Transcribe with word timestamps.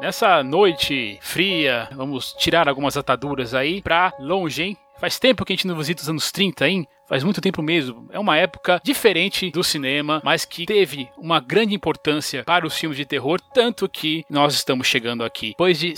Nessa 0.00 0.42
noite 0.42 1.18
fria, 1.20 1.86
vamos 1.92 2.32
tirar 2.38 2.66
algumas 2.70 2.96
ataduras 2.96 3.52
aí 3.52 3.82
pra 3.82 4.14
longe, 4.18 4.62
hein? 4.62 4.76
Faz 4.98 5.18
tempo 5.18 5.44
que 5.44 5.52
a 5.52 5.56
gente 5.56 5.66
não 5.66 5.76
visita 5.76 6.02
os 6.02 6.08
anos 6.08 6.32
30, 6.32 6.68
hein? 6.68 6.86
Faz 7.06 7.24
muito 7.24 7.40
tempo 7.40 7.60
mesmo. 7.60 8.06
É 8.12 8.18
uma 8.18 8.36
época 8.36 8.80
diferente 8.84 9.50
do 9.50 9.64
cinema, 9.64 10.20
mas 10.24 10.44
que 10.44 10.64
teve 10.64 11.08
uma 11.18 11.40
grande 11.40 11.74
importância 11.74 12.44
para 12.44 12.66
os 12.66 12.78
filmes 12.78 12.96
de 12.96 13.04
terror, 13.04 13.40
tanto 13.52 13.88
que 13.88 14.24
nós 14.30 14.54
estamos 14.54 14.86
chegando 14.86 15.24
aqui. 15.24 15.48
Depois 15.48 15.78
de, 15.78 15.92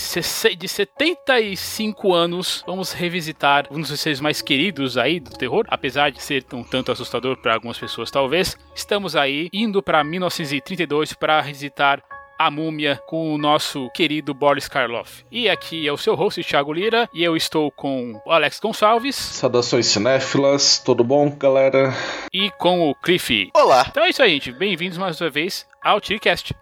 de 0.57 0.69
75 0.69 2.13
anos, 2.13 2.65
vamos 2.67 2.93
revisitar 2.93 3.67
um 3.71 3.81
dos 3.81 4.01
seres 4.01 4.21
mais 4.21 4.41
queridos 4.41 4.97
aí 4.97 5.21
do 5.21 5.31
terror, 5.31 5.65
apesar 5.69 6.11
de 6.11 6.23
ser 6.23 6.45
um 6.53 6.65
tanto 6.65 6.91
assustador 6.91 7.37
para 7.37 7.55
algumas 7.55 7.79
pessoas 7.79 8.11
talvez. 8.11 8.57
Estamos 8.75 9.15
aí 9.15 9.49
indo 9.53 9.83
para 9.83 10.03
1932 10.03 11.13
para 11.13 11.41
revisitar 11.41 12.03
a 12.47 12.51
Múmia 12.51 13.01
com 13.07 13.33
o 13.33 13.39
nosso 13.39 13.89
querido 13.91 14.35
Boris 14.35 14.67
Karloff. 14.67 15.25
E 15.31 15.49
aqui 15.49 15.87
é 15.87 15.93
o 15.93 15.97
seu 15.97 16.17
host, 16.17 16.43
Thiago 16.43 16.73
Lira, 16.73 17.09
e 17.15 17.23
eu 17.23 17.37
estou 17.37 17.71
com 17.71 18.21
o 18.27 18.33
Alex 18.33 18.59
Gonçalves. 18.59 19.15
Saudações 19.15 19.87
cinéfilas, 19.87 20.79
tudo 20.85 21.05
bom, 21.05 21.31
galera? 21.31 21.95
E 22.33 22.51
com 22.59 22.91
o 22.91 22.95
Cliff. 22.97 23.51
Olá! 23.55 23.87
Então 23.89 24.05
é 24.05 24.11
isso 24.11 24.23
aí, 24.23 24.33
gente. 24.33 24.51
Bem-vindos 24.51 24.99
mais 24.99 25.21
uma 25.21 25.31
vez 25.31 25.67
ao 25.81 26.01
TearCast. 26.01 26.53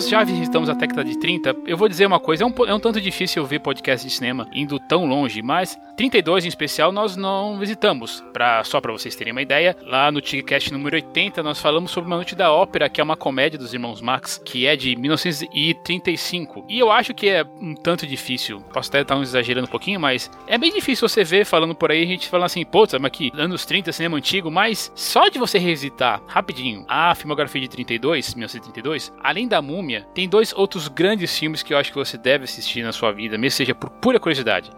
Nós 0.00 0.08
já 0.08 0.24
visitamos 0.24 0.70
a 0.70 0.72
década 0.72 1.04
de 1.04 1.18
30. 1.18 1.54
Eu 1.66 1.76
vou 1.76 1.86
dizer 1.86 2.06
uma 2.06 2.18
coisa, 2.18 2.42
é 2.42 2.46
um, 2.46 2.54
é 2.66 2.72
um 2.72 2.80
tanto 2.80 2.98
difícil 3.02 3.44
ver 3.44 3.60
podcast 3.60 4.08
de 4.08 4.10
cinema 4.10 4.48
indo 4.50 4.78
tão 4.78 5.04
longe, 5.04 5.42
mas 5.42 5.78
32 5.94 6.46
em 6.46 6.48
especial 6.48 6.90
nós 6.90 7.16
não 7.16 7.58
visitamos. 7.58 8.24
Pra, 8.32 8.64
só 8.64 8.80
para 8.80 8.92
vocês 8.92 9.14
terem 9.14 9.32
uma 9.32 9.42
ideia, 9.42 9.76
lá 9.82 10.10
no 10.10 10.22
TigCast 10.22 10.72
número 10.72 10.96
80 10.96 11.42
nós 11.42 11.60
falamos 11.60 11.90
sobre 11.90 12.08
Uma 12.08 12.16
Noite 12.16 12.34
da 12.34 12.50
Ópera, 12.50 12.88
que 12.88 12.98
é 12.98 13.04
uma 13.04 13.14
comédia 13.14 13.58
dos 13.58 13.74
irmãos 13.74 14.00
Max, 14.00 14.40
que 14.42 14.66
é 14.66 14.74
de 14.74 14.96
1935. 14.96 16.64
E 16.66 16.78
eu 16.78 16.90
acho 16.90 17.12
que 17.12 17.28
é 17.28 17.44
um 17.60 17.74
tanto 17.74 18.06
difícil, 18.06 18.62
posso 18.72 18.88
até 18.88 19.02
estar 19.02 19.20
exagerando 19.20 19.66
um 19.66 19.70
pouquinho, 19.70 20.00
mas 20.00 20.30
é 20.46 20.56
bem 20.56 20.72
difícil 20.72 21.06
você 21.06 21.22
ver 21.22 21.44
falando 21.44 21.74
por 21.74 21.90
aí, 21.90 22.02
a 22.02 22.06
gente 22.06 22.26
falando 22.26 22.46
assim, 22.46 22.64
pô, 22.64 22.86
mas 22.92 23.04
aqui, 23.04 23.30
anos 23.34 23.66
30, 23.66 23.92
cinema 23.92 24.16
antigo, 24.16 24.50
mas 24.50 24.90
só 24.94 25.28
de 25.28 25.38
você 25.38 25.58
revisitar 25.58 26.22
rapidinho 26.26 26.86
a 26.88 27.14
filmografia 27.14 27.60
de 27.60 27.68
32, 27.68 28.34
1932, 28.34 29.12
além 29.22 29.46
da 29.46 29.60
Múmia, 29.60 29.89
tem 30.14 30.28
dois 30.28 30.52
outros 30.52 30.88
grandes 30.88 31.38
filmes 31.38 31.62
que 31.62 31.74
eu 31.74 31.78
acho 31.78 31.90
que 31.90 31.98
você 31.98 32.16
deve 32.16 32.44
assistir 32.44 32.82
na 32.82 32.92
sua 32.92 33.12
vida, 33.12 33.36
mesmo 33.36 33.56
seja 33.56 33.74
por 33.74 33.90
pura 33.90 34.20
curiosidade. 34.20 34.70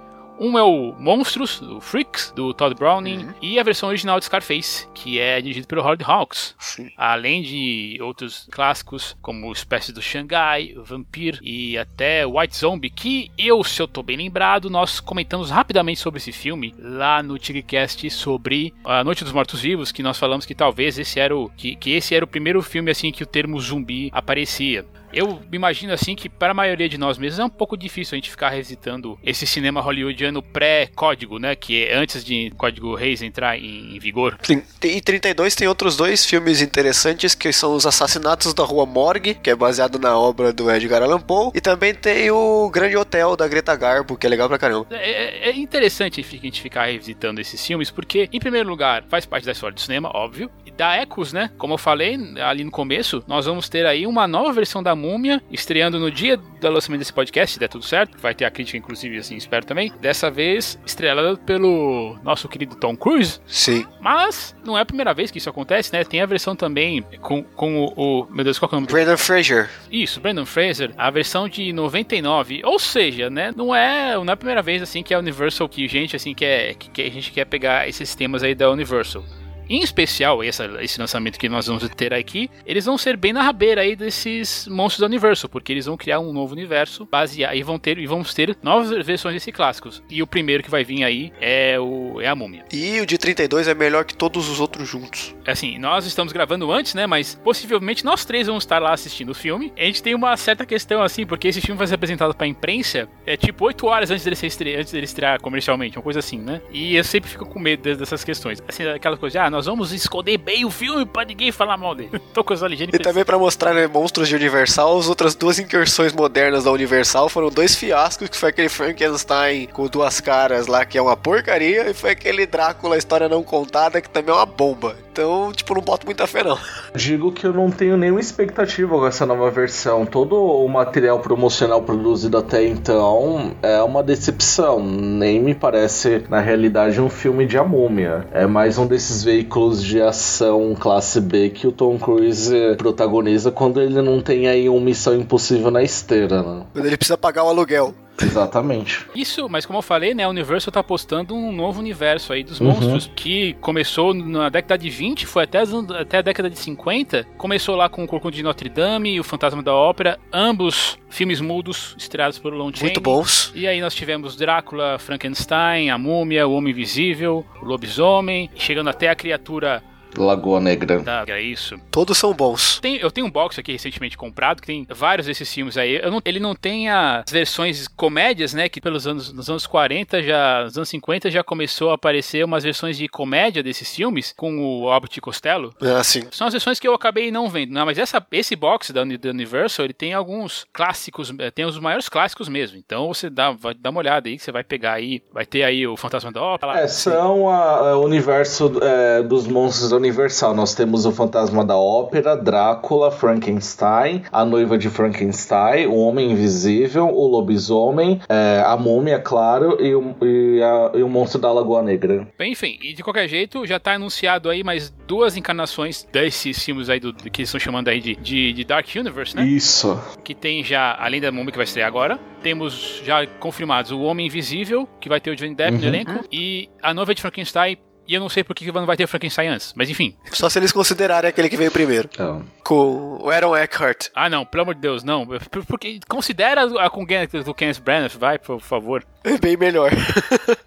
Um 0.45 0.59
é 0.59 0.63
o 0.63 0.93
Monstros, 0.99 1.61
do 1.61 1.81
Freaks, 1.81 2.33
do 2.35 2.53
Todd 2.53 2.75
Browning, 2.75 3.27
uhum. 3.27 3.35
e 3.41 3.61
a 3.61 3.63
versão 3.63 3.89
original 3.89 4.19
de 4.19 4.25
Scarface, 4.25 4.89
que 4.93 5.19
é 5.19 5.41
dirigido 5.41 5.69
pelo 5.69 5.83
Howard 5.83 6.03
Hawks. 6.05 6.57
Sim. 6.59 6.91
Além 6.97 7.43
de 7.43 7.97
outros 8.01 8.49
clássicos, 8.51 9.17
como 9.23 9.53
Espécie 9.53 9.93
do 9.93 10.03
Xangai, 10.03 10.75
Vampir 10.77 11.39
e 11.43 11.79
até 11.79 12.27
White 12.27 12.57
Zombie, 12.57 12.91
que 12.91 13.31
eu, 13.39 13.63
se 13.63 13.81
eu 13.81 13.87
tô 13.87 14.03
bem 14.03 14.17
lembrado, 14.17 14.69
nós 14.69 14.99
comentamos 14.99 15.49
rapidamente 15.49 16.01
sobre 16.01 16.19
esse 16.19 16.33
filme 16.33 16.75
lá 16.77 17.23
no 17.23 17.39
Tigrecast 17.39 18.11
sobre 18.11 18.75
A 18.85 19.05
Noite 19.05 19.23
dos 19.23 19.33
Mortos-Vivos, 19.33 19.93
que 19.93 20.03
nós 20.03 20.19
falamos 20.19 20.45
que 20.45 20.57
talvez 20.57 20.99
esse 20.99 21.21
era 21.21 21.37
o 21.37 21.51
que, 21.51 21.77
que 21.77 21.93
esse 21.93 22.17
era 22.17 22.25
o 22.25 22.29
primeiro 22.29 22.61
filme 22.63 22.91
assim 22.91 23.13
que 23.13 23.23
o 23.23 23.27
termo 23.27 23.61
zumbi 23.61 24.11
aparecia. 24.13 24.85
Eu 25.13 25.41
imagino 25.53 25.93
assim 25.93 26.15
que 26.15 26.29
para 26.29 26.53
a 26.53 26.55
maioria 26.55 26.89
de 26.89 26.99
nós 26.99 27.19
mesmos 27.19 27.39
é 27.39 27.45
um 27.45 27.51
pouco 27.51 27.77
difícil 27.77 28.15
a 28.15 28.17
gente 28.17 28.31
ficar 28.31 28.49
revisitando 28.49 29.19
esse 29.23 29.47
cinema 29.47 29.81
hollywoodiano 29.81 30.43
pré-código, 30.43 31.39
né? 31.39 31.55
Que 31.55 31.85
é 31.85 31.97
antes 31.97 32.25
de 32.25 32.51
Código 32.57 32.95
Reis 32.95 33.23
entrar 33.23 33.59
em, 33.59 33.99
vigor. 33.99 34.39
Sim. 34.43 34.63
E 34.83 35.01
32 35.01 35.55
tem 35.55 35.69
outros 35.69 35.97
dois 35.97 36.25
filmes 36.25 36.61
interessantes 36.61 37.35
que 37.35 37.53
são 37.53 37.75
Os 37.75 37.87
Assassinatos 37.87 38.55
da 38.55 38.65
Rua 38.65 38.87
Morgue, 38.87 39.35
que 39.35 39.51
é 39.51 39.55
baseado 39.55 39.99
na 39.99 40.19
obra 40.19 40.53
do 40.53 40.71
Edgar 40.71 41.03
Allan 41.03 41.21
Poe, 41.21 41.51
e 41.55 41.61
também 41.61 41.95
tem 41.95 42.31
o 42.31 42.69
Grande 42.71 42.97
Hotel 42.97 43.37
da 43.37 43.47
Greta 43.47 43.77
Garbo, 43.77 44.17
que 44.17 44.27
é 44.27 44.31
legal 44.31 44.49
pra 44.49 44.59
caramba. 44.59 44.87
É, 44.91 45.49
é, 45.49 45.51
é 45.51 45.57
interessante 45.57 46.21
a 46.21 46.37
gente 46.37 46.61
ficar 46.61 46.87
revisitando 46.87 47.41
esses 47.41 47.65
filmes, 47.65 47.91
porque, 47.91 48.29
em 48.33 48.41
primeiro 48.41 48.69
lugar, 48.69 49.05
faz 49.09 49.27
parte 49.27 49.45
da 49.45 49.53
história 49.53 49.75
do 49.75 49.81
cinema, 49.81 50.11
óbvio, 50.15 50.51
dá 50.77 50.97
ecos, 50.97 51.33
né? 51.33 51.51
Como 51.59 51.75
eu 51.75 51.79
falei 51.79 52.19
ali 52.43 52.65
no 52.65 52.71
começo, 52.71 53.23
nós 53.27 53.47
vamos 53.47 53.69
ter 53.69 53.87
aí 53.87 54.07
uma 54.07 54.27
nova 54.27 54.53
versão 54.53 54.83
da 54.83 54.95
Múmia, 54.95 55.43
estreando 55.51 55.99
no 55.99 56.11
dia 56.11 56.37
do 56.37 56.71
lançamento 56.71 57.01
desse 57.01 57.13
podcast, 57.13 57.55
se 57.55 57.61
der 57.61 57.69
tudo 57.69 57.85
certo. 57.85 58.19
Vai 58.19 58.35
ter 58.35 58.45
a 58.45 58.51
crítica, 58.51 58.79
inclusive, 58.79 59.19
assim, 59.19 59.37
espero 59.37 59.65
também. 59.65 59.93
Dessa 60.01 60.31
vez, 60.31 60.79
estrelada 60.87 61.37
pelo 61.37 62.19
nosso 62.23 62.49
querido 62.49 62.77
Tom 62.77 62.97
Cruise. 62.97 63.41
Sim. 63.47 63.87
Mas 64.01 64.55
não 64.65 64.77
é 64.77 64.83
a 64.83 64.87
primeira 64.87 65.13
vez 65.15 65.31
que 65.31 65.39
isso 65.39 65.51
acontece, 65.51 65.93
né? 65.93 66.05
Tem 66.05 66.21
a 66.21 66.27
versão 66.27 66.55
também 66.55 67.03
com, 67.21 67.43
com 67.43 67.85
o, 67.85 68.23
o 68.23 68.27
Meu 68.31 68.45
Deus, 68.45 68.59
qual 68.59 68.71
é 68.71 68.75
o 68.75 68.81
nome? 68.81 68.87
Brandon 68.87 69.17
Fraser. 69.17 69.71
Isso, 69.91 70.21
Brandon 70.21 70.47
Fraser. 70.47 70.93
A 70.97 71.11
versão 71.11 71.49
de 71.49 71.73
99. 71.73 72.63
Ou 72.65 72.79
seja, 72.79 73.29
né? 73.29 73.53
Não 73.57 73.75
é, 73.75 74.15
não 74.15 74.25
é 74.29 74.33
a 74.33 74.37
primeira 74.37 74.63
vez, 74.63 74.83
assim, 74.83 75.03
que 75.03 75.15
a 75.15 75.19
Universal, 75.19 75.69
que 75.69 75.87
gente, 75.89 76.17
assim, 76.17 76.35
quer, 76.35 76.75
que, 76.75 76.91
que 76.91 77.03
a 77.03 77.11
gente 77.11 77.31
quer 77.33 77.45
pegar 77.45 77.89
esses 77.89 78.15
temas 78.15 78.43
aí 78.43 78.55
da 78.55 78.71
Universal. 78.71 79.25
Em 79.73 79.81
especial, 79.81 80.43
essa, 80.43 80.67
esse 80.83 81.01
lançamento 81.01 81.39
que 81.39 81.49
nós 81.49 81.67
vamos 81.67 81.89
ter 81.97 82.13
aqui, 82.13 82.51
eles 82.67 82.85
vão 82.85 82.99
ser 82.99 83.17
bem 83.17 83.33
na 83.33 83.43
rabeira 83.43 83.81
aí 83.81 83.97
desses 83.97 84.69
monstros 84.69 84.99
do 84.99 85.07
universo, 85.07 85.49
porque 85.49 85.73
eles 85.73 85.87
vão 85.87 85.97
criar 85.97 86.21
um 86.21 86.31
novo 86.31 86.53
universo 86.53 87.09
baseado 87.11 87.55
e 87.55 87.63
vão 87.63 87.79
ter 87.79 87.97
e 87.97 88.07
vamos 88.07 88.35
ter 88.35 88.55
novas 88.63 88.91
versões 89.07 89.33
desses 89.33 89.55
clássicos. 89.55 90.03
E 90.11 90.23
o 90.23 90.27
primeiro 90.27 90.63
que 90.63 90.71
vai 90.71 90.85
vir 90.85 91.03
aí 91.05 91.33
é 91.41 91.81
o 91.81 92.21
é 92.21 92.29
a 92.29 92.35
Múmia. 92.35 92.67
E 92.71 93.01
o 93.01 93.07
de 93.07 93.17
32 93.17 93.67
é 93.67 93.75
melhor 93.75 94.05
que 94.05 94.15
todos 94.15 94.47
os 94.51 94.61
outros 94.61 94.87
juntos. 94.87 95.35
Assim, 95.47 95.79
nós 95.79 96.05
estamos 96.05 96.35
gravando 96.35 96.71
antes, 96.71 96.93
né, 96.93 97.07
mas 97.07 97.35
possivelmente 97.43 98.05
nós 98.05 98.27
três 98.27 98.49
vamos 98.49 98.65
estar 98.65 98.79
lá 98.79 98.93
assistindo 98.93 99.31
o 99.31 99.35
filme. 99.35 99.73
A 99.79 99.85
gente 99.85 100.03
tem 100.03 100.15
uma 100.15 100.37
certa 100.37 100.67
questão 100.67 101.03
assim, 101.03 101.25
porque 101.25 101.49
esse 101.49 101.63
filme 101.63 101.79
vai 101.79 101.87
ser 101.87 101.95
apresentado 101.95 102.35
para 102.35 102.47
imprensa 102.47 103.09
é 103.25 103.39
tipo 103.39 103.65
8 103.65 103.87
horas 103.87 104.11
antes 104.11 104.23
dele 104.23 104.37
ser 104.37 104.49
estre... 104.49 104.77
antes 104.77 104.93
dele 104.93 105.07
estrear 105.07 105.41
comercialmente, 105.41 105.97
uma 105.97 106.03
coisa 106.03 106.19
assim, 106.19 106.37
né? 106.37 106.61
E 106.71 106.95
eu 106.95 107.05
sempre 107.05 107.31
fico 107.31 107.47
com 107.47 107.59
medo 107.59 107.97
dessas 107.97 108.23
questões. 108.23 108.63
Assim, 108.69 108.87
aquela 108.87 109.17
coisa, 109.17 109.45
ah, 109.45 109.51
nós 109.51 109.62
vamos 109.67 109.93
esconder 109.93 110.39
bem 110.39 110.65
o 110.65 110.71
filme 110.71 111.05
pra 111.05 111.25
ninguém 111.25 111.53
falar 111.53 111.77
mal 111.77 111.95
dele. 111.95 112.21
Tô 112.33 112.43
com 112.43 112.55
os 112.55 112.63
E 112.63 112.99
também 112.99 113.25
pra 113.25 113.39
mostrar 113.39 113.75
né, 113.75 113.87
monstros 113.87 114.29
de 114.29 114.35
Universal, 114.35 114.99
as 114.99 115.09
outras 115.09 115.35
duas 115.35 115.59
incursões 115.59 116.13
modernas 116.13 116.65
da 116.65 116.71
Universal 116.71 117.29
foram 117.29 117.51
dois 117.51 117.75
fiascos, 117.75 118.29
que 118.29 118.37
foi 118.37 118.51
aquele 118.51 118.69
Frankenstein 118.69 119.67
com 119.67 119.87
duas 119.87 120.21
caras 120.21 120.67
lá, 120.67 120.85
que 120.85 120.97
é 120.97 121.03
uma 121.03 121.17
porcaria, 121.17 121.91
e 121.91 121.95
foi 121.95 122.11
aquele 122.11 122.47
Drácula, 122.47 122.97
história 122.97 123.29
não 123.29 123.43
contada, 123.43 124.01
que 124.01 124.09
também 124.09 124.35
é 124.35 124.37
uma 124.37 124.47
bomba. 124.47 124.97
Então, 125.13 125.53
tipo, 125.53 125.75
não 125.75 125.83
boto 125.83 126.07
muita 126.07 126.27
fé, 126.27 126.43
não. 126.43 126.59
Digo 126.97 127.31
que 127.33 127.47
eu 127.47 127.53
não 127.53 127.71
tenho 127.71 127.99
nenhuma 127.99 128.21
expectativa 128.21 128.97
com 128.97 129.07
essa 129.07 129.27
nova 129.27 129.51
versão. 129.51 130.07
Todo 130.07 130.35
o 130.35 130.67
material 130.67 131.21
promocional 131.21 131.83
produzido 131.83 132.39
até 132.39 132.67
então 132.67 133.53
é 133.63 133.83
uma 133.83 134.03
decepção. 134.03 134.83
Nem 134.83 135.39
me 135.39 135.55
parece, 135.55 136.25
na 136.31 136.41
realidade, 136.41 136.99
um 136.99 137.11
filme 137.11 137.45
de 137.45 137.59
A 137.59 137.65
Múmia. 137.65 138.27
É 138.33 138.47
mais 138.47 138.79
um 138.79 138.87
desses 138.87 139.23
veículos 139.23 139.85
de 139.85 140.01
ação 140.01 140.75
classe 140.75 141.21
B 141.21 141.51
que 141.51 141.67
o 141.67 141.73
Tom 141.73 141.99
Cruise 141.99 142.55
protagoniza 142.79 143.51
quando 143.51 143.83
ele 143.83 144.01
não 144.01 144.19
tem 144.23 144.49
aí 144.49 144.67
uma 144.67 144.81
missão 144.81 145.15
impossível 145.15 145.71
na 145.71 145.83
esteira, 145.83 146.43
né? 146.43 146.63
Quando 146.73 146.87
ele 146.87 146.97
precisa 146.97 147.19
pagar 147.19 147.45
o 147.45 147.49
aluguel. 147.49 147.95
Exatamente. 148.21 149.07
Isso, 149.15 149.49
mas 149.49 149.67
como 149.67 149.79
eu 149.79 149.83
falei, 149.83 150.15
né, 150.15 150.25
a 150.25 150.29
Universal 150.29 150.73
tá 150.73 150.81
apostando 150.81 151.35
um 151.35 151.53
novo 151.53 151.81
universo 151.81 152.33
aí 152.33 152.43
dos 152.43 152.61
uhum. 152.61 152.69
monstros, 152.69 153.11
que 153.15 153.55
começou 153.61 154.15
na 154.15 154.49
década 154.49 154.79
de 154.79 154.91
20, 154.91 155.27
foi 155.27 155.45
até, 155.45 155.61
até 155.99 156.19
a 156.19 156.23
década 156.23 156.51
de 156.51 156.59
50. 156.59 157.27
Começou 157.37 157.77
lá 157.77 157.89
com 157.89 158.05
o 158.05 158.07
Corcunda 158.07 158.37
de 158.37 158.43
Notre 158.43 158.69
Dame 158.69 159.15
e 159.15 159.21
o 159.21 159.25
Fantasma 159.25 159.63
da 159.63 159.75
Ópera, 159.75 160.19
ambos 160.33 160.99
filmes 161.09 161.41
mudos, 161.41 161.95
estreados 161.99 162.39
por 162.39 162.53
Lon 162.53 162.71
Chaney. 162.71 162.93
Muito 162.93 163.01
bons. 163.01 163.53
E 163.55 163.67
aí 163.67 163.81
nós 163.81 163.95
tivemos 163.95 164.37
Drácula, 164.37 164.99
Frankenstein, 164.99 165.91
A 165.91 165.99
Múmia, 165.99 166.47
O 166.47 166.55
Homem 166.55 166.73
Invisível, 166.73 167.45
O 167.61 167.65
Lobisomem, 167.65 168.51
chegando 168.55 168.89
até 168.89 169.11
a 169.11 169.15
criatura 169.15 169.83
Lagoa 170.17 170.61
Negra. 170.61 171.01
Tá, 171.01 171.25
é 171.29 171.41
isso. 171.41 171.77
Todos 171.91 172.19
são 172.19 172.33
bons. 172.33 172.81
Tem, 172.81 172.97
eu 172.97 173.11
tenho 173.11 173.27
um 173.27 173.31
box 173.31 173.59
aqui 173.59 173.73
recentemente 173.73 174.17
comprado 174.17 174.61
que 174.61 174.67
tem 174.67 174.87
vários 174.91 175.27
desses 175.27 175.53
filmes 175.53 175.77
aí. 175.77 176.01
Não, 176.03 176.21
ele 176.25 176.41
não 176.41 176.55
tem 176.55 176.89
as 176.89 177.31
versões 177.31 177.89
comédias, 177.89 178.53
né? 178.53 178.69
Que 178.69 178.81
pelos 178.81 179.07
anos, 179.07 179.33
nos 179.33 179.49
anos 179.49 179.67
40, 179.67 180.23
já, 180.23 180.65
nos 180.65 180.77
anos 180.77 180.89
50 180.89 181.31
já 181.31 181.43
começou 181.43 181.91
a 181.91 181.95
aparecer 181.95 182.45
umas 182.45 182.65
versões 182.65 182.97
de 182.97 183.09
comédia 183.09 183.63
desses 183.63 183.95
filmes 183.95 184.33
com 184.37 184.59
o 184.59 184.89
Albert 184.89 185.21
Costello. 185.21 185.73
Ah, 185.81 186.03
sim. 186.03 186.23
São 186.31 186.47
as 186.47 186.53
versões 186.53 186.79
que 186.79 186.87
eu 186.87 186.95
acabei 186.95 187.31
não 187.31 187.49
vendo. 187.49 187.73
Não, 187.73 187.87
mas 187.87 187.99
essa, 187.99 188.25
esse 188.33 188.55
box 188.57 188.93
da, 188.93 189.05
da 189.05 189.31
Universal, 189.31 189.87
ele 189.87 189.95
tem 189.95 190.13
alguns 190.13 190.67
clássicos, 190.73 191.33
eh, 191.39 191.51
tem 191.51 191.65
os 191.65 191.79
maiores 191.79 192.09
clássicos 192.09 192.49
mesmo. 192.49 192.79
Então 192.79 193.09
você 193.09 193.31
dá, 193.31 193.51
vai, 193.53 193.75
dá 193.75 193.91
uma 193.91 194.01
olhada 194.01 194.29
aí 194.29 194.37
que 194.37 194.43
você 194.43 194.53
vai 194.53 194.65
pegar 194.65 194.95
aí. 194.95 195.23
Vai 195.33 195.47
ter 195.47 195.63
aí 195.63 195.87
o 195.87 195.97
Fantasma 195.97 196.33
da 196.33 196.43
Ópera. 196.43 196.81
É, 196.81 196.89
são 196.89 197.43
o 197.43 198.05
universo 198.05 198.73
é, 198.83 199.23
dos 199.23 199.47
monstros 199.47 199.91
da 199.91 199.97
Universal. 200.03 200.53
Nós 200.53 200.75
temos 200.75 201.07
o 201.07 201.13
Fantasma 201.13 201.65
da 201.65 201.77
Ópera, 201.77 202.37
Drácula, 202.37 203.13
Frankenstein, 203.13 204.25
a 204.33 204.45
Noiva 204.45 204.77
de 204.77 204.91
Frankenstein, 204.91 205.87
o 205.87 205.97
Homem 205.97 206.33
Invisível, 206.33 207.07
o 207.07 207.27
Lobisomem, 207.29 208.21
é, 208.29 208.63
a 208.67 208.77
Múmia, 208.77 209.21
claro, 209.21 209.81
e 209.81 209.95
o, 209.95 210.17
e, 210.21 210.61
a, 210.61 210.99
e 210.99 211.03
o 211.03 211.09
Monstro 211.09 211.41
da 211.41 211.53
Lagoa 211.53 211.83
Negra. 211.83 212.27
Bem, 212.37 212.53
enfim, 212.53 212.79
e 212.83 212.93
de 212.93 213.03
qualquer 213.03 213.29
jeito, 213.29 213.65
já 213.65 213.79
tá 213.79 213.95
anunciado 213.95 214.51
aí 214.51 214.65
mais 214.65 214.91
duas 215.07 215.37
encarnações 215.37 216.05
desses 216.13 216.63
filmes 216.63 216.91
aí 216.91 216.99
do, 216.99 217.15
que 217.15 217.43
eles 217.43 217.49
estão 217.49 217.61
chamando 217.61 217.89
aí 217.89 218.01
de, 218.01 218.17
de, 218.17 218.53
de 218.53 218.65
Dark 218.65 218.87
Universe, 218.95 219.37
né? 219.37 219.45
Isso. 219.47 220.01
Que 220.25 220.35
tem 220.35 220.65
já, 220.65 220.97
além 220.99 221.21
da 221.21 221.31
Múmia 221.31 221.53
que 221.53 221.59
vai 221.59 221.65
estrear 221.65 221.87
agora, 221.87 222.19
temos 222.43 223.01
já 223.05 223.25
confirmados 223.39 223.93
o 223.93 224.01
Homem 224.01 224.27
Invisível, 224.27 224.89
que 225.01 225.09
vai 225.09 225.21
ter 225.21 225.31
o 225.31 225.37
Johnny 225.37 225.55
Depp 225.55 225.75
uhum. 225.75 225.81
no 225.81 225.87
elenco, 225.87 226.25
e 226.33 226.69
a 226.83 226.93
Noiva 226.93 227.15
de 227.15 227.23
Frankenstein 227.23 227.79
e 228.07 228.15
eu 228.15 228.21
não 228.21 228.29
sei 228.29 228.43
por 228.43 228.55
que 228.55 228.71
não 228.73 228.87
vai 228.87 228.97
ter 228.97 229.07
Frankenstein 229.07 229.49
antes, 229.49 229.73
mas 229.77 229.89
enfim. 229.89 230.17
Só 230.33 230.49
se 230.49 230.59
eles 230.59 230.73
considerarem 230.73 231.29
aquele 231.29 231.49
que 231.49 231.57
veio 231.57 231.71
primeiro. 231.71 232.09
Oh. 232.19 232.43
Com 232.65 233.19
o 233.23 233.31
Aaron 233.31 233.57
Eckhart. 233.57 234.09
Ah, 234.15 234.29
não, 234.29 234.45
pelo 234.45 234.63
amor 234.63 234.75
de 234.75 234.81
Deus, 234.81 235.03
não. 235.05 235.27
Porque 235.67 236.01
considera 236.09 236.65
a 236.85 236.91
com 236.91 237.07
do 237.45 237.55
Kenneth 237.55 237.81
Branagh, 237.81 238.13
vai, 238.19 238.39
por 238.39 238.61
favor. 238.61 239.05
É 239.25 239.39
bem 239.41 239.57
melhor. 239.57 239.91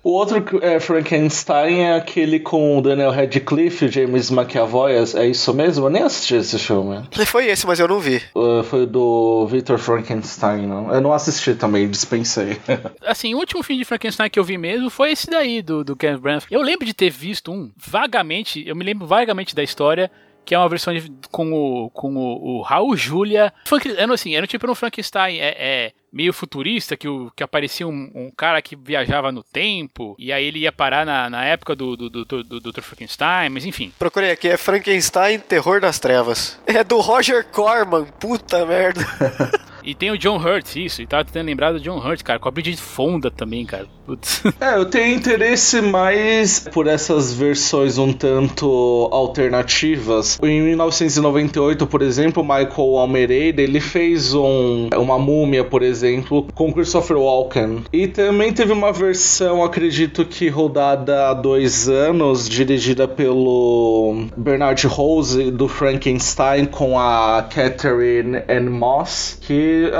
o 0.04 0.12
outro 0.12 0.44
é, 0.62 0.80
Frankenstein 0.80 1.81
é 1.81 1.96
aquele 1.96 2.40
com 2.40 2.78
o 2.78 2.81
Daniel 2.81 3.12
Radcliffe, 3.12 3.88
James 3.88 4.31
McAvoy, 4.31 4.94
é 5.16 5.28
isso 5.28 5.54
mesmo? 5.54 5.86
Eu 5.86 5.90
nem 5.90 6.04
assisti 6.04 6.36
esse 6.36 6.57
filme. 6.60 7.04
Foi 7.25 7.48
esse, 7.48 7.66
mas 7.66 7.80
eu 7.80 7.88
não 7.88 8.00
vi. 8.00 8.22
Uh, 8.36 8.63
foi 8.63 8.86
do 8.86 9.46
Victor 9.48 9.78
Frankenstein, 9.78 10.68
não? 10.68 10.94
Eu 10.94 11.02
não 11.02 11.13
assisti 11.13 11.54
também, 11.56 11.90
dispensei. 11.90 12.57
assim, 13.06 13.34
o 13.34 13.38
último 13.38 13.63
filme 13.63 13.81
de 13.81 13.86
Frankenstein 13.86 14.30
que 14.30 14.40
eu 14.40 14.44
vi 14.44 14.57
mesmo 14.57 14.90
foi 14.90 15.12
esse 15.12 15.28
daí, 15.28 15.62
do, 15.62 15.84
do 15.84 15.96
Kenneth 15.96 16.19
Branagh. 16.19 16.44
Eu 16.50 16.62
lembro 16.62 16.86
de 16.86 16.94
ter 16.94 17.10
visto 17.10 17.52
um, 17.52 17.72
vagamente, 17.78 18.66
eu 18.68 18.75
me 18.75 18.84
lembro 18.84 19.07
vagamente 19.07 19.56
da 19.56 19.63
história, 19.63 20.12
que 20.46 20.54
é 20.54 20.60
uma 20.60 20.69
versão 20.69 20.94
de, 20.94 21.12
com 21.31 21.52
o, 21.52 21.90
com 21.90 22.16
o, 22.16 22.57
o 22.57 22.62
Raul 22.62 22.96
Julia. 22.96 23.52
Era 23.98 24.13
assim, 24.13 24.36
era 24.36 24.46
tipo 24.46 24.69
um 24.69 24.75
Frankenstein, 24.75 25.40
é, 25.40 25.56
é 25.57 25.92
meio 26.15 26.31
futurista, 26.31 26.95
que, 26.95 27.09
o, 27.09 27.29
que 27.35 27.44
aparecia 27.44 27.85
um, 27.85 28.09
um, 28.15 28.31
cara 28.31 28.62
que 28.62 28.73
viajava 28.73 29.33
no 29.33 29.44
tempo, 29.44 30.15
e 30.17 30.31
aí 30.31 30.45
ele 30.45 30.59
ia 30.59 30.71
parar 30.71 31.06
na, 31.06 31.29
na 31.29 31.44
época 31.44 31.75
do, 31.75 31.97
do, 31.97 32.09
do, 32.09 32.44
do, 32.44 32.59
do 32.62 32.81
Frankenstein, 32.81 33.50
mas 33.50 33.65
enfim. 33.65 33.91
Procurei 34.00 34.31
aqui, 34.31 34.47
é 34.47 34.56
Frankenstein 34.56 35.39
Terror 35.39 35.81
das 35.81 36.00
Trevas. 36.00 36.57
É 36.65 36.85
do 36.85 37.01
Roger 37.01 37.45
Corman, 37.45 38.06
puta 38.17 38.65
merda. 38.65 39.06
E 39.85 39.94
tem 39.94 40.09
o 40.09 40.17
John 40.17 40.38
Hurt, 40.38 40.75
isso. 40.77 41.03
E 41.03 41.06
tava 41.06 41.23
tentando 41.23 41.45
lembrar 41.45 41.71
do 41.71 41.79
John 41.79 42.00
Hurt, 42.00 42.23
cara. 42.23 42.39
Com 42.39 42.50
a 42.50 42.51
Bridget 42.51 42.81
Fonda 42.81 43.29
também, 43.29 43.68
cara. 43.68 43.88
Putz. 44.06 44.44
É, 44.62 44.78
eu 44.78 44.86
tenho 44.86 45.16
interesse 45.16 45.81
mais 45.81 46.60
por 46.60 46.88
essas 46.88 47.34
versões 47.34 47.98
um 47.98 48.13
tanto 48.13 49.10
alternativas. 49.12 50.40
Em 50.42 50.62
1998, 50.62 51.86
por 51.86 52.02
exemplo, 52.02 52.42
Michael 52.42 52.98
Almeida, 52.98 53.62
ele 53.62 53.80
fez 53.80 54.34
um, 54.34 54.90
uma 54.96 55.19
múmia, 55.19 55.63
por 55.63 55.84
exemplo, 55.84 56.48
com 56.56 56.74
Christopher 56.74 57.18
Walken. 57.18 57.84
E 57.92 58.07
também 58.07 58.54
teve 58.54 58.72
uma 58.72 58.92
versão, 58.92 59.63
acredito 59.63 60.25
que 60.25 60.48
rodada 60.48 61.30
há 61.30 61.34
dois 61.34 61.90
anos, 61.90 62.48
dirigida 62.48 63.07
pelo 63.07 64.25
Bernard 64.38 64.88
Rose, 64.88 65.52
do 65.52 65.68
Frankenstein, 65.68 66.66
com 66.66 66.98
a 66.98 67.46
Catherine 67.54 68.38
Ann 68.50 68.69
Moss, 68.69 69.38
que 69.42 69.92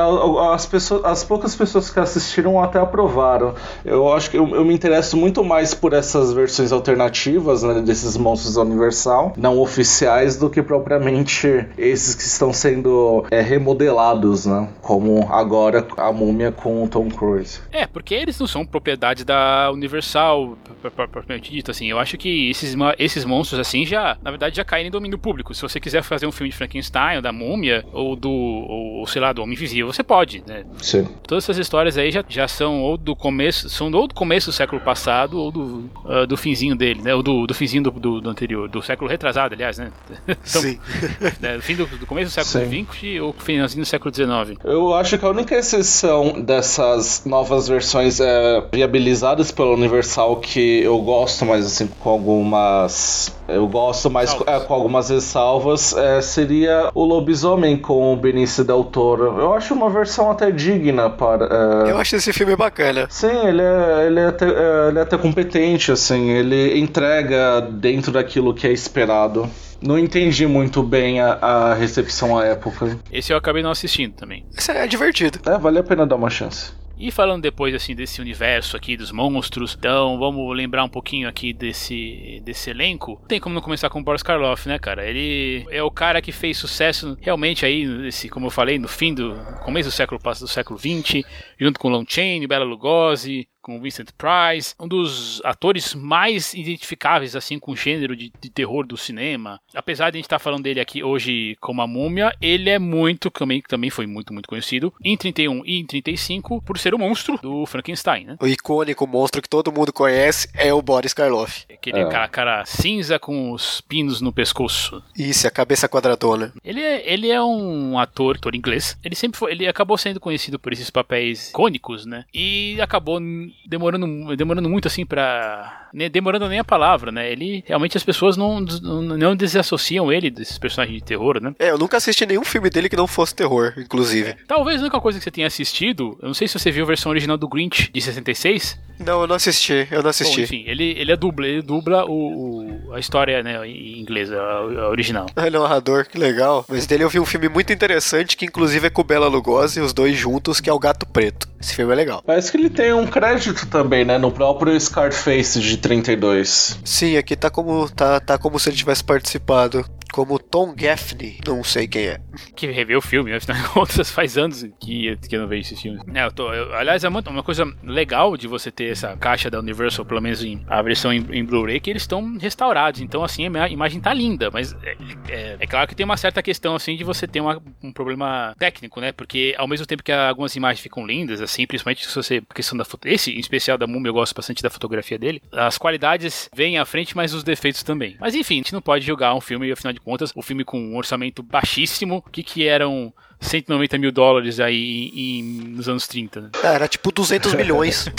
as, 0.54 0.66
pessoas, 0.66 1.04
as 1.04 1.24
poucas 1.24 1.56
pessoas 1.56 1.90
que 1.90 2.00
assistiram 2.00 2.62
até 2.62 2.80
aprovaram. 2.80 3.54
Eu 3.84 3.95
acho 4.14 4.30
que 4.30 4.38
eu, 4.38 4.48
eu 4.56 4.66
me 4.66 4.74
interesso 4.74 5.18
muito 5.18 5.44
mais 5.44 5.74
por 5.74 5.94
essas 5.94 6.34
versões 6.34 6.72
alternativas 6.72 7.64
né, 7.64 7.82
desses 7.82 8.18
monstros 8.18 8.56
da 8.56 8.62
Universal, 8.62 9.34
não 9.38 9.60
oficiais, 9.60 10.38
do 10.38 10.50
que 10.50 10.62
propriamente 10.62 11.68
esses 11.78 12.16
que 12.16 12.24
estão 12.24 12.52
sendo 12.54 13.26
é, 13.32 13.42
remodelados, 13.42 14.46
né? 14.46 14.68
Como 14.82 15.28
agora 15.32 15.86
a 15.98 16.12
múmia 16.12 16.52
com 16.52 16.84
o 16.84 16.88
Tom 16.88 17.10
Cruise. 17.10 17.60
É, 17.72 17.86
porque 17.86 18.14
eles 18.14 18.40
não 18.40 18.48
são 18.48 18.66
propriedade 18.66 19.24
da 19.24 19.72
Universal, 19.72 20.58
propriamente 20.96 21.52
dito, 21.52 21.72
assim. 21.72 21.90
Eu 21.90 22.00
acho 22.00 22.18
que 22.18 22.50
esses, 22.50 22.76
esses 22.98 23.26
monstros, 23.26 23.60
assim, 23.60 23.86
já, 23.86 24.18
na 24.22 24.32
verdade, 24.32 24.56
já 24.56 24.64
caem 24.64 24.88
em 24.88 24.92
domínio 24.92 25.18
público. 25.18 25.54
Se 25.54 25.62
você 25.62 25.80
quiser 25.80 26.04
fazer 26.04 26.26
um 26.26 26.32
filme 26.32 26.50
de 26.50 26.56
Frankenstein, 26.56 27.18
ou 27.18 27.22
da 27.22 27.32
múmia, 27.32 27.86
ou 27.92 28.16
do, 28.16 28.32
ou, 28.32 29.08
sei 29.08 29.22
lá, 29.22 29.34
do 29.34 29.42
Homem 29.42 29.56
invisível, 29.56 29.92
você 29.92 30.04
pode, 30.04 30.44
né? 30.46 30.64
Sim. 30.82 31.08
Todas 31.28 31.44
essas 31.44 31.58
histórias 31.58 31.98
aí 31.98 32.12
já, 32.12 32.24
já 32.28 32.48
são 32.48 32.82
ou 32.82 32.98
do 32.98 33.16
começo, 33.16 33.70
são 33.70 33.85
ou 33.94 34.08
do 34.08 34.14
começo 34.14 34.48
do 34.48 34.54
século 34.54 34.82
passado 34.82 35.40
ou 35.40 35.52
do, 35.52 35.90
uh, 36.06 36.28
do 36.28 36.38
finzinho 36.38 36.76
dele, 36.76 37.02
né? 37.02 37.14
Ou 37.14 37.24
do, 37.24 37.48
do 37.48 37.54
finzinho 37.54 37.84
do, 37.84 37.92
do, 37.92 38.22
do, 38.22 38.30
anterior, 38.30 38.70
do 38.70 38.82
século 38.82 39.10
retrasado, 39.10 39.54
aliás, 39.54 39.78
né? 39.78 39.92
Então, 40.46 40.62
Sim. 40.62 40.80
Né, 41.40 41.60
fim 41.60 41.76
do, 41.76 41.86
do, 41.86 42.06
começo 42.06 42.32
do 42.32 42.44
século 42.44 42.66
XX 42.66 43.22
ou 43.22 43.34
finzinho 43.34 43.84
do 43.84 43.86
século 43.86 44.14
XIX. 44.14 44.60
Eu 44.64 44.94
acho 44.94 45.18
que 45.18 45.26
a 45.26 45.30
única 45.30 45.56
exceção 45.56 46.42
dessas 46.42 47.24
novas 47.26 47.68
versões 47.68 48.20
é, 48.20 48.64
viabilizadas 48.72 49.52
pela 49.52 49.72
Universal 49.72 50.38
que 50.38 50.82
eu 50.82 50.98
gosto, 51.00 51.46
mas 51.46 51.66
assim, 51.66 51.88
com 51.88 52.10
algumas. 52.10 53.36
Eu 53.48 53.68
gosto 53.68 54.10
mais 54.10 54.36
é, 54.48 54.60
com 54.60 54.74
algumas 54.74 55.10
ressalvas, 55.10 55.96
é, 55.96 56.22
seria 56.22 56.90
o 56.94 57.04
Lobisomem 57.04 57.78
com 57.78 58.14
o 58.14 58.16
Benício 58.16 58.64
Del 58.64 58.84
Toro. 58.84 59.40
Eu 59.40 59.54
acho 59.54 59.74
uma 59.74 59.90
versão 59.90 60.32
até 60.32 60.52
digna 60.52 61.10
para. 61.10 61.46
É... 61.46 61.92
Eu 61.92 61.98
acho 61.98 62.16
esse 62.16 62.34
filme 62.34 62.56
bacana. 62.56 63.08
Sim, 63.10 63.48
ele 63.48 63.62
é, 63.62 63.75
ele, 64.06 64.20
é 64.20 64.28
até, 64.28 64.46
é, 64.46 64.88
ele 64.90 65.00
é 65.00 65.02
até 65.02 65.18
competente, 65.18 65.92
assim, 65.92 66.30
ele 66.32 66.78
entrega 66.80 67.62
dentro 67.62 68.12
daquilo 68.12 68.54
que 68.54 68.68
é 68.68 68.72
esperado. 68.72 69.50
Não 69.82 70.00
entendi 70.00 70.48
muito 70.48 70.82
bem 70.82 71.20
a, 71.20 71.34
a, 71.34 71.74
recepção 71.74 72.38
à 72.38 72.46
época. 72.46 72.98
Esse 73.12 73.34
eu 73.34 73.38
acabei 73.38 73.62
não 73.62 73.72
assistindo 73.72 74.14
também. 74.14 74.46
Esse 74.58 74.72
é 74.72 74.88
divertido. 74.88 75.40
É, 75.46 75.58
vale 75.58 75.80
a 75.80 75.84
pena 75.84 76.08
dar 76.08 76.16
uma 76.16 76.30
chance. 76.30 76.74
E 76.98 77.12
falando 77.12 77.42
depois 77.42 77.76
assim 77.76 77.94
desse 77.94 78.22
universo 78.22 78.78
aqui 78.78 78.96
dos 78.96 79.12
monstros, 79.12 79.76
então 79.78 80.18
vamos 80.18 80.56
lembrar 80.56 80.84
um 80.84 80.90
pouquinho 80.90 81.28
aqui 81.28 81.52
desse 81.52 82.42
desse 82.44 82.70
elenco. 82.70 83.22
Tem 83.28 83.40
como 83.40 83.54
não 83.54 83.62
começar 83.62 83.90
com 83.90 84.00
o 84.00 84.04
Boris 84.04 84.24
Karloff, 84.24 84.68
né, 84.68 84.80
cara? 84.80 85.06
Ele 85.06 85.66
é 85.70 85.84
o 85.84 85.92
cara 85.92 86.22
que 86.22 86.32
fez 86.32 86.58
sucesso 86.58 87.18
realmente 87.20 87.66
aí 87.66 87.86
nesse, 87.86 88.30
como 88.30 88.46
eu 88.46 88.52
falei, 88.52 88.80
no 88.80 88.88
fim 88.88 89.14
do 89.14 89.36
começo 89.64 89.90
do 89.90 89.92
século 89.92 90.22
do 90.22 90.48
século 90.48 90.80
20, 90.80 91.26
junto 91.60 91.80
com 91.80 91.90
Lon 91.90 92.06
Chaney, 92.08 92.48
Bela 92.48 92.64
Lugosi, 92.64 93.48
com 93.66 93.82
Vincent 93.82 94.10
Price, 94.16 94.76
um 94.80 94.88
dos 94.88 95.42
atores 95.44 95.96
mais 95.96 96.54
identificáveis 96.54 97.36
assim 97.36 97.58
com 97.58 97.72
o 97.72 97.76
gênero 97.76 98.16
de, 98.16 98.32
de 98.40 98.50
terror 98.52 98.86
do 98.86 98.96
cinema. 98.96 99.60
Apesar 99.74 100.12
de 100.12 100.18
a 100.18 100.20
gente 100.20 100.26
estar 100.26 100.38
tá 100.38 100.44
falando 100.44 100.62
dele 100.62 100.80
aqui 100.80 101.04
hoje 101.04 101.58
como 101.60 101.82
a 101.82 101.88
múmia, 101.88 102.32
ele 102.40 102.70
é 102.70 102.78
muito, 102.78 103.32
também, 103.32 103.64
também 103.68 103.90
foi 103.90 104.06
muito, 104.06 104.32
muito 104.32 104.48
conhecido 104.48 104.94
em 105.04 105.18
31 105.18 105.64
e 105.66 105.80
em 105.80 105.86
35 105.86 106.62
por 106.62 106.78
ser 106.78 106.94
o 106.94 107.00
monstro 107.00 107.40
do 107.42 107.66
Frankenstein, 107.66 108.26
né? 108.26 108.38
O 108.40 108.46
icônico 108.46 109.08
monstro 109.08 109.42
que 109.42 109.50
todo 109.50 109.72
mundo 109.72 109.92
conhece 109.92 110.48
é 110.54 110.72
o 110.72 110.80
Boris 110.80 111.14
Karloff. 111.14 111.66
Aquele 111.68 112.02
é. 112.02 112.06
cara, 112.06 112.28
cara 112.28 112.66
cinza 112.66 113.18
com 113.18 113.52
os 113.52 113.82
pinos 113.82 114.22
no 114.22 114.32
pescoço. 114.32 115.02
Isso, 115.18 115.48
a 115.48 115.52
cabeça 115.52 115.90
quadradona. 115.90 116.54
Ele 116.64 116.82
é, 116.82 117.12
ele 117.12 117.32
é 117.32 117.42
um 117.42 117.98
ator, 117.98 118.36
ator 118.36 118.54
inglês. 118.54 118.96
Ele 119.04 119.16
sempre 119.16 119.40
foi, 119.40 119.54
ele 119.54 119.68
acabou 119.68 119.98
sendo 119.98 120.20
conhecido 120.20 120.60
por 120.60 120.72
esses 120.72 120.92
papéis 120.92 121.50
icônicos, 121.50 122.06
né? 122.06 122.26
E 122.32 122.80
acabou 122.80 123.20
demorando, 123.66 124.36
demorando 124.36 124.70
muito 124.70 124.88
assim 124.88 125.06
pra. 125.06 125.85
Né, 125.96 126.10
demorando 126.10 126.50
nem 126.50 126.60
a 126.60 126.64
palavra, 126.64 127.10
né? 127.10 127.32
Ele 127.32 127.64
realmente 127.66 127.96
as 127.96 128.04
pessoas 128.04 128.36
não, 128.36 128.60
não, 128.60 129.34
desassociam 129.34 130.12
ele 130.12 130.30
desses 130.30 130.58
personagens 130.58 131.00
de 131.00 131.06
terror, 131.06 131.42
né? 131.42 131.56
É, 131.58 131.70
eu 131.70 131.78
nunca 131.78 131.96
assisti 131.96 132.26
nenhum 132.26 132.44
filme 132.44 132.70
dele 132.70 132.90
que 132.90 132.98
não 132.98 133.08
fosse 133.08 133.34
terror, 133.34 133.74
inclusive. 133.78 134.32
É. 134.32 134.38
Talvez 134.46 134.82
a 134.82 134.84
única 134.84 135.00
coisa 135.00 135.18
que 135.18 135.24
você 135.24 135.32
tenha 135.32 135.48
assistido, 135.48 136.18
eu 136.22 136.28
não 136.28 136.34
sei 136.34 136.50
se 136.50 136.60
você 136.60 136.70
viu 136.70 136.84
a 136.84 136.88
versão 136.88 137.10
original 137.10 137.38
do 137.38 137.48
Grinch 137.48 137.90
de 137.94 138.02
66. 138.02 138.78
Não, 139.00 139.22
eu 139.22 139.28
não 139.28 139.36
assisti, 139.36 139.88
eu 139.90 140.04
não 140.04 140.10
assisti. 140.10 140.38
Bom, 140.38 140.44
enfim, 140.44 140.64
ele, 140.68 140.96
ele 140.98 141.12
é 141.12 141.16
dubla, 141.16 141.48
ele 141.48 141.62
dubla 141.62 142.06
o, 142.06 142.90
o 142.90 142.94
a 142.94 143.00
história, 143.00 143.42
né, 143.44 143.66
em 143.68 144.00
inglês, 144.00 144.32
a, 144.32 144.38
a 144.38 144.90
original. 144.90 145.28
Ele 145.46 145.56
é 145.56 145.60
um 145.60 145.64
narrador, 145.64 146.08
que 146.08 146.18
legal. 146.18 146.66
Mas 146.68 146.88
dele 146.88 147.04
eu 147.04 147.10
vi 147.10 147.20
um 147.20 147.26
filme 147.26 147.50
muito 147.50 147.74
interessante, 147.74 148.38
que 148.38 148.46
inclusive 148.46 148.88
é 148.88 148.90
com 148.90 149.04
Bela 149.04 149.28
Lugosi, 149.28 149.82
os 149.82 149.94
dois 149.94 150.16
juntos, 150.16 150.60
que 150.60 150.70
é 150.70 150.74
o 150.74 150.80
Gato 150.80 151.06
Preto. 151.06 151.48
Esse 151.60 151.76
filme 151.76 151.92
é 151.92 151.96
legal. 151.96 152.24
Parece 152.26 152.52
que 152.52 152.58
ele 152.58 152.70
tem 152.70 152.94
um 152.94 153.08
crédito 153.08 153.66
também, 153.68 154.06
né? 154.06 154.18
No 154.18 154.32
próprio 154.32 154.80
Scarface 154.80 155.60
de 155.60 155.78
32. 155.86 156.80
Sim, 156.84 157.16
aqui 157.16 157.36
tá 157.36 157.52
como, 157.52 157.88
tá, 157.88 158.20
tá 158.20 158.40
como 158.40 158.60
se 158.60 158.70
ele 158.70 158.78
tivesse 158.78 159.04
participado 159.04 159.86
como 160.16 160.40
Tom 160.40 160.74
Gaffney, 160.74 161.42
não 161.46 161.62
sei 161.62 161.90
quem 161.90 162.04
é. 162.04 162.22
Que 162.56 162.68
revê 162.68 162.96
o 162.96 163.02
filme, 163.02 163.32
né? 163.32 163.36
afinal 163.36 163.62
de 163.62 163.68
contas, 163.68 164.10
faz 164.10 164.38
anos 164.38 164.66
que, 164.80 165.14
que 165.18 165.36
eu 165.36 165.42
não 165.42 165.48
vejo 165.50 165.64
esse 165.64 165.76
filme. 165.76 166.00
É, 166.14 166.26
eu 166.26 166.32
tô, 166.32 166.54
eu, 166.54 166.74
aliás, 166.74 167.04
é 167.04 167.10
uma, 167.10 167.44
coisa 167.44 167.66
legal 167.84 168.38
de 168.38 168.48
você 168.48 168.72
ter 168.72 168.92
essa 168.92 169.18
caixa 169.18 169.52
da 169.52 169.60
Universal, 169.60 170.06
pelo 170.06 170.22
menos 170.22 170.42
em, 170.42 170.64
a 170.70 170.82
versão 170.82 171.12
em, 171.12 171.18
em 171.34 171.44
Blu-ray, 171.44 171.82
que 171.82 171.90
eles 171.90 172.04
estão 172.04 172.38
restaurados. 172.38 173.02
Então, 173.02 173.26
assim, 173.26 173.46
a 173.58 173.68
imagem 173.68 174.00
tá 174.00 174.14
linda, 174.14 174.50
mas 174.50 174.74
é, 174.84 174.96
é, 175.28 175.58
é, 175.60 175.68
claro 175.68 175.86
que 175.86 175.94
tem 175.94 176.06
uma 176.06 176.16
certa 176.16 176.42
questão, 176.42 176.76
assim, 176.76 176.96
de 176.96 177.04
você 177.04 177.28
ter 177.28 177.42
uma, 177.42 177.62
um 177.84 177.92
problema 177.92 178.56
técnico, 178.58 179.02
né? 179.02 179.12
Porque 179.12 179.54
ao 179.58 179.68
mesmo 179.68 179.86
tempo 179.86 180.02
que 180.02 180.14
algumas 180.14 180.56
imagens 180.56 180.80
ficam 180.80 181.06
lindas, 181.06 181.42
assim, 181.42 181.68
principalmente 181.68 182.08
se 182.08 182.16
você. 182.16 182.42
questão 182.54 182.78
da 182.78 182.86
foto. 182.86 183.06
Esse, 183.06 183.32
em 183.34 183.40
especial 183.40 183.78
da 183.78 183.86
Múmia, 183.86 184.12
eu 184.12 184.14
gosto 184.14 184.34
bastante 184.34 184.64
da 184.64 184.70
fotografia 184.70 185.20
dele. 185.20 185.42
As 185.52 185.78
qualidades 185.78 186.50
vêm 186.56 186.78
à 186.78 186.86
frente, 186.86 187.18
mas 187.18 187.34
os 187.34 187.44
defeitos 187.44 187.84
também. 187.84 188.16
Mas 188.18 188.34
enfim, 188.34 188.54
a 188.54 188.58
gente 188.60 188.74
não 188.74 188.82
pode 188.82 189.06
julgar 189.06 189.36
um 189.36 189.42
filme, 189.42 189.70
afinal 189.70 189.92
de 189.92 190.05
contas, 190.06 190.32
o 190.36 190.42
filme 190.42 190.64
com 190.64 190.80
um 190.80 190.96
orçamento 190.96 191.42
baixíssimo. 191.42 192.24
O 192.26 192.30
que, 192.30 192.44
que 192.44 192.68
eram 192.68 193.12
190 193.40 193.98
mil 193.98 194.12
dólares 194.12 194.60
aí 194.60 195.12
em, 195.14 195.44
nos 195.44 195.90
anos 195.90 196.08
30? 196.08 196.42
Né? 196.42 196.50
Era 196.64 196.88
tipo 196.88 197.12
200 197.12 197.54
milhões. 197.56 198.08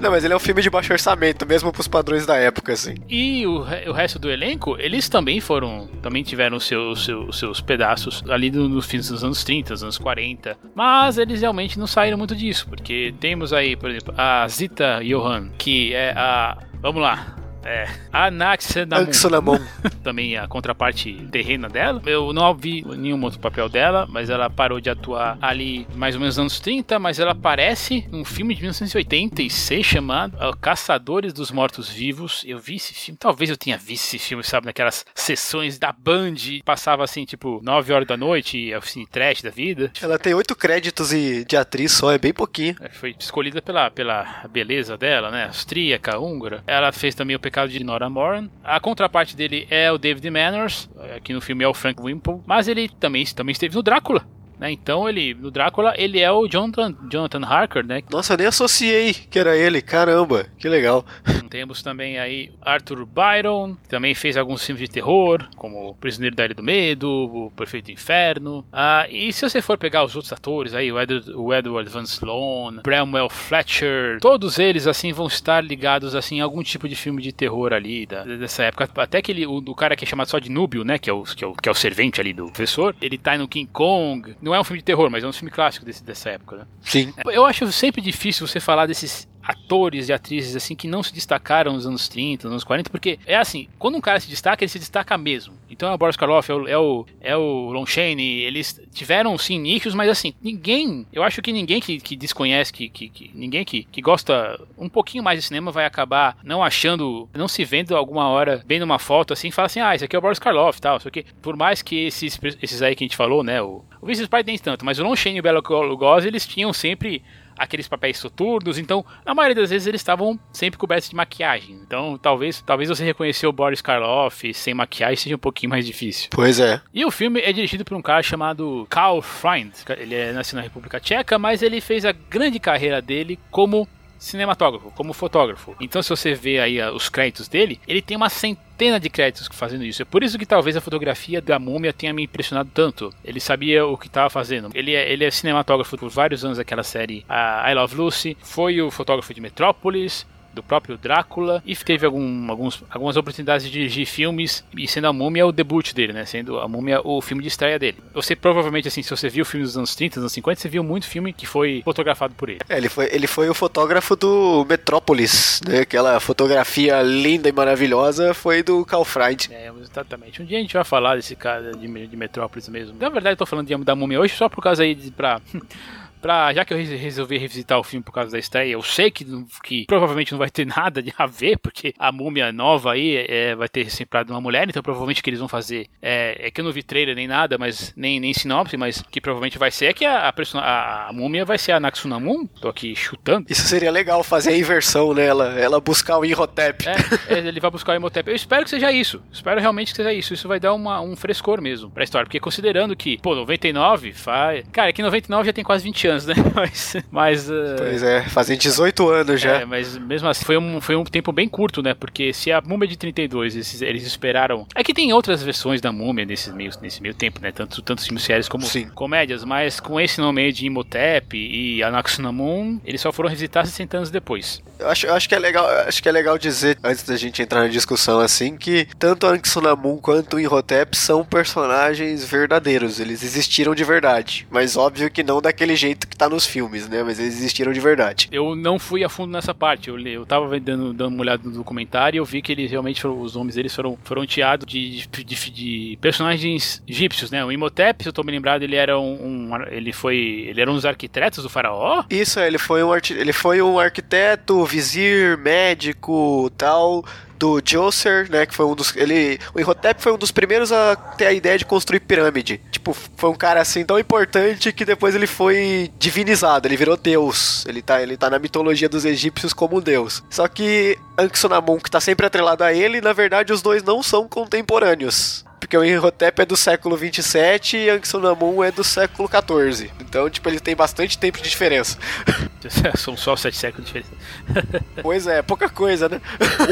Não, 0.00 0.10
mas 0.10 0.24
ele 0.24 0.34
é 0.34 0.36
um 0.36 0.40
filme 0.40 0.60
de 0.60 0.68
baixo 0.68 0.92
orçamento, 0.92 1.46
mesmo 1.46 1.72
pros 1.72 1.88
padrões 1.88 2.26
da 2.26 2.36
época, 2.36 2.72
assim. 2.72 2.94
E 3.08 3.46
o, 3.46 3.60
o 3.60 3.92
resto 3.92 4.18
do 4.18 4.30
elenco, 4.30 4.76
eles 4.78 5.08
também 5.08 5.40
foram, 5.40 5.88
também 6.02 6.22
tiveram 6.22 6.60
seus, 6.60 7.04
seus, 7.04 7.38
seus 7.38 7.60
pedaços 7.60 8.22
ali 8.28 8.50
no, 8.50 8.68
no 8.68 8.82
fim 8.82 8.98
dos 8.98 9.24
anos 9.24 9.44
30, 9.44 9.74
dos 9.74 9.82
anos 9.82 9.98
40. 9.98 10.56
Mas 10.74 11.18
eles 11.18 11.40
realmente 11.40 11.78
não 11.78 11.86
saíram 11.86 12.18
muito 12.18 12.34
disso, 12.34 12.66
porque 12.68 13.14
temos 13.18 13.52
aí, 13.52 13.76
por 13.76 13.90
exemplo, 13.90 14.14
a 14.16 14.46
Zita 14.48 15.00
Johan, 15.02 15.50
que 15.56 15.94
é 15.94 16.12
a. 16.12 16.58
Vamos 16.80 17.02
lá, 17.02 17.35
é. 17.66 17.88
Anaxenamon. 18.12 19.58
Também 20.02 20.36
a 20.36 20.46
contraparte 20.46 21.12
terrena 21.30 21.68
dela. 21.68 22.00
Eu 22.06 22.32
não 22.32 22.54
vi 22.54 22.84
nenhum 22.96 23.22
outro 23.24 23.40
papel 23.40 23.68
dela, 23.68 24.06
mas 24.08 24.30
ela 24.30 24.48
parou 24.48 24.80
de 24.80 24.88
atuar 24.88 25.36
ali 25.40 25.86
mais 25.94 26.14
ou 26.14 26.20
menos 26.20 26.36
nos 26.36 26.40
anos 26.40 26.60
30, 26.60 26.98
mas 26.98 27.18
ela 27.18 27.32
aparece 27.32 28.06
num 28.10 28.24
filme 28.24 28.54
de 28.54 28.60
1986 28.60 29.84
chamado 29.84 30.36
Caçadores 30.60 31.32
dos 31.32 31.50
Mortos 31.50 31.90
Vivos. 31.90 32.44
Eu 32.46 32.58
vi 32.58 32.76
esse 32.76 32.94
filme, 32.94 33.18
talvez 33.18 33.50
eu 33.50 33.56
tenha 33.56 33.76
visto 33.76 34.04
esse 34.04 34.18
filme, 34.18 34.44
sabe, 34.44 34.66
naquelas 34.66 35.04
sessões 35.14 35.78
da 35.78 35.92
Band, 35.92 36.34
passava 36.64 37.04
assim, 37.04 37.24
tipo, 37.24 37.60
9 37.62 37.92
horas 37.92 38.06
da 38.06 38.16
noite, 38.16 38.72
assim, 38.74 39.04
trash 39.06 39.42
da 39.42 39.50
vida. 39.50 39.90
Ela 40.00 40.18
tem 40.18 40.34
oito 40.34 40.54
créditos 40.54 41.10
de 41.10 41.56
atriz 41.56 41.92
só, 41.92 42.12
é 42.12 42.18
bem 42.18 42.32
pouquinho. 42.32 42.76
É, 42.80 42.88
foi 42.88 43.14
escolhida 43.18 43.60
pela, 43.60 43.90
pela 43.90 44.44
beleza 44.50 44.96
dela, 44.96 45.30
né? 45.30 45.46
Austríaca, 45.46 46.18
húngara. 46.18 46.62
Ela 46.66 46.92
fez 46.92 47.14
também 47.14 47.34
o 47.34 47.40
Pecado 47.56 47.70
de 47.70 47.82
Nora 47.82 48.10
Moran. 48.10 48.50
A 48.62 48.78
contraparte 48.78 49.34
dele 49.34 49.66
é 49.70 49.90
o 49.90 49.96
David 49.96 50.28
Manners, 50.28 50.90
aqui 51.16 51.32
no 51.32 51.40
filme 51.40 51.64
é 51.64 51.68
o 51.68 51.72
Frank 51.72 52.02
Wimple, 52.02 52.42
mas 52.44 52.68
ele 52.68 52.86
também, 52.86 53.24
também 53.24 53.52
esteve 53.52 53.74
no 53.74 53.82
Drácula. 53.82 54.26
Né? 54.58 54.72
Então 54.72 55.08
ele, 55.08 55.34
no 55.34 55.50
Drácula, 55.50 55.94
ele 55.96 56.20
é 56.20 56.30
o 56.30 56.48
Jonathan, 56.48 56.94
Jonathan 57.10 57.44
Harker, 57.44 57.84
né? 57.84 58.02
Nossa, 58.10 58.34
eu 58.34 58.38
nem 58.38 58.46
associei 58.46 59.12
que 59.12 59.38
era 59.38 59.56
ele, 59.56 59.82
caramba, 59.82 60.46
que 60.58 60.68
legal. 60.68 61.04
Temos 61.50 61.82
também 61.82 62.18
aí 62.18 62.50
Arthur 62.60 63.06
Byron, 63.06 63.76
que 63.82 63.88
também 63.88 64.14
fez 64.14 64.36
alguns 64.36 64.64
filmes 64.64 64.82
de 64.82 64.90
terror, 64.90 65.46
como 65.56 65.90
O 65.90 65.94
Prisioneiro 65.94 66.36
da 66.36 66.44
Ilha 66.44 66.54
do 66.54 66.62
Medo, 66.62 67.08
O 67.08 67.50
Perfeito 67.50 67.90
Inferno. 67.90 68.64
Ah, 68.72 69.06
e 69.10 69.32
se 69.32 69.48
você 69.48 69.62
for 69.62 69.78
pegar 69.78 70.04
os 70.04 70.14
outros 70.14 70.32
atores 70.32 70.74
aí, 70.74 70.90
o 70.90 71.00
Edward, 71.00 71.30
o 71.32 71.54
Edward 71.54 71.90
Van 71.90 72.02
Sloan, 72.02 72.80
Bramwell 72.82 73.28
Fletcher, 73.28 74.18
todos 74.20 74.58
eles 74.58 74.86
assim 74.86 75.12
vão 75.12 75.26
estar 75.26 75.62
ligados 75.62 76.14
assim 76.14 76.40
a 76.40 76.44
algum 76.44 76.62
tipo 76.62 76.88
de 76.88 76.96
filme 76.96 77.22
de 77.22 77.32
terror 77.32 77.72
ali 77.72 78.06
da, 78.06 78.24
dessa 78.24 78.64
época. 78.64 78.88
Até 78.96 79.18
aquele 79.18 79.46
o, 79.46 79.56
o 79.56 79.74
cara 79.74 79.96
que 79.96 80.04
é 80.04 80.08
chamado 80.08 80.28
só 80.28 80.38
de 80.38 80.50
Núbio, 80.50 80.84
né, 80.84 80.98
que 80.98 81.10
é 81.10 81.12
o 81.12 81.22
que 81.22 81.44
é 81.44 81.46
o, 81.46 81.52
que 81.52 81.68
é 81.68 81.72
o 81.72 81.74
servente 81.74 82.20
ali 82.20 82.32
do 82.32 82.46
professor, 82.46 82.94
ele 83.00 83.18
tá 83.18 83.36
no 83.36 83.48
King 83.48 83.68
Kong 83.72 84.36
não 84.46 84.54
é 84.54 84.60
um 84.60 84.64
filme 84.64 84.78
de 84.78 84.84
terror, 84.84 85.10
mas 85.10 85.24
é 85.24 85.26
um 85.26 85.32
filme 85.32 85.50
clássico 85.50 85.84
desse, 85.84 86.04
dessa 86.04 86.30
época, 86.30 86.58
né? 86.58 86.66
Sim. 86.80 87.12
Eu 87.26 87.44
acho 87.44 87.70
sempre 87.72 88.00
difícil 88.00 88.46
você 88.46 88.60
falar 88.60 88.86
desses 88.86 89.28
atores 89.46 90.08
e 90.08 90.12
atrizes 90.12 90.56
assim 90.56 90.74
que 90.74 90.88
não 90.88 91.02
se 91.02 91.14
destacaram 91.14 91.72
nos 91.72 91.86
anos 91.86 92.08
30, 92.08 92.48
nos 92.48 92.52
anos 92.52 92.64
40, 92.64 92.90
porque 92.90 93.18
é 93.24 93.36
assim, 93.36 93.68
quando 93.78 93.96
um 93.96 94.00
cara 94.00 94.18
se 94.18 94.28
destaca, 94.28 94.64
ele 94.64 94.68
se 94.68 94.78
destaca 94.78 95.16
mesmo. 95.16 95.54
Então 95.70 95.88
é 95.88 95.94
o 95.94 95.98
Boris 95.98 96.16
Karloff, 96.16 96.50
é 96.50 96.54
o, 96.54 96.68
é 96.68 96.78
o, 96.78 97.06
é 97.20 97.36
o 97.36 97.70
Lon 97.70 97.86
Chaney, 97.86 98.40
eles 98.40 98.80
tiveram 98.92 99.36
sim 99.38 99.58
nichos, 99.60 99.94
mas 99.94 100.10
assim, 100.10 100.34
ninguém, 100.42 101.06
eu 101.12 101.22
acho 101.22 101.40
que 101.40 101.52
ninguém 101.52 101.80
que, 101.80 102.00
que 102.00 102.16
desconhece, 102.16 102.72
que, 102.72 102.88
que, 102.88 103.08
que, 103.08 103.30
ninguém 103.34 103.64
que, 103.64 103.84
que 103.84 104.02
gosta 104.02 104.60
um 104.76 104.88
pouquinho 104.88 105.22
mais 105.22 105.38
de 105.38 105.46
cinema 105.46 105.70
vai 105.70 105.84
acabar 105.84 106.36
não 106.42 106.62
achando, 106.62 107.28
não 107.32 107.46
se 107.46 107.64
vendo 107.64 107.96
alguma 107.96 108.28
hora 108.28 108.62
vendo 108.66 108.82
uma 108.82 108.98
foto 108.98 109.32
assim, 109.32 109.48
e 109.48 109.52
fala 109.52 109.66
assim, 109.66 109.80
ah, 109.80 109.94
esse 109.94 110.04
aqui 110.04 110.16
é 110.16 110.18
o 110.18 110.22
Boris 110.22 110.40
Karloff 110.40 110.80
tal, 110.80 110.96
isso 110.96 111.08
aqui. 111.08 111.24
Por 111.40 111.56
mais 111.56 111.82
que 111.82 112.06
esses, 112.06 112.38
esses 112.60 112.82
aí 112.82 112.96
que 112.96 113.04
a 113.04 113.06
gente 113.06 113.16
falou, 113.16 113.44
né, 113.44 113.62
o, 113.62 113.84
o 114.00 114.06
Vince 114.06 114.26
Price 114.26 114.46
nem 114.46 114.58
tanto, 114.58 114.84
mas 114.84 114.98
o 114.98 115.04
Lon 115.04 115.14
Chaney 115.14 115.36
e 115.36 115.40
o 115.40 115.42
Bela 115.42 115.62
Lugosi, 115.66 116.26
eles 116.26 116.46
tinham 116.46 116.72
sempre 116.72 117.22
aqueles 117.58 117.88
papéis 117.88 118.18
soturnos, 118.18 118.78
então 118.78 119.04
a 119.24 119.34
maioria 119.34 119.62
das 119.62 119.70
vezes 119.70 119.86
eles 119.86 120.00
estavam 120.00 120.38
sempre 120.52 120.78
cobertos 120.78 121.08
de 121.08 121.16
maquiagem. 121.16 121.78
Então 121.86 122.18
talvez, 122.18 122.62
talvez 122.62 122.88
você 122.88 123.04
reconhecer 123.04 123.46
o 123.46 123.52
Boris 123.52 123.80
Karloff 123.80 124.52
sem 124.54 124.74
maquiagem 124.74 125.16
seja 125.16 125.36
um 125.36 125.38
pouquinho 125.38 125.70
mais 125.70 125.86
difícil. 125.86 126.28
Pois 126.30 126.60
é. 126.60 126.80
E 126.92 127.04
o 127.04 127.10
filme 127.10 127.40
é 127.40 127.52
dirigido 127.52 127.84
por 127.84 127.96
um 127.96 128.02
cara 128.02 128.22
chamado 128.22 128.86
Karl 128.90 129.20
Freund. 129.22 129.72
Ele 129.96 130.14
é 130.14 130.32
nascido 130.32 130.56
na 130.56 130.62
República 130.62 131.00
Tcheca, 131.00 131.38
mas 131.38 131.62
ele 131.62 131.80
fez 131.80 132.04
a 132.04 132.12
grande 132.12 132.58
carreira 132.58 133.00
dele 133.00 133.38
como 133.50 133.88
cinematógrafo, 134.18 134.90
como 134.92 135.12
fotógrafo. 135.12 135.74
Então, 135.80 136.02
se 136.02 136.10
você 136.10 136.34
vê 136.34 136.58
aí 136.58 136.80
ah, 136.80 136.92
os 136.92 137.08
créditos 137.08 137.48
dele, 137.48 137.80
ele 137.86 138.02
tem 138.02 138.16
uma 138.16 138.28
centena 138.28 138.98
de 138.98 139.08
créditos 139.08 139.48
fazendo 139.52 139.84
isso. 139.84 140.02
É 140.02 140.04
por 140.04 140.22
isso 140.22 140.38
que 140.38 140.46
talvez 140.46 140.76
a 140.76 140.80
fotografia 140.80 141.40
da 141.40 141.58
múmia 141.58 141.92
tenha 141.92 142.12
me 142.12 142.24
impressionado 142.24 142.70
tanto. 142.72 143.12
Ele 143.24 143.40
sabia 143.40 143.86
o 143.86 143.96
que 143.96 144.06
estava 144.06 144.30
fazendo. 144.30 144.70
Ele 144.74 144.94
é, 144.94 145.10
ele 145.10 145.24
é 145.24 145.30
cinematógrafo 145.30 145.96
por 145.96 146.10
vários 146.10 146.44
anos 146.44 146.58
daquela 146.58 146.82
série 146.82 147.24
a 147.28 147.70
I 147.70 147.74
Love 147.74 147.96
Lucy, 147.96 148.36
foi 148.42 148.80
o 148.80 148.90
fotógrafo 148.90 149.32
de 149.32 149.40
Metrópolis, 149.40 150.26
do 150.56 150.62
próprio 150.62 150.96
Drácula 150.96 151.62
e 151.64 151.76
teve 151.76 152.06
algum, 152.06 152.50
alguns, 152.50 152.82
algumas 152.90 153.16
oportunidades 153.16 153.66
de 153.66 153.70
dirigir 153.70 154.06
filmes 154.06 154.64
e 154.76 154.88
sendo 154.88 155.06
a 155.06 155.12
Múmia 155.12 155.46
o 155.46 155.52
debut 155.52 155.92
dele, 155.92 156.12
né? 156.12 156.24
Sendo 156.24 156.58
a 156.58 156.66
Múmia 156.66 157.00
o 157.04 157.20
filme 157.20 157.42
de 157.42 157.48
estreia 157.48 157.78
dele. 157.78 157.98
Você 158.14 158.34
provavelmente, 158.34 158.88
assim, 158.88 159.02
se 159.02 159.10
você 159.10 159.28
viu 159.28 159.44
filmes 159.44 159.70
dos 159.70 159.78
anos 159.78 159.94
30, 159.94 160.14
dos 160.14 160.22
anos 160.24 160.32
50, 160.32 160.60
você 160.60 160.68
viu 160.68 160.82
muito 160.82 161.06
filme 161.06 161.32
que 161.32 161.46
foi 161.46 161.82
fotografado 161.84 162.34
por 162.34 162.48
ele. 162.48 162.60
É, 162.68 162.78
ele 162.78 162.88
foi, 162.88 163.08
ele 163.12 163.26
foi 163.26 163.48
o 163.48 163.54
fotógrafo 163.54 164.16
do 164.16 164.64
Metrópolis, 164.68 165.60
né? 165.66 165.80
Aquela 165.80 166.18
fotografia 166.18 167.02
linda 167.02 167.48
e 167.48 167.52
maravilhosa 167.52 168.32
foi 168.32 168.62
do 168.62 168.84
Carl 168.84 169.04
Freund. 169.04 169.48
É, 169.50 169.70
exatamente. 169.80 170.42
Um 170.42 170.46
dia 170.46 170.58
a 170.58 170.60
gente 170.60 170.74
vai 170.74 170.84
falar 170.84 171.16
desse 171.16 171.36
cara 171.36 171.72
de, 171.72 172.06
de 172.06 172.16
Metrópolis 172.16 172.68
mesmo. 172.68 172.96
Na 172.98 173.10
verdade, 173.10 173.34
eu 173.34 173.38
tô 173.38 173.46
falando 173.46 173.66
de, 173.66 173.76
da 173.84 173.94
Múmia 173.94 174.20
hoje 174.20 174.34
só 174.34 174.48
por 174.48 174.62
causa 174.62 174.82
aí 174.82 174.94
de, 174.94 175.10
pra 175.10 175.40
pra, 176.26 176.52
já 176.52 176.64
que 176.64 176.74
eu 176.74 176.78
resolvi 176.78 177.38
revisitar 177.38 177.78
o 177.78 177.84
filme 177.84 178.02
por 178.02 178.10
causa 178.10 178.32
da 178.32 178.38
estreia, 178.38 178.72
eu 178.72 178.82
sei 178.82 179.12
que, 179.12 179.24
que 179.62 179.84
provavelmente 179.86 180.32
não 180.32 180.38
vai 180.40 180.50
ter 180.50 180.66
nada 180.66 181.02
a 181.16 181.26
ver, 181.26 181.56
porque 181.58 181.94
a 181.96 182.10
múmia 182.10 182.50
nova 182.52 182.92
aí 182.92 183.24
é, 183.28 183.54
vai 183.54 183.68
ter 183.68 183.88
sempre 183.90 184.20
uma 184.28 184.40
mulher, 184.40 184.68
então 184.68 184.82
provavelmente 184.82 185.22
que 185.22 185.30
eles 185.30 185.38
vão 185.38 185.48
fazer 185.48 185.86
é, 186.02 186.48
é, 186.48 186.50
que 186.50 186.60
eu 186.60 186.64
não 186.64 186.72
vi 186.72 186.82
trailer 186.82 187.14
nem 187.14 187.28
nada, 187.28 187.56
mas 187.56 187.92
nem, 187.96 188.18
nem 188.18 188.34
sinopse, 188.34 188.76
mas 188.76 189.02
que 189.08 189.20
provavelmente 189.20 189.56
vai 189.56 189.70
ser 189.70 189.86
é 189.86 189.92
que 189.92 190.04
a, 190.04 190.28
a, 190.28 191.08
a, 191.08 191.12
múmia 191.12 191.44
vai 191.44 191.58
ser 191.58 191.72
a 191.72 191.78
Naxunamun, 191.78 192.46
tô 192.46 192.68
aqui 192.68 192.96
chutando. 192.96 193.46
Isso 193.48 193.62
seria 193.68 193.92
legal, 193.92 194.24
fazer 194.24 194.50
a 194.50 194.58
inversão 194.58 195.14
nela, 195.14 195.56
ela 195.58 195.80
buscar 195.80 196.18
o 196.18 196.24
Imhotep. 196.24 196.88
É, 196.88 197.34
é, 197.34 197.38
ele 197.38 197.60
vai 197.60 197.70
buscar 197.70 197.92
o 197.92 197.96
Imhotep. 197.96 198.28
Eu 198.28 198.34
espero 198.34 198.64
que 198.64 198.70
seja 198.70 198.90
isso, 198.90 199.22
espero 199.30 199.60
realmente 199.60 199.92
que 199.92 199.96
seja 199.96 200.12
isso, 200.12 200.34
isso 200.34 200.48
vai 200.48 200.58
dar 200.58 200.74
uma, 200.74 201.00
um 201.00 201.14
frescor 201.14 201.60
mesmo 201.60 201.88
pra 201.88 202.02
história, 202.02 202.26
porque 202.26 202.40
considerando 202.40 202.96
que, 202.96 203.18
pô, 203.18 203.34
99 203.36 204.12
faz... 204.12 204.64
Cara, 204.72 204.90
aqui 204.90 205.02
99 205.02 205.46
já 205.46 205.52
tem 205.52 205.62
quase 205.62 205.84
20 205.84 206.08
anos, 206.08 206.15
né? 206.24 206.34
mas. 206.54 206.96
mas 207.10 207.50
uh... 207.50 207.76
Pois 207.76 208.02
é, 208.02 208.22
fazem 208.22 208.56
18 208.56 209.08
anos 209.08 209.40
já. 209.40 209.60
É, 209.60 209.64
mas 209.64 209.98
mesmo 209.98 210.28
assim, 210.28 210.44
foi 210.44 210.56
um, 210.56 210.80
foi 210.80 210.96
um 210.96 211.04
tempo 211.04 211.32
bem 211.32 211.48
curto, 211.48 211.82
né? 211.82 211.92
Porque 211.92 212.32
se 212.32 212.52
a 212.52 212.60
múmia 212.60 212.88
de 212.88 212.96
32 212.96 213.54
eles, 213.54 213.82
eles 213.82 214.06
esperaram. 214.06 214.66
É 214.74 214.82
que 214.82 214.94
tem 214.94 215.12
outras 215.12 215.42
versões 215.42 215.80
da 215.80 215.92
múmia 215.92 216.24
nesse 216.24 216.50
meio, 216.52 216.70
nesse 216.80 217.02
meio 217.02 217.14
tempo, 217.14 217.40
né? 217.40 217.52
Tanto, 217.52 217.82
tanto 217.82 218.02
filmes 218.02 218.22
sérios 218.22 218.48
como 218.48 218.64
Sim. 218.64 218.88
comédias, 218.90 219.44
mas 219.44 219.80
com 219.80 220.00
esse 220.00 220.20
nome 220.20 220.42
aí 220.42 220.52
de 220.52 220.66
Imhotep 220.66 221.36
e 221.36 221.82
Anaxunamun, 221.82 222.80
eles 222.84 223.00
só 223.00 223.12
foram 223.12 223.28
revisitar 223.28 223.66
60 223.66 223.96
anos 223.96 224.10
depois. 224.10 224.62
Eu 224.78 224.88
acho, 224.88 225.06
eu 225.06 225.14
acho 225.14 225.28
que 225.28 225.34
é 225.34 225.38
legal, 225.38 225.66
acho 225.86 226.02
que 226.02 226.08
é 226.08 226.12
legal 226.12 226.38
dizer, 226.38 226.78
antes 226.82 227.02
da 227.02 227.16
gente 227.16 227.42
entrar 227.42 227.62
na 227.62 227.68
discussão 227.68 228.20
assim, 228.20 228.56
que 228.56 228.86
tanto 228.98 229.26
Anaxunamun 229.26 229.98
quanto 229.98 230.38
Imhotep 230.38 230.96
são 230.96 231.24
personagens 231.24 232.24
verdadeiros. 232.24 233.00
Eles 233.00 233.22
existiram 233.22 233.74
de 233.74 233.84
verdade. 233.84 234.46
Mas 234.50 234.76
óbvio 234.76 235.10
que 235.10 235.22
não 235.22 235.40
daquele 235.40 235.76
jeito 235.76 236.05
que 236.08 236.16
tá 236.16 236.28
no 236.28 236.36
nos 236.36 236.46
filmes, 236.46 236.86
né? 236.88 237.02
Mas 237.02 237.18
eles 237.18 237.34
existiram 237.38 237.72
de 237.72 237.80
verdade. 237.80 238.28
Eu 238.30 238.54
não 238.54 238.78
fui 238.78 239.02
a 239.02 239.08
fundo 239.08 239.32
nessa 239.32 239.54
parte. 239.54 239.88
Eu, 239.88 239.98
eu 239.98 240.26
tava 240.26 240.60
dando, 240.60 240.92
dando 240.92 241.14
uma 241.14 241.22
olhada 241.22 241.42
no 241.42 241.50
documentário 241.50 242.16
e 242.16 242.20
eu 242.20 242.24
vi 242.24 242.42
que 242.42 242.52
eles 242.52 242.70
realmente 242.70 243.00
foram, 243.00 243.20
os 243.20 243.34
nomes 243.34 243.54
deles 243.54 243.74
foram, 243.74 243.98
foram 244.04 244.24
teados 244.26 244.66
de, 244.66 245.06
de, 245.06 245.24
de, 245.24 245.50
de 245.50 245.98
personagens 246.00 246.82
egípcios, 246.86 247.30
né? 247.30 247.44
O 247.44 247.50
Imhotep, 247.50 248.02
se 248.02 248.08
eu 248.08 248.12
tô 248.12 248.22
me 248.22 248.30
lembrado, 248.30 248.62
ele 248.62 248.76
era 248.76 248.98
um, 248.98 249.14
um, 249.14 249.50
ele 249.70 249.92
foi, 249.92 250.46
ele 250.48 250.60
era 250.60 250.70
um 250.70 250.74
dos 250.74 250.84
arquitetos 250.84 251.42
do 251.42 251.48
faraó? 251.48 252.04
Isso, 252.10 252.38
ele 252.38 252.58
foi 252.58 252.84
um 252.84 252.94
ele 252.94 253.32
foi 253.32 253.62
um 253.62 253.78
arquiteto, 253.78 254.64
vizir, 254.64 255.38
médico, 255.38 256.50
tal, 256.56 257.04
do 257.38 257.60
Djoser, 257.60 258.30
né, 258.30 258.46
que 258.46 258.54
foi 258.54 258.66
um 258.66 258.74
dos 258.74 258.94
ele, 258.96 259.38
o 259.54 259.60
Imhotep 259.60 260.02
foi 260.02 260.12
um 260.12 260.18
dos 260.18 260.30
primeiros 260.30 260.72
a 260.72 260.96
ter 260.96 261.26
a 261.26 261.32
ideia 261.32 261.58
de 261.58 261.64
construir 261.64 262.00
pirâmide. 262.00 262.60
Tipo, 262.70 262.94
foi 262.94 263.30
um 263.30 263.34
cara 263.34 263.60
assim 263.60 263.84
tão 263.84 263.98
importante 263.98 264.72
que 264.72 264.84
depois 264.84 265.14
ele 265.14 265.26
foi 265.26 265.90
divinizado, 265.98 266.66
ele 266.66 266.76
virou 266.76 266.96
deus. 266.96 267.64
Ele 267.66 267.82
tá, 267.82 268.02
ele 268.02 268.16
tá 268.16 268.30
na 268.30 268.38
mitologia 268.38 268.88
dos 268.88 269.04
egípcios 269.04 269.52
como 269.52 269.78
um 269.78 269.80
deus. 269.80 270.22
Só 270.30 270.48
que 270.48 270.98
Anksunamun, 271.18 271.78
que 271.78 271.90
tá 271.90 272.00
sempre 272.00 272.26
atrelado 272.26 272.64
a 272.64 272.72
ele, 272.72 273.00
na 273.00 273.12
verdade 273.12 273.52
os 273.52 273.62
dois 273.62 273.82
não 273.82 274.02
são 274.02 274.28
contemporâneos 274.28 275.45
porque 275.66 275.76
o 275.76 275.84
Imhotep 275.84 276.42
é 276.42 276.46
do 276.46 276.56
século 276.56 276.96
27 276.96 277.76
e 277.76 277.90
Anksunamun 277.90 278.62
é 278.62 278.70
do 278.70 278.84
século 278.84 279.28
14. 279.28 279.90
Então, 280.00 280.30
tipo, 280.30 280.48
ele 280.48 280.60
tem 280.60 280.76
bastante 280.76 281.18
tempo 281.18 281.38
de 281.38 281.50
diferença. 281.50 281.98
São 282.96 283.16
só 283.16 283.34
sete 283.34 283.56
séculos 283.56 283.90
de 283.90 284.00
diferença. 284.00 284.84
pois 285.02 285.26
é, 285.26 285.42
pouca 285.42 285.68
coisa, 285.68 286.08
né? 286.08 286.20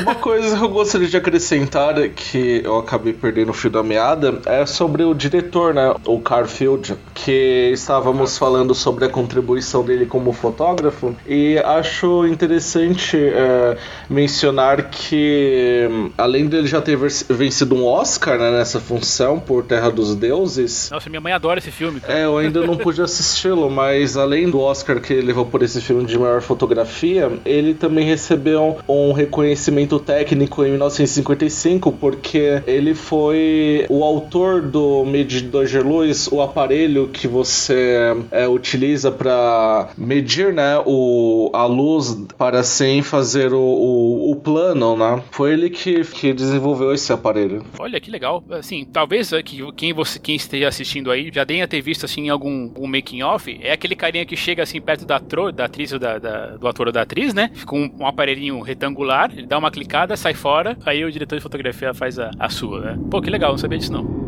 Uma 0.01 0.15
coisa 0.15 0.57
que 0.57 0.63
eu 0.63 0.69
gostaria 0.69 1.09
de 1.09 1.17
acrescentar, 1.17 2.09
que 2.11 2.63
eu 2.65 2.79
acabei 2.79 3.13
perdendo 3.13 3.51
o 3.51 3.53
fio 3.53 3.69
da 3.69 3.83
meada, 3.83 4.41
é 4.47 4.65
sobre 4.65 5.03
o 5.03 5.13
diretor, 5.13 5.75
né? 5.75 5.93
O 6.07 6.21
Carfield, 6.21 6.97
que 7.13 7.71
estávamos 7.73 8.39
falando 8.39 8.77
sobre 8.77 9.07
a 9.07 9.09
contribuição 9.09 9.85
dele 9.85 10.07
como 10.07 10.33
fotógrafo, 10.33 11.17
e 11.27 11.59
acho 11.59 12.25
interessante 12.29 13.17
é, 13.17 13.77
mencionar 14.09 14.89
que, 14.89 16.13
além 16.17 16.47
dele 16.47 16.69
já 16.69 16.81
ter 16.81 16.97
vencido 16.97 17.75
um 17.75 17.85
Oscar 17.85 18.39
né, 18.39 18.53
nessa 18.53 18.84
função 18.85 19.41
por 19.41 19.65
Terra 19.65 19.91
dos 19.91 20.15
Deuses. 20.15 20.91
Nossa, 20.91 21.11
minha 21.11 21.21
mãe 21.21 21.33
adora 21.33 21.59
esse 21.59 21.71
filme. 21.71 22.01
Cara. 22.01 22.19
É, 22.19 22.25
eu 22.25 22.39
ainda 22.39 22.67
não 22.67 22.77
pude 22.77 23.01
assisti-lo, 23.03 23.71
mas 23.71 24.17
além 24.17 24.51
do 24.51 24.61
Oscar 24.61 25.01
que 25.01 25.13
ele 25.13 25.27
levou 25.27 25.47
por 25.47 25.63
esse 25.63 25.81
filme 25.81 26.05
de 26.05 26.19
maior 26.19 26.41
fotografia, 26.41 27.33
ele 27.45 27.75
também 27.75 28.05
recebeu 28.05 28.79
um 28.89 29.13
reconhecimento 29.13 29.99
técnico 29.99 30.65
em 30.65 30.71
1955, 30.71 31.93
porque 31.93 32.63
ele 32.67 32.95
foi 32.95 33.87
o 33.89 34.05
autor 34.05 34.63
do 34.63 35.05
medidor 35.05 35.67
de 35.67 35.79
luz, 35.81 36.29
o 36.31 36.43
aparelho 36.43 37.09
que 37.09 37.27
você 37.27 38.15
é, 38.31 38.47
utiliza 38.47 39.11
para 39.11 39.89
medir 39.97 40.53
né, 40.53 40.83
o, 40.85 41.51
a 41.53 41.65
luz 41.65 42.17
para 42.37 42.61
assim 42.61 43.03
fazer 43.03 43.53
o, 43.53 43.61
o, 43.61 44.31
o, 44.33 44.37
plano, 44.37 44.97
né? 44.97 45.23
Foi 45.31 45.53
ele 45.53 45.71
que, 45.71 46.03
que 46.05 46.33
desenvolveu 46.33 46.93
esse 46.93 47.13
aparelho. 47.13 47.65
Olha 47.79 48.01
que 48.01 48.11
legal. 48.11 48.43
Assim, 48.51 48.74
talvez 48.83 49.31
é, 49.31 49.43
que 49.43 49.61
quem 49.73 49.93
você 49.93 50.19
quem 50.19 50.35
esteja 50.35 50.69
assistindo 50.69 51.11
aí 51.11 51.31
já 51.31 51.45
tenha 51.45 51.69
ter 51.69 51.83
visto 51.83 52.07
assim 52.07 52.31
algum 52.31 52.73
um 52.79 52.87
making 52.87 53.23
off. 53.23 53.61
É 53.63 53.73
aquele 53.73 53.95
carinha 53.95 54.25
que 54.25 54.35
chega 54.37 54.63
assim 54.63 54.81
perto 54.81 55.05
da, 55.05 55.21
tro, 55.21 55.53
da 55.53 55.67
atriz 55.67 55.93
ou 55.93 55.99
da, 55.99 56.19
da, 56.19 56.57
do 56.57 56.67
ator 56.67 56.87
ou 56.87 56.93
da 56.93 57.03
atriz, 57.03 57.35
né? 57.35 57.51
Com 57.67 57.91
um 57.99 58.07
aparelhinho 58.07 58.61
retangular, 58.63 59.31
ele 59.31 59.47
dá 59.47 59.59
uma 59.59 59.71
clicada, 59.71 60.17
sai 60.17 60.33
fora, 60.33 60.79
aí 60.87 61.05
o 61.05 61.13
diretor 61.13 61.37
de 61.37 61.43
fotografia 61.43 61.93
faz 61.93 62.19
a, 62.19 62.31
a 62.39 62.49
sua, 62.49 62.81
né? 62.81 62.99
Pô, 63.11 63.21
que 63.21 63.29
legal, 63.29 63.51
não 63.51 63.59
sabia 63.59 63.79
disso 63.79 63.93
não. 63.93 64.25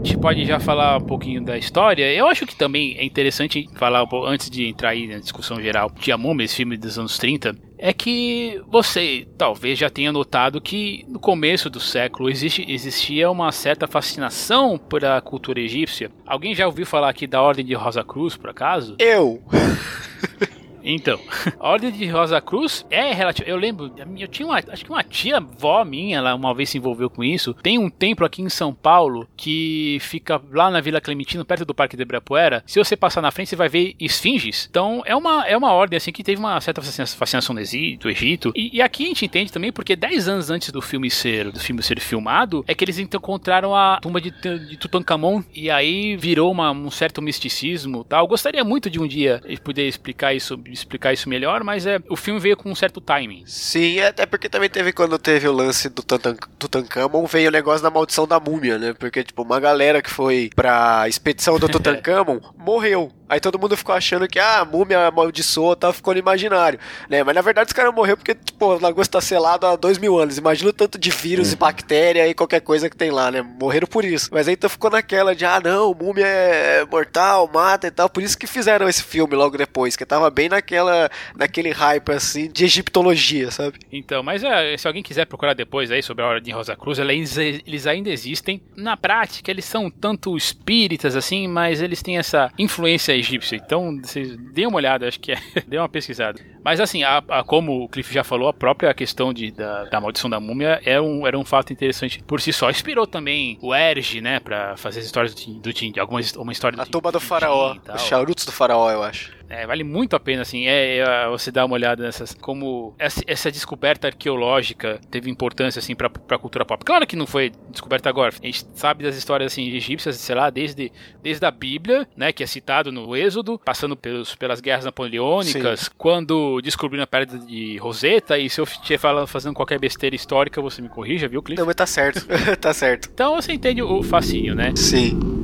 A 0.00 0.02
gente 0.02 0.16
pode 0.16 0.46
já 0.46 0.58
falar 0.58 0.96
um 0.96 1.02
pouquinho 1.02 1.44
da 1.44 1.58
história. 1.58 2.10
Eu 2.10 2.26
acho 2.26 2.46
que 2.46 2.56
também 2.56 2.96
é 2.96 3.04
interessante 3.04 3.68
falar 3.74 4.02
um 4.02 4.06
pouco, 4.06 4.26
antes 4.26 4.48
de 4.48 4.66
entrar 4.66 4.90
aí 4.90 5.06
na 5.06 5.18
discussão 5.18 5.60
geral 5.60 5.92
de 6.00 6.10
Amuma, 6.10 6.42
esse 6.42 6.56
filme 6.56 6.78
dos 6.78 6.98
anos 6.98 7.18
30, 7.18 7.54
é 7.82 7.94
que 7.94 8.60
você 8.68 9.26
talvez 9.38 9.78
já 9.78 9.88
tenha 9.88 10.12
notado 10.12 10.60
que 10.60 11.04
no 11.08 11.18
começo 11.18 11.70
do 11.70 11.80
século 11.80 12.28
existe, 12.28 12.64
existia 12.68 13.30
uma 13.30 13.50
certa 13.50 13.86
fascinação 13.86 14.76
pela 14.76 15.18
cultura 15.22 15.60
egípcia. 15.60 16.10
Alguém 16.26 16.54
já 16.54 16.66
ouviu 16.66 16.84
falar 16.84 17.08
aqui 17.08 17.26
da 17.26 17.40
Ordem 17.40 17.64
de 17.64 17.72
Rosa 17.72 18.04
Cruz, 18.04 18.36
por 18.36 18.50
acaso? 18.50 18.96
Eu! 18.98 19.42
Então, 20.82 21.20
a 21.58 21.68
Ordem 21.68 21.90
de 21.90 22.06
Rosa 22.06 22.40
Cruz 22.40 22.84
é 22.90 23.12
relativa. 23.12 23.48
Eu 23.48 23.56
lembro, 23.56 23.92
eu 24.18 24.28
tinha 24.28 24.46
uma, 24.46 24.56
acho 24.56 24.84
que 24.84 24.90
uma 24.90 25.04
tia 25.04 25.38
avó 25.38 25.84
minha, 25.84 26.18
ela 26.18 26.34
uma 26.34 26.54
vez 26.54 26.70
se 26.70 26.78
envolveu 26.78 27.10
com 27.10 27.22
isso. 27.22 27.54
Tem 27.54 27.78
um 27.78 27.90
templo 27.90 28.24
aqui 28.24 28.42
em 28.42 28.48
São 28.48 28.74
Paulo 28.74 29.28
que 29.36 29.98
fica 30.00 30.40
lá 30.50 30.70
na 30.70 30.80
Vila 30.80 31.00
Clementino, 31.00 31.44
perto 31.44 31.64
do 31.64 31.74
Parque 31.74 31.96
de 31.96 32.02
Ibirapuera. 32.02 32.62
Se 32.66 32.78
você 32.78 32.96
passar 32.96 33.20
na 33.20 33.30
frente, 33.30 33.50
você 33.50 33.56
vai 33.56 33.68
ver 33.68 33.94
esfinges. 33.98 34.66
Então, 34.70 35.02
é 35.04 35.14
uma, 35.14 35.46
é 35.46 35.56
uma 35.56 35.72
ordem 35.72 35.96
assim 35.96 36.12
que 36.12 36.22
teve 36.22 36.38
uma 36.38 36.60
certa 36.60 36.82
fascinação 36.82 37.54
do 37.54 37.60
Egito. 37.60 38.52
E, 38.54 38.76
e 38.76 38.82
aqui 38.82 39.04
a 39.04 39.08
gente 39.08 39.24
entende 39.24 39.52
também 39.52 39.72
porque 39.72 39.96
10 39.96 40.28
anos 40.28 40.50
antes 40.50 40.70
do 40.70 40.80
filme 40.80 41.10
ser 41.10 41.50
do 41.50 41.60
filme 41.60 41.82
ser 41.82 42.00
filmado, 42.00 42.64
é 42.66 42.74
que 42.74 42.84
eles 42.84 42.98
encontraram 42.98 43.74
a 43.74 43.98
tumba 44.00 44.20
de, 44.20 44.30
de 44.30 44.76
Tutankhamon 44.76 45.42
e 45.54 45.70
aí 45.70 46.16
virou 46.16 46.50
uma, 46.50 46.70
um 46.70 46.90
certo 46.90 47.20
misticismo, 47.20 48.04
tal. 48.04 48.24
Eu 48.24 48.28
gostaria 48.28 48.64
muito 48.64 48.90
de 48.90 49.00
um 49.00 49.06
dia 49.06 49.40
poder 49.62 49.86
explicar 49.86 50.34
isso 50.34 50.56
explicar 50.74 51.12
isso 51.12 51.28
melhor, 51.28 51.62
mas 51.64 51.86
é, 51.86 51.98
o 52.08 52.16
filme 52.16 52.40
veio 52.40 52.56
com 52.56 52.70
um 52.70 52.74
certo 52.74 53.00
timing. 53.00 53.44
Sim, 53.46 53.98
é, 53.98 54.08
até 54.08 54.26
porque 54.26 54.48
também 54.48 54.68
teve 54.68 54.92
quando 54.92 55.18
teve 55.18 55.48
o 55.48 55.52
lance 55.52 55.88
do 55.88 56.02
Tutankhamon, 56.02 57.26
veio 57.26 57.48
o 57.48 57.52
negócio 57.52 57.82
da 57.82 57.90
maldição 57.90 58.26
da 58.26 58.40
múmia, 58.40 58.78
né? 58.78 58.94
Porque, 58.94 59.22
tipo, 59.22 59.42
uma 59.42 59.60
galera 59.60 60.02
que 60.02 60.10
foi 60.10 60.50
pra 60.54 61.08
expedição 61.08 61.58
do 61.58 61.68
Tutankhamon 61.70 62.40
morreu. 62.56 63.12
Aí 63.30 63.38
todo 63.38 63.60
mundo 63.60 63.76
ficou 63.76 63.94
achando 63.94 64.26
que 64.26 64.40
ah, 64.40 64.58
a 64.58 64.64
múmia 64.64 65.06
amaldiçoou, 65.06 65.76
tá, 65.76 65.92
ficou 65.92 66.12
no 66.14 66.18
imaginário, 66.18 66.80
né? 67.08 67.22
Mas 67.22 67.32
na 67.32 67.40
verdade 67.40 67.68
os 67.68 67.72
caras 67.72 67.94
morreram 67.94 68.16
porque, 68.16 68.34
tipo, 68.34 68.66
o 68.66 68.80
lagosta 68.80 69.18
tá 69.18 69.20
selado 69.20 69.68
há 69.68 69.76
dois 69.76 69.98
mil 69.98 70.18
anos. 70.18 70.36
Imagina 70.36 70.70
o 70.70 70.72
tanto 70.72 70.98
de 70.98 71.10
vírus 71.10 71.48
uhum. 71.48 71.52
e 71.54 71.56
bactéria 71.56 72.26
e 72.26 72.34
qualquer 72.34 72.60
coisa 72.60 72.90
que 72.90 72.96
tem 72.96 73.12
lá, 73.12 73.30
né? 73.30 73.40
Morreram 73.40 73.86
por 73.86 74.04
isso. 74.04 74.30
Mas 74.32 74.48
aí 74.48 74.54
então 74.54 74.68
ficou 74.68 74.90
naquela 74.90 75.32
de, 75.32 75.44
ah, 75.44 75.60
não, 75.62 75.94
múmia 75.94 76.26
é 76.26 76.84
mortal, 76.86 77.48
mata 77.54 77.86
e 77.86 77.90
tal. 77.92 78.10
Por 78.10 78.20
isso 78.20 78.36
que 78.36 78.48
fizeram 78.48 78.88
esse 78.88 79.04
filme 79.04 79.36
logo 79.36 79.56
depois, 79.56 79.94
que 79.94 80.04
tava 80.04 80.28
bem 80.28 80.48
naquela, 80.48 81.08
naquele 81.36 81.70
hype, 81.70 82.10
assim, 82.10 82.50
de 82.50 82.64
egiptologia, 82.64 83.52
sabe? 83.52 83.78
Então, 83.92 84.24
mas 84.24 84.42
é, 84.42 84.76
se 84.76 84.88
alguém 84.88 85.04
quiser 85.04 85.26
procurar 85.26 85.54
depois 85.54 85.92
aí 85.92 86.02
sobre 86.02 86.24
a 86.24 86.26
Ordem 86.26 86.52
Rosa 86.52 86.74
Cruz, 86.74 86.98
eles, 86.98 87.36
eles 87.38 87.86
ainda 87.86 88.10
existem. 88.10 88.60
Na 88.74 88.96
prática, 88.96 89.52
eles 89.52 89.66
são 89.66 89.88
tanto 89.88 90.36
espíritas, 90.36 91.14
assim, 91.14 91.46
mas 91.46 91.80
eles 91.80 92.02
têm 92.02 92.18
essa 92.18 92.50
influência 92.58 93.19
egípcia. 93.20 93.56
Então, 93.56 94.00
vocês 94.02 94.36
deem 94.36 94.66
uma 94.66 94.76
olhada, 94.76 95.06
acho 95.06 95.20
que 95.20 95.32
é. 95.32 95.38
Dê 95.66 95.78
uma 95.78 95.88
pesquisada. 95.88 96.40
Mas 96.64 96.80
assim, 96.80 97.02
a, 97.02 97.22
a, 97.28 97.44
como 97.44 97.84
o 97.84 97.88
Cliff 97.88 98.12
já 98.12 98.22
falou, 98.22 98.48
a 98.48 98.52
própria 98.52 98.92
questão 98.92 99.32
de, 99.32 99.50
da, 99.50 99.84
da 99.84 100.00
maldição 100.00 100.28
da 100.28 100.38
múmia 100.38 100.80
é 100.84 101.00
um, 101.00 101.26
era 101.26 101.38
um 101.38 101.44
fato 101.44 101.72
interessante 101.72 102.22
por 102.24 102.40
si 102.40 102.52
só. 102.52 102.70
Inspirou 102.70 103.06
também 103.06 103.58
o 103.62 103.74
Erge, 103.74 104.20
né, 104.20 104.40
pra 104.40 104.76
fazer 104.76 105.00
as 105.00 105.06
histórias 105.06 105.34
do 105.34 105.72
Tim, 105.72 105.92
de 105.92 106.00
alguma 106.00 106.20
uma 106.36 106.52
história 106.52 106.76
do 106.76 106.82
A 106.82 106.86
tumba 106.86 107.10
do 107.10 107.20
faraó, 107.20 107.76
os 107.94 108.02
charutos 108.02 108.44
do 108.44 108.52
faraó, 108.52 108.90
eu 108.90 109.02
acho. 109.02 109.39
É, 109.50 109.66
vale 109.66 109.82
muito 109.82 110.14
a 110.14 110.20
pena, 110.20 110.42
assim, 110.42 110.66
é, 110.66 110.98
é, 110.98 111.28
você 111.28 111.50
dar 111.50 111.64
uma 111.64 111.74
olhada 111.74 112.04
nessas, 112.04 112.32
como 112.32 112.94
essa, 112.96 113.20
essa 113.26 113.50
descoberta 113.50 114.06
arqueológica 114.06 115.00
teve 115.10 115.28
importância, 115.28 115.80
assim, 115.80 115.96
pra, 115.96 116.08
pra 116.08 116.38
cultura 116.38 116.64
pop. 116.64 116.84
Claro 116.84 117.04
que 117.04 117.16
não 117.16 117.26
foi 117.26 117.50
descoberta 117.68 118.08
agora, 118.08 118.32
a 118.40 118.46
gente 118.46 118.64
sabe 118.74 119.02
das 119.02 119.16
histórias, 119.16 119.52
assim, 119.52 119.68
egípcias, 119.68 120.16
sei 120.16 120.36
lá, 120.36 120.50
desde, 120.50 120.92
desde 121.20 121.44
a 121.44 121.50
Bíblia, 121.50 122.06
né, 122.16 122.32
que 122.32 122.44
é 122.44 122.46
citado 122.46 122.92
no 122.92 123.16
Êxodo, 123.16 123.58
passando 123.58 123.96
pelos, 123.96 124.36
pelas 124.36 124.60
guerras 124.60 124.84
napoleônicas, 124.84 125.80
Sim. 125.80 125.90
quando 125.98 126.60
descobriram 126.60 127.02
a 127.02 127.06
pedra 127.08 127.36
de 127.36 127.76
Roseta, 127.78 128.38
e 128.38 128.48
se 128.48 128.60
eu 128.60 128.64
estiver 128.64 129.00
fazendo 129.26 129.54
qualquer 129.54 129.80
besteira 129.80 130.14
histórica, 130.14 130.62
você 130.62 130.80
me 130.80 130.88
corrija, 130.88 131.26
viu, 131.26 131.42
Cliff? 131.42 131.58
Não, 131.58 131.66
mas 131.66 131.74
tá 131.74 131.86
certo, 131.86 132.24
tá 132.60 132.72
certo. 132.72 133.10
Então 133.12 133.34
você 133.34 133.52
entende 133.52 133.82
o 133.82 134.00
fascínio, 134.04 134.54
né? 134.54 134.72
Sim. 134.76 135.39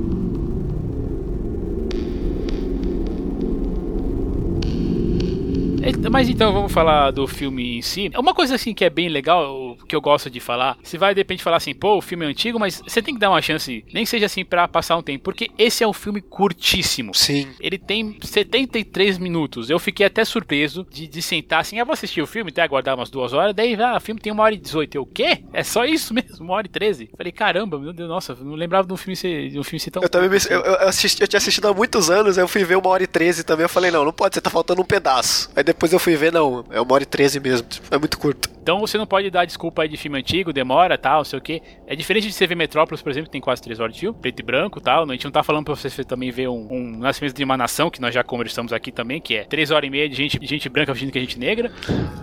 Mas 6.11 6.29
então 6.29 6.53
vamos 6.53 6.73
falar 6.73 7.13
do 7.13 7.29
filme 7.29 7.79
em 7.79 7.83
si. 7.83 8.11
Uma 8.17 8.35
coisa 8.35 8.57
assim 8.57 8.75
que 8.75 8.85
é 8.85 8.91
bem 8.91 9.09
legal, 9.09 9.77
que 9.87 9.95
eu 9.95 10.01
gosto 10.01 10.29
de 10.29 10.41
falar, 10.41 10.77
você 10.83 10.99
vai 10.99 11.15
de 11.15 11.21
repente 11.21 11.45
falar 11.45 11.59
assim, 11.59 11.75
pô, 11.75 11.97
o 11.97 12.01
filme 12.01 12.25
é 12.25 12.29
antigo, 12.29 12.59
mas 12.59 12.83
você 12.85 13.01
tem 13.01 13.15
que 13.15 13.21
dar 13.21 13.31
uma 13.31 13.41
chance, 13.41 13.85
nem 13.93 14.05
seja 14.05 14.27
assim 14.27 14.45
para 14.45 14.67
passar 14.67 14.97
um 14.97 15.03
tempo, 15.03 15.23
porque 15.23 15.49
esse 15.57 15.85
é 15.85 15.87
um 15.87 15.93
filme 15.93 16.21
curtíssimo. 16.21 17.15
Sim. 17.15 17.49
Ele 17.61 17.79
tem 17.79 18.19
73 18.21 19.19
minutos. 19.19 19.71
Eu 19.71 19.79
fiquei 19.79 20.07
até 20.07 20.25
surpreso 20.25 20.85
de, 20.91 21.07
de 21.07 21.23
sentar 21.23 21.61
assim, 21.61 21.79
ah, 21.79 21.85
vou 21.85 21.93
assistir 21.93 22.21
o 22.21 22.27
filme, 22.27 22.51
até 22.51 22.63
aguardar 22.63 22.97
umas 22.97 23.09
duas 23.09 23.33
horas, 23.33 23.55
daí, 23.55 23.81
ah, 23.81 23.97
o 23.97 24.01
filme 24.01 24.21
tem 24.21 24.33
uma 24.33 24.43
hora 24.43 24.55
e 24.55 24.59
18. 24.59 24.97
Eu, 24.97 25.03
o 25.03 25.07
quê? 25.07 25.45
É 25.53 25.63
só 25.63 25.85
isso 25.85 26.13
mesmo, 26.13 26.45
uma 26.45 26.55
hora 26.55 26.67
e 26.67 26.71
13? 26.71 27.11
Falei, 27.17 27.33
caramba, 27.33 27.79
meu 27.79 27.93
Deus, 27.93 28.09
nossa, 28.09 28.35
não 28.35 28.55
lembrava 28.55 28.89
de 28.89 28.93
um 28.93 28.97
filme 28.97 29.15
ser, 29.15 29.51
de 29.51 29.59
um 29.59 29.65
filme 29.65 29.79
ser 29.79 29.93
tão. 29.93 30.03
Eu 30.03 30.09
também 30.09 30.29
me, 30.29 30.37
eu, 30.51 30.61
eu, 30.61 30.89
assisti, 30.89 31.23
eu 31.23 31.29
tinha 31.29 31.39
assistido 31.39 31.69
há 31.69 31.73
muitos 31.73 32.11
anos, 32.11 32.37
eu 32.37 32.49
fui 32.49 32.65
ver 32.65 32.77
uma 32.77 32.89
hora 32.89 33.05
e 33.05 33.07
13 33.07 33.45
também, 33.45 33.63
eu 33.63 33.69
falei, 33.69 33.93
não, 33.93 34.05
não 34.05 34.13
pode, 34.13 34.35
você 34.35 34.41
tá 34.41 34.51
faltando 34.51 34.83
um 34.83 34.85
pedaço. 34.85 35.49
Aí 35.55 35.63
depois 35.63 35.76
eu 35.93 35.99
fui 35.99 36.17
ver, 36.17 36.33
não, 36.33 36.65
é 36.71 36.81
uma 36.81 36.95
hora 36.95 37.03
e 37.03 37.07
treze 37.07 37.39
mesmo. 37.39 37.67
É 37.91 37.99
muito 37.99 38.19
curto. 38.19 38.56
Então 38.67 38.81
você 38.81 38.99
não 38.99 39.07
pode 39.07 39.31
dar 39.31 39.45
desculpa 39.45 39.83
aí 39.83 39.89
de 39.89 39.97
filme 39.97 40.19
antigo, 40.19 40.53
demora, 40.53 40.99
tal, 40.99 41.19
não 41.19 41.25
sei 41.25 41.39
o 41.39 41.41
que. 41.41 41.63
É 41.87 41.95
diferente 41.95 42.27
de 42.27 42.33
você 42.33 42.49
ver 42.49 42.57
Metrópolis, 42.57 43.01
por 43.01 43.11
exemplo, 43.11 43.27
que 43.27 43.31
tem 43.31 43.41
quase 43.41 43.63
3 43.63 43.79
horas 43.79 43.95
de 43.95 44.01
filme, 44.01 44.19
preto 44.21 44.41
e 44.41 44.43
branco, 44.43 44.81
tal. 44.81 45.05
A 45.05 45.13
gente 45.13 45.25
não 45.25 45.31
tá 45.31 45.45
falando 45.45 45.67
pra 45.67 45.77
você 45.77 46.03
também 46.03 46.33
ver 46.33 46.49
um, 46.49 46.67
um 46.69 46.99
Nascimento 46.99 47.33
de 47.33 47.45
uma 47.45 47.57
Nação, 47.57 47.89
que 47.89 48.01
nós 48.01 48.13
já 48.13 48.25
conversamos 48.25 48.73
aqui 48.73 48.91
também, 48.91 49.21
que 49.21 49.37
é 49.37 49.45
3 49.45 49.71
horas 49.71 49.87
e 49.87 49.91
meia 49.93 50.09
de 50.09 50.17
gente, 50.17 50.45
gente 50.45 50.69
branca 50.69 50.93
fingindo 50.93 51.13
que 51.13 51.19
é 51.19 51.21
gente 51.21 51.39
negra. 51.39 51.71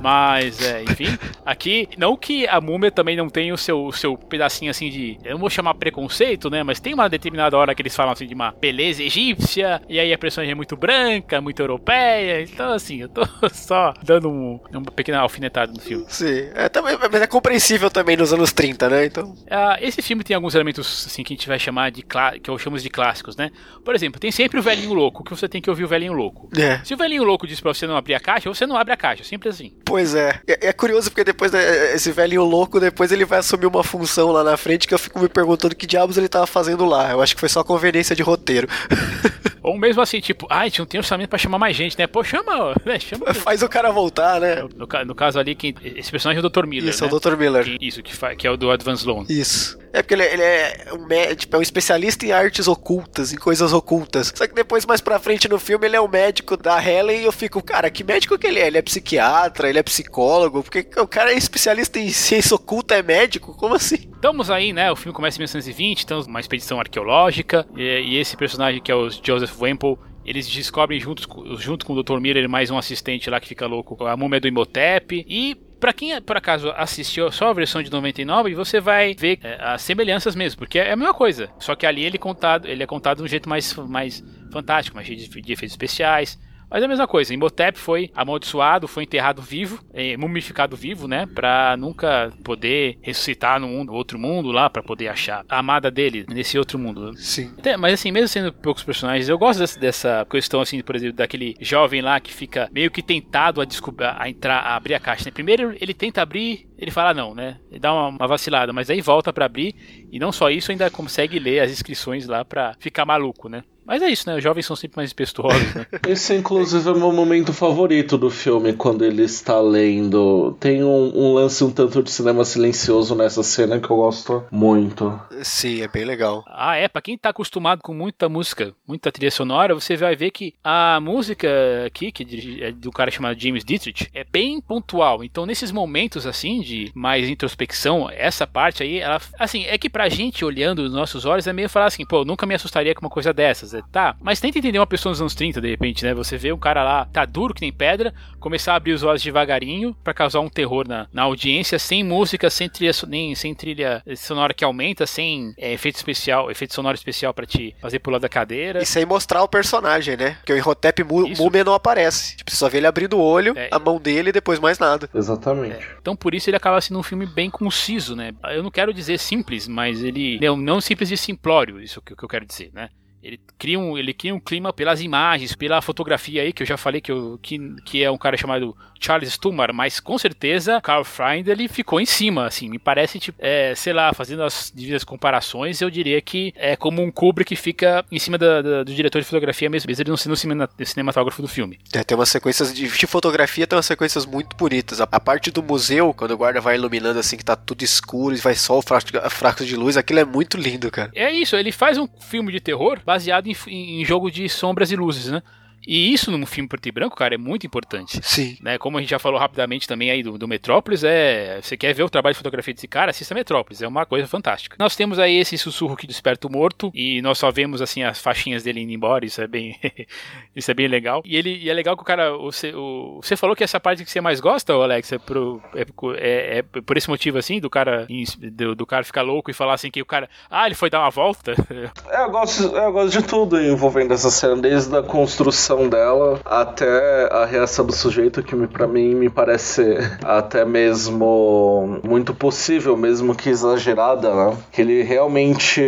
Mas, 0.02 0.62
é, 0.62 0.84
enfim, 0.84 1.18
aqui, 1.46 1.88
não 1.98 2.18
que 2.18 2.46
a 2.50 2.60
múmia 2.60 2.92
também 2.92 3.16
não 3.16 3.30
tenha 3.30 3.54
o 3.54 3.58
seu, 3.58 3.86
o 3.86 3.94
seu 3.94 4.18
pedacinho 4.18 4.70
assim 4.70 4.90
de. 4.90 5.18
Eu 5.24 5.36
não 5.36 5.40
vou 5.40 5.50
chamar 5.50 5.76
preconceito, 5.76 6.50
né? 6.50 6.62
Mas 6.62 6.78
tem 6.78 6.94
uma 6.94 7.08
determinada 7.08 7.58
hora 7.58 7.74
que 7.74 7.82
eles 7.82 7.96
falam 7.96 8.12
assim 8.12 8.28
de 8.28 8.34
uma 8.34 8.52
beleza 8.52 9.02
egípcia, 9.02 9.82
e 9.88 9.98
aí 9.98 10.12
a 10.12 10.18
personagem 10.18 10.52
é 10.52 10.56
muito 10.56 10.76
branca, 10.76 11.40
muito 11.40 11.62
europeia. 11.62 12.42
Então, 12.42 12.74
assim, 12.74 12.98
eu 12.98 13.08
tô 13.08 13.22
só 13.54 13.94
dando 14.04 14.30
um, 14.30 14.60
uma 14.74 14.92
pequena 14.92 15.20
alfinetada 15.20 15.72
no 15.72 15.80
filme. 15.80 16.04
Sim, 16.10 16.33
é, 16.54 16.70
também, 16.70 16.98
mas 17.12 17.22
é 17.22 17.28
compreensível 17.28 17.90
também 17.90 18.18
nos 18.18 18.34
anos 18.34 18.52
30, 18.52 18.90
né? 18.90 19.06
Então. 19.06 19.32
Uh, 19.32 19.78
esse 19.82 20.02
filme 20.02 20.24
tem 20.24 20.36
alguns 20.36 20.56
elementos 20.56 21.06
assim 21.08 21.24
que 21.24 21.34
a 21.34 21.36
gente 21.36 21.48
vai 21.48 21.60
chamar 21.60 21.92
de 21.92 22.04
que 22.42 22.50
eu 22.50 22.58
chamo 22.58 22.78
de 22.78 22.90
clássicos, 22.90 23.36
né? 23.36 23.52
Por 23.84 23.96
exemplo, 23.96 24.20
tem 24.20 24.32
sempre 24.32 24.60
o 24.60 24.64
velhinho 24.64 24.94
louco, 24.94 25.24
que 25.24 25.32
você 25.32 25.48
tem 25.48 25.62
que 25.62 25.70
ouvir 25.70 25.84
o 25.84 25.88
velhinho 25.88 26.14
louco. 26.14 26.50
É. 26.58 26.80
Se 26.84 26.94
o 26.94 26.98
velhinho 26.98 27.24
louco 27.24 27.48
diz 27.48 27.60
pra 27.60 27.74
você 27.74 27.88
não 27.88 27.96
abrir 27.96 28.16
a 28.16 28.20
caixa, 28.20 28.50
você 28.50 28.66
não 28.66 28.78
abre 28.78 28.94
a 28.94 28.98
caixa, 28.98 29.24
simples 29.24 29.56
assim. 29.56 29.74
Pois 29.86 30.16
é. 30.16 30.40
É, 30.48 30.70
é 30.70 30.74
curioso 30.74 31.10
porque 31.10 31.24
depois 31.24 31.52
né, 31.52 31.94
esse 31.94 32.12
velhinho 32.12 32.44
louco, 32.44 32.80
depois 32.80 33.12
ele 33.12 33.26
vai 33.26 33.40
assumir 33.40 33.66
uma 33.66 33.84
função 33.84 34.32
lá 34.32 34.44
na 34.44 34.58
frente 34.58 34.88
que 34.88 34.94
eu 34.94 35.00
fico 35.00 35.20
me 35.20 35.30
perguntando 35.30 35.76
que 35.76 35.88
diabos 35.88 36.18
ele 36.18 36.28
tava 36.28 36.48
fazendo 36.48 36.86
lá. 36.86 37.12
Eu 37.12 37.22
acho 37.22 37.36
que 37.36 37.40
foi 37.40 37.50
só 37.50 37.64
conveniência 37.64 38.16
de 38.16 38.24
roteiro. 38.24 38.68
Ou 39.64 39.78
mesmo 39.78 40.02
assim, 40.02 40.20
tipo, 40.20 40.46
ah, 40.50 40.60
a 40.60 40.64
gente 40.66 40.80
não 40.80 40.86
tem 40.86 41.00
orçamento 41.00 41.30
pra 41.30 41.40
chamar 41.40 41.58
mais 41.58 41.76
gente, 41.76 41.98
né? 41.98 42.06
Pô, 42.06 42.24
chama, 42.24 42.76
né? 42.86 43.00
chama. 43.00 43.34
Faz 43.34 43.64
o 43.64 43.70
cara 43.70 43.92
voltar, 43.92 44.42
né? 44.42 44.62
No, 44.76 44.88
no 45.06 45.16
caso 45.16 45.40
ali, 45.40 45.56
quem, 45.56 45.74
esse 45.84 46.12
personagem 46.12 46.44
é 46.44 46.46
o 46.46 46.50
Dr. 46.50 46.66
Miller. 46.68 46.90
Isso, 46.90 47.04
né? 47.04 47.10
é 47.10 47.14
o 47.14 47.20
Dr. 47.20 47.38
Miller. 47.38 47.64
Que, 47.64 47.78
isso, 47.82 48.04
que, 48.04 48.36
que 48.36 48.46
é 48.46 48.52
o 48.52 48.58
do 48.58 48.70
Advance 48.70 49.06
Loan. 49.06 49.26
Isso. 49.30 49.82
É 49.94 50.02
porque 50.02 50.16
ele, 50.16 50.24
ele 50.24 50.42
é, 50.42 50.88
um, 50.92 51.36
tipo, 51.36 51.56
é 51.56 51.60
um 51.60 51.62
especialista 51.62 52.26
em 52.26 52.32
artes 52.32 52.68
ocultas, 52.68 53.32
em 53.32 53.38
coisas 53.38 53.72
ocultas. 53.74 54.34
Só 54.36 54.48
que 54.48 54.56
depois, 54.56 54.86
mais 54.88 55.00
pra 55.00 55.20
frente 55.20 55.48
no 55.48 55.60
filme, 55.60 55.86
ele 55.86 55.96
é 55.96 56.02
um 56.02 56.08
médico 56.08 56.58
da 56.58 56.84
Helen 56.84 57.22
e 57.22 57.26
eu 57.26 57.32
fico, 57.32 57.62
cara, 57.62 57.92
que 57.92 58.04
médico 58.04 58.38
que 58.38 58.48
ele 58.48 58.60
é? 58.60 58.68
Ele 58.68 58.80
é 58.80 58.82
psiquiatra, 58.82 59.70
ele 59.70 59.78
é 59.78 59.84
psicólogo? 59.84 60.64
Porque 60.64 60.88
o 61.00 61.08
cara 61.08 61.32
é 61.32 61.38
especialista 61.38 62.00
em 62.00 62.10
ciência 62.10 62.56
oculta, 62.56 62.96
é 62.96 63.04
médico? 63.04 63.54
Como 63.56 63.76
assim? 63.76 64.10
Estamos 64.16 64.50
aí, 64.50 64.74
né? 64.74 64.92
O 64.92 64.96
filme 64.96 65.14
começa 65.14 65.38
em 65.38 65.42
1920, 65.42 66.08
temos 66.08 66.26
uma 66.26 66.40
expedição 66.40 66.80
arqueológica 66.80 67.68
e, 67.76 67.84
e 67.84 68.18
esse 68.18 68.36
personagem 68.36 68.82
que 68.82 68.92
é 68.92 68.96
o 68.96 69.10
Joseph 69.10 69.53
Wemple 69.60 69.98
eles 70.26 70.48
descobrem 70.48 71.00
juntos, 71.00 71.28
junto 71.60 71.86
com 71.86 71.94
o 71.94 72.02
Dr. 72.02 72.20
Miller 72.20 72.48
mais 72.50 72.72
um 72.72 72.78
assistente 72.78 73.30
lá 73.30 73.40
que 73.40 73.48
fica 73.48 73.68
louco, 73.68 74.06
a 74.06 74.16
múmia 74.16 74.40
do 74.40 74.48
Imhotep. 74.48 75.26
E 75.28 75.56
para 75.80 75.92
quem 75.92 76.20
por 76.22 76.38
acaso 76.38 76.72
assistiu 76.78 77.30
só 77.30 77.50
a 77.50 77.54
versão 77.54 77.84
de 77.84 77.92
99, 77.92 78.56
você 78.56 78.80
vai 78.80 79.14
ver 79.14 79.40
é, 79.44 79.58
as 79.60 79.82
semelhanças 79.82 80.34
mesmo, 80.36 80.60
porque 80.60 80.80
é 80.80 80.94
a 80.94 80.96
mesma 80.96 81.14
coisa. 81.14 81.50
Só 81.60 81.76
que 81.76 81.86
ali 81.86 82.06
ele, 82.06 82.18
contado, 82.18 82.68
ele 82.68 82.82
é 82.82 82.88
contado 82.88 83.18
de 83.18 83.24
um 83.24 83.28
jeito 83.28 83.50
mais, 83.50 83.74
mais 83.74 84.24
fantástico, 84.52 84.96
mais 84.96 85.08
cheio 85.08 85.20
de, 85.20 85.28
de 85.28 85.54
efeitos 85.54 85.74
especiais. 85.74 86.40
Mas 86.70 86.82
é 86.82 86.86
a 86.86 86.90
mesma 86.90 87.08
coisa, 87.08 87.34
Imhotep 87.34 87.78
foi 87.78 88.10
amaldiçoado, 88.16 88.88
foi 88.88 89.04
enterrado 89.04 89.42
vivo, 89.42 89.84
é, 89.94 90.18
mumificado 90.18 90.76
vivo, 90.76 91.08
né? 91.08 91.26
Pra 91.26 91.76
nunca 91.78 92.32
poder 92.44 92.98
ressuscitar 93.02 93.60
no 93.60 93.68
mundo, 93.68 93.94
outro 93.94 94.18
mundo 94.18 94.52
lá, 94.52 94.70
para 94.70 94.82
poder 94.82 95.08
achar 95.08 95.46
a 95.48 95.60
amada 95.60 95.92
dele 95.92 96.26
nesse 96.30 96.58
outro 96.58 96.80
mundo. 96.80 97.14
Sim. 97.18 97.54
Até, 97.58 97.78
mas 97.78 97.94
assim, 97.94 98.12
mesmo 98.12 98.28
sendo 98.28 98.52
poucos 98.52 98.84
personagens, 98.84 99.30
eu 99.30 99.38
gosto 99.38 99.60
dessa, 99.60 99.80
dessa, 99.80 100.28
questão, 100.30 100.62
assim, 100.62 100.82
por 100.82 100.96
exemplo, 100.96 101.18
daquele 101.18 101.56
jovem 101.62 102.02
lá 102.02 102.20
que 102.20 102.34
fica 102.34 102.70
meio 102.72 102.90
que 102.90 103.02
tentado 103.02 103.62
a 103.62 103.66
descobrir, 103.66 104.06
a 104.18 104.30
entrar, 104.30 104.60
a 104.60 104.76
abrir 104.76 104.96
a 104.96 105.00
caixa. 105.00 105.26
Né? 105.26 105.32
Primeiro 105.32 105.76
ele 105.80 105.94
tenta 105.94 106.22
abrir, 106.22 106.68
ele 106.78 106.92
fala 106.92 107.14
não, 107.14 107.36
né? 107.36 107.58
Ele 107.70 107.80
dá 107.80 107.94
uma, 107.94 108.08
uma 108.10 108.28
vacilada, 108.28 108.74
mas 108.74 108.90
aí 108.90 109.02
volta 109.02 109.32
para 109.32 109.46
abrir 109.46 109.76
e 110.12 110.20
não 110.20 110.32
só 110.32 110.50
isso, 110.50 110.72
ainda 110.72 110.90
consegue 110.90 111.40
ler 111.40 111.60
as 111.60 111.72
inscrições 111.72 112.28
lá 112.28 112.44
para 112.44 112.76
ficar 112.80 113.06
maluco, 113.06 113.48
né? 113.48 113.64
Mas 113.86 114.02
é 114.02 114.10
isso, 114.10 114.30
né? 114.30 114.38
Os 114.38 114.44
jovens 114.44 114.66
são 114.66 114.76
sempre 114.76 114.98
mais 114.98 115.12
impetuosos, 115.12 115.76
né? 115.76 115.86
Esse, 116.08 116.34
inclusive, 116.36 116.88
é 116.88 116.92
o 116.92 116.98
meu 116.98 117.12
momento 117.12 117.54
favorito 117.54 118.18
do 118.18 118.30
filme, 118.30 118.74
quando 118.74 119.04
ele 119.04 119.24
está 119.24 119.60
lendo. 119.60 120.56
Tem 120.60 120.84
um, 120.84 121.12
um, 121.16 121.34
lance 121.34 121.64
um 121.64 121.72
tanto 121.72 122.02
de 122.02 122.12
cinema 122.12 122.46
silencioso 122.46 123.16
nessa 123.16 123.44
cena 123.44 123.80
que 123.80 123.90
eu 123.90 123.98
gosto 123.98 124.44
muito. 124.52 125.20
Sim, 125.42 125.82
é 125.82 125.88
bem 125.88 126.06
legal. 126.06 126.44
Ah, 126.48 126.76
é. 126.76 126.88
Pra 126.88 127.02
quem 127.02 127.18
tá 127.18 127.30
acostumado 127.30 127.82
com 127.82 127.94
muita 127.94 128.30
música, 128.30 128.74
muita 128.88 129.12
trilha 129.12 129.32
sonora, 129.32 129.74
você 129.74 129.96
vai 129.96 130.16
ver 130.16 130.32
que 130.32 130.54
a 130.64 131.00
música 131.02 131.48
aqui, 131.86 132.12
que 132.12 132.62
é 132.62 132.72
do 132.72 132.92
cara 132.92 133.12
chamado 133.12 133.40
James 133.40 133.64
Dietrich, 133.64 134.10
é 134.14 134.24
bem 134.24 134.62
pontual. 134.62 135.24
Então, 135.24 135.46
nesses 135.46 135.72
momentos, 135.72 136.26
assim, 136.26 136.62
de 136.62 136.92
mais 136.96 137.28
introspecção, 137.28 138.10
essa 138.10 138.46
parte 138.46 138.84
aí, 138.84 139.00
ela, 139.00 139.20
assim, 139.40 139.66
é 139.66 139.78
que 139.78 139.90
pra 139.90 140.10
gente, 140.10 140.46
olhando 140.46 140.80
os 140.80 140.94
nossos 140.94 141.26
olhos, 141.26 141.48
é 141.48 141.54
meio 141.54 141.70
falar 141.70 141.88
assim, 141.88 142.06
pô, 142.06 142.18
eu 142.18 142.26
nunca 142.26 142.46
me 142.46 142.56
assustaria 142.56 142.94
com 142.94 143.02
uma 143.02 143.10
coisa 143.10 143.34
dessas 143.34 143.73
tá? 143.92 144.16
Mas 144.22 144.40
tenta 144.40 144.60
entender 144.60 144.80
uma 144.80 144.88
pessoa 144.88 145.12
nos 145.12 145.22
anos 145.22 145.36
30, 145.36 145.62
de 145.62 145.70
repente, 145.70 146.04
né? 146.04 146.14
Você 146.14 146.38
vê 146.38 146.52
um 146.52 146.58
cara 146.58 146.84
lá, 146.84 147.06
tá 147.06 147.26
duro 147.26 147.54
que 147.54 147.62
nem 147.62 147.72
pedra, 147.72 148.14
começar 148.40 148.74
a 148.74 148.76
abrir 148.76 148.94
os 148.94 149.04
olhos 149.04 149.24
devagarinho 149.24 149.96
para 150.04 150.14
causar 150.14 150.40
um 150.40 150.50
terror 150.50 150.88
na, 150.88 151.08
na 151.12 151.24
audiência, 151.24 151.80
sem 151.80 152.04
música, 152.04 152.50
sem 152.50 152.70
trilha, 152.70 152.92
nem, 153.08 153.36
sem 153.36 153.54
trilha 153.54 154.04
sonora 154.18 154.54
que 154.54 154.64
aumenta, 154.64 155.06
sem 155.08 155.54
é, 155.58 155.74
efeito 155.74 155.96
especial, 155.96 156.52
efeito 156.52 156.74
sonoro 156.74 156.96
especial 156.96 157.34
para 157.34 157.46
te 157.46 157.76
fazer 157.82 158.00
pular 158.00 158.20
da 158.20 158.30
cadeira. 158.30 158.82
E 158.82 158.86
sem 158.86 159.06
mostrar 159.06 159.44
o 159.44 159.48
personagem, 159.48 160.18
né? 160.18 160.32
Porque 160.36 160.54
o 160.54 160.58
Imhotep 160.58 161.04
Múmia 161.04 161.64
não 161.64 161.74
aparece. 161.74 162.38
Tipo, 162.38 162.52
você 162.52 162.58
só 162.58 162.70
vê 162.70 162.78
ele 162.78 162.88
abrindo 162.88 163.18
o 163.18 163.22
olho, 163.22 163.54
é. 163.58 163.70
a 163.72 163.80
mão 163.80 164.00
dele 164.00 164.30
e 164.30 164.34
depois 164.34 164.60
mais 164.60 164.78
nada. 164.80 165.10
Exatamente. 165.14 165.76
É. 165.76 165.98
Então 166.02 166.16
por 166.16 166.34
isso 166.34 166.50
ele 166.50 166.58
acaba 166.58 166.80
sendo 166.82 167.00
um 167.00 167.04
filme 167.04 167.26
bem 167.26 167.50
conciso, 167.50 168.16
né? 168.16 168.34
Eu 168.44 168.64
não 168.64 168.72
quero 168.72 168.94
dizer 168.94 169.20
simples, 169.20 169.68
mas 169.68 170.04
ele 170.04 170.40
não, 170.42 170.58
não 170.58 170.82
simples 170.82 171.10
de 171.10 171.18
simplório, 171.18 171.80
isso 171.82 172.02
que, 172.02 172.16
que 172.16 172.24
eu 172.24 172.30
quero 172.30 172.46
dizer, 172.46 172.72
né? 172.74 172.90
Ele 173.24 173.40
cria, 173.58 173.80
um, 173.80 173.98
ele 173.98 174.14
cria 174.14 174.36
um 174.36 174.40
clima 174.40 174.74
pelas 174.74 175.02
imagens, 175.02 175.56
pela 175.56 175.82
fotografia 175.82 176.42
aí, 176.42 176.52
que 176.52 176.62
eu 176.62 176.68
já 176.68 176.76
falei 176.76 177.00
que, 177.00 177.12
eu, 177.12 177.40
que, 177.42 177.58
que 177.86 178.04
é 178.04 178.12
um 178.12 178.18
cara 178.18 178.36
chamado 178.36 178.76
Charles 179.04 179.34
Stumar, 179.34 179.74
mas 179.74 180.00
com 180.00 180.18
certeza 180.18 180.80
Carl 180.82 181.04
Freund 181.04 181.48
ele 181.48 181.68
ficou 181.68 182.00
em 182.00 182.06
cima, 182.06 182.46
assim, 182.46 182.70
me 182.70 182.80
parece, 182.80 183.20
tipo, 183.20 183.38
é, 183.42 183.74
sei 183.76 183.92
lá, 183.94 184.14
fazendo 184.14 184.44
as 184.44 184.72
devidas 184.74 185.04
comparações, 185.04 185.82
eu 185.82 185.90
diria 185.90 186.22
que 186.22 186.54
é 186.56 186.76
como 186.76 187.02
um 187.02 187.12
Kubrick 187.12 187.56
fica 187.56 188.06
em 188.12 188.20
cima 188.20 188.38
da, 188.38 188.62
da, 188.62 188.84
do 188.84 188.94
diretor 188.94 189.20
de 189.20 189.26
fotografia 189.26 189.70
mesmo, 189.70 189.88
mesmo 189.88 190.02
ele 190.02 190.10
não 190.10 190.18
sendo 190.18 190.34
o 190.34 190.86
cinematógrafo 190.86 191.42
do 191.42 191.48
filme. 191.48 191.80
É, 191.94 192.04
tem 192.04 192.18
umas 192.18 192.30
sequências 192.30 192.74
de, 192.74 192.88
de, 192.88 193.08
fotografia, 193.08 193.68
tem 193.68 193.76
umas 193.76 193.86
sequências 193.86 194.26
muito 194.26 194.56
bonitas. 194.56 195.02
A, 195.02 195.08
a, 195.12 195.20
parte 195.20 195.52
do 195.52 195.62
museu, 195.62 196.14
quando 196.14 196.32
o 196.32 196.38
guarda 196.38 196.62
vai 196.62 196.76
iluminando 196.76 197.20
assim, 197.20 197.38
que 197.38 197.46
tá 197.46 197.56
tudo 197.56 197.84
escuro 197.84 198.36
e 198.36 198.40
vai 198.40 198.56
só 198.56 198.80
o 198.80 198.82
fraco 198.82 199.66
de 199.66 199.76
luz, 199.76 199.98
aquilo 199.98 200.20
é 200.20 200.26
muito 200.26 200.58
lindo, 200.58 200.90
cara. 200.90 201.12
É 201.16 201.32
isso, 201.32 201.56
ele 201.56 201.72
faz 201.72 201.98
um 201.98 202.08
filme 202.20 202.52
de 202.52 202.60
terror 202.60 203.00
baseado 203.06 203.48
em, 203.48 203.56
em 203.68 204.06
jogo 204.06 204.32
de 204.32 204.48
sombras 204.48 204.92
e 204.92 204.96
luzes, 204.96 205.28
né? 205.32 205.42
E 205.88 206.14
isso 206.14 206.32
num 206.32 206.46
filme 206.46 206.68
preto 206.68 206.88
e 206.88 206.92
branco, 206.92 207.16
cara, 207.16 207.36
é 207.36 207.38
muito 207.38 207.66
importante. 207.66 208.20
Sim. 208.24 208.58
Né? 208.62 208.78
Como 208.78 208.98
a 208.98 209.02
gente 209.02 209.10
já 209.10 209.20
falou 209.20 209.40
rapidamente 209.40 209.88
também 209.88 210.12
aí 210.12 210.24
do, 210.24 210.38
do 210.38 210.48
Metrópolis, 210.48 211.04
é. 211.04 211.60
Você 211.62 211.78
quer 211.78 211.94
ver 211.94 212.04
o 212.04 212.10
trabalho 212.10 212.34
de 212.34 212.38
fotografia 212.38 212.74
desse 212.74 212.88
cara? 212.88 213.12
Assista 213.12 213.34
Metrópolis, 213.34 213.82
é 213.82 213.88
uma 213.88 214.06
coisa 214.06 214.28
fantástica. 214.28 214.76
Nós 214.80 214.96
temos 214.96 215.20
aí 215.20 215.38
esse 215.38 215.58
sussurro 215.58 215.96
que 215.96 216.08
desperta 216.08 216.48
o 216.48 216.52
morto, 216.52 216.92
e 216.94 217.22
nós 217.22 217.38
só 217.38 217.52
vemos 217.52 217.82
assim 217.82 218.04
as 218.04 218.20
faixinhas 218.20 218.64
dele 218.64 218.82
indo 218.82 218.92
embora, 218.92 219.26
isso 219.26 219.42
é 219.42 219.48
bem. 219.48 219.80
isso 220.56 220.70
é 220.70 220.74
bem 220.74 220.88
legal. 220.88 221.22
E 221.26 221.36
ele 221.36 221.58
e 221.58 221.70
é 221.70 221.74
legal 221.74 221.96
que 221.96 222.04
o 222.04 222.06
cara. 222.06 222.32
Você, 222.38 222.74
o, 222.74 223.20
você 223.22 223.36
falou 223.36 223.56
que 223.56 223.64
essa 223.64 223.80
parte 223.80 224.04
que 224.04 224.12
você 224.12 224.22
mais 224.22 224.40
gosta, 224.40 224.74
Alex, 224.74 225.12
é, 225.12 225.18
pro, 225.18 225.62
é, 225.76 225.86
é, 226.18 226.58
é 226.58 226.62
por 226.62 226.98
esse 226.98 227.10
motivo 227.10 227.38
assim, 227.38 227.60
do 227.60 227.70
cara 227.70 228.08
do, 228.38 228.76
do, 228.76 228.86
cara 228.86 229.04
ficar 229.04 229.22
louco 229.22 229.52
e 229.52 229.54
falar 229.54 229.74
assim 229.74 229.92
que 229.92 230.02
o 230.02 230.06
cara. 230.06 230.30
Ah, 230.50 230.66
ele 230.66 230.76
foi 230.76 230.90
dar 230.90 231.00
uma 231.00 231.10
volta. 231.10 231.54
É, 232.10 232.24
eu 232.24 232.30
gosto, 232.30 232.64
eu 232.76 232.92
gosto 232.92 233.20
de 233.20 233.28
tudo 233.28 233.60
envolvendo 233.60 234.14
essa 234.14 234.30
cena, 234.30 234.56
desde 234.58 234.96
a 234.96 235.02
construção 235.02 235.73
reação 235.74 235.90
dela 235.90 236.40
até 236.46 237.28
a 237.32 237.46
reação 237.46 237.86
do 237.86 237.94
sujeito 237.94 238.44
que 238.44 238.56
para 238.68 238.88
mim 238.88 239.16
me 239.16 239.30
parece 239.30 239.98
até 240.24 240.64
mesmo 240.64 242.00
muito 242.04 242.34
possível, 242.34 242.96
mesmo 242.96 243.36
que 243.36 243.50
exagerada, 243.50 244.34
né? 244.34 244.58
Que 244.72 244.82
ele 244.82 245.02
realmente, 245.02 245.82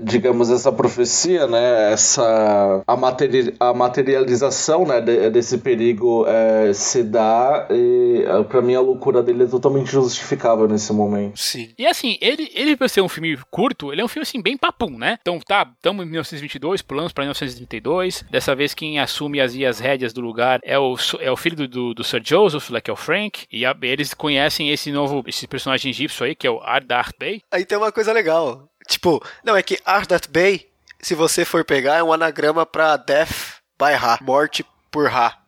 digamos, 0.00 0.50
essa 0.50 0.70
profecia, 0.70 1.46
né? 1.46 1.92
Essa 1.92 2.82
a, 2.86 2.96
materi 2.96 3.54
a 3.58 3.72
materialização, 3.72 4.86
né? 4.86 5.00
De, 5.00 5.30
desse 5.30 5.58
perigo 5.58 6.24
é, 6.26 6.72
se 6.72 7.02
dá 7.02 7.66
e 7.70 8.24
é, 8.26 8.42
para 8.44 8.62
mim 8.62 8.74
a 8.74 8.80
loucura 8.80 9.22
dele 9.22 9.44
é 9.44 9.46
totalmente 9.46 9.90
justificável 9.90 10.68
nesse 10.68 10.92
momento. 10.92 11.38
Sim. 11.38 11.70
E 11.78 11.86
assim, 11.86 12.16
ele 12.20 12.50
ele 12.54 12.76
por 12.76 12.88
ser 12.88 13.00
um 13.00 13.08
filme 13.08 13.38
curto, 13.50 13.92
ele 13.92 14.00
é 14.00 14.04
um 14.04 14.08
filme 14.08 14.22
assim 14.22 14.40
bem 14.40 14.56
papum, 14.56 14.98
né? 14.98 15.18
Então 15.20 15.38
tá, 15.40 15.68
estamos 15.76 16.04
em 16.04 16.08
1922, 16.08 16.82
pulamos 16.82 17.12
para 17.12 17.24
1932. 17.24 18.24
Dessa 18.30 18.54
vez 18.54 18.74
quem 18.74 18.99
assume 19.00 19.40
as, 19.40 19.54
as 19.56 19.78
rédeas 19.78 20.12
do 20.12 20.20
lugar 20.20 20.60
é 20.62 20.78
o, 20.78 20.96
é 21.20 21.30
o 21.30 21.36
filho 21.36 21.56
do, 21.56 21.68
do, 21.68 21.94
do 21.94 22.04
Sir 22.04 22.22
Joseph, 22.24 22.70
que 22.82 22.90
é 22.90 22.92
o 22.92 22.96
Frank, 22.96 23.46
e 23.50 23.64
a, 23.64 23.76
eles 23.82 24.14
conhecem 24.14 24.70
esse 24.70 24.92
novo, 24.92 25.22
esse 25.26 25.46
personagem 25.46 25.90
egípcio 25.90 26.24
aí, 26.24 26.34
que 26.34 26.46
é 26.46 26.50
o 26.50 26.60
Ardath 26.60 27.12
Bey. 27.18 27.42
Aí 27.50 27.64
tem 27.64 27.78
uma 27.78 27.92
coisa 27.92 28.12
legal, 28.12 28.68
tipo, 28.88 29.22
não, 29.44 29.56
é 29.56 29.62
que 29.62 29.78
Ardath 29.84 30.28
Bey, 30.28 30.68
se 31.00 31.14
você 31.14 31.44
for 31.44 31.64
pegar, 31.64 31.96
é 31.96 32.02
um 32.02 32.12
anagrama 32.12 32.64
pra 32.64 32.96
Death 32.96 33.60
by 33.78 33.92
Ra, 33.94 34.18
morte 34.20 34.64
por 34.90 35.08
Ra 35.08 35.39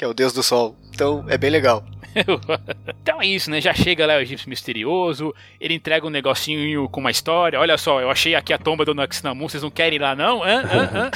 que 0.00 0.04
é 0.04 0.08
o 0.08 0.14
deus 0.14 0.32
do 0.32 0.42
sol. 0.42 0.74
Então 0.94 1.26
é 1.28 1.36
bem 1.36 1.50
legal. 1.50 1.84
então 3.02 3.20
é 3.20 3.26
isso, 3.26 3.50
né? 3.50 3.60
Já 3.60 3.74
chega 3.74 4.06
lá 4.06 4.16
o 4.16 4.20
egípcio 4.20 4.48
misterioso, 4.48 5.34
ele 5.60 5.74
entrega 5.74 6.06
um 6.06 6.10
negocinho 6.10 6.88
com 6.88 7.00
uma 7.00 7.10
história. 7.10 7.60
Olha 7.60 7.76
só, 7.76 8.00
eu 8.00 8.10
achei 8.10 8.34
aqui 8.34 8.50
a 8.50 8.56
tomba 8.56 8.82
do 8.86 8.94
Naxinamun, 8.94 9.46
vocês 9.46 9.62
não 9.62 9.70
querem 9.70 9.96
ir 9.96 9.98
lá 10.00 10.16
não? 10.16 10.42
Hã? 10.42 10.62
Hã? 10.62 10.90
Hã? 10.94 11.10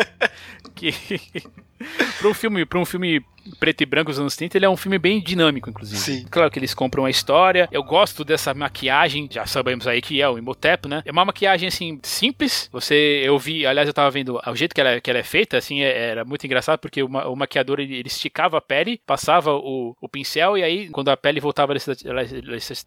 que... 0.74 0.94
para 2.18 2.28
um 2.28 2.32
filme, 2.32 2.64
para 2.64 2.78
um 2.78 2.86
filme 2.86 3.22
preto 3.58 3.82
e 3.82 3.86
branco 3.86 4.10
dos 4.10 4.18
anos 4.18 4.36
30, 4.36 4.58
ele 4.58 4.66
é 4.66 4.68
um 4.68 4.76
filme 4.76 4.98
bem 4.98 5.20
dinâmico, 5.20 5.70
inclusive. 5.70 6.00
Sim. 6.00 6.26
Claro 6.30 6.50
que 6.50 6.58
eles 6.58 6.74
compram 6.74 7.04
a 7.04 7.10
história. 7.10 7.68
Eu 7.70 7.82
gosto 7.82 8.24
dessa 8.24 8.52
maquiagem, 8.54 9.28
já 9.30 9.46
sabemos 9.46 9.86
aí 9.86 10.00
que 10.00 10.20
é 10.20 10.28
o 10.28 10.38
Imhotep, 10.38 10.88
né? 10.88 11.02
É 11.04 11.12
uma 11.12 11.24
maquiagem, 11.24 11.68
assim, 11.68 11.98
simples. 12.02 12.68
Você, 12.72 13.22
eu 13.24 13.38
vi, 13.38 13.66
aliás, 13.66 13.88
eu 13.88 13.94
tava 13.94 14.10
vendo 14.10 14.40
o 14.44 14.56
jeito 14.56 14.74
que 14.74 14.80
ela, 14.80 15.00
que 15.00 15.10
ela 15.10 15.18
é 15.18 15.22
feita, 15.22 15.56
assim, 15.56 15.82
é, 15.82 16.10
era 16.10 16.24
muito 16.24 16.44
engraçado, 16.44 16.78
porque 16.78 17.02
o, 17.02 17.06
o 17.06 17.36
maquiador, 17.36 17.80
ele, 17.80 17.96
ele, 17.96 18.08
esticava 18.08 18.58
a 18.58 18.60
pele, 18.60 19.00
passava 19.06 19.52
o, 19.52 19.96
o 20.00 20.08
pincel, 20.08 20.56
e 20.56 20.62
aí, 20.62 20.88
quando 20.88 21.10
a 21.10 21.16
pele 21.16 21.40
voltava 21.40 21.72
à 21.72 21.76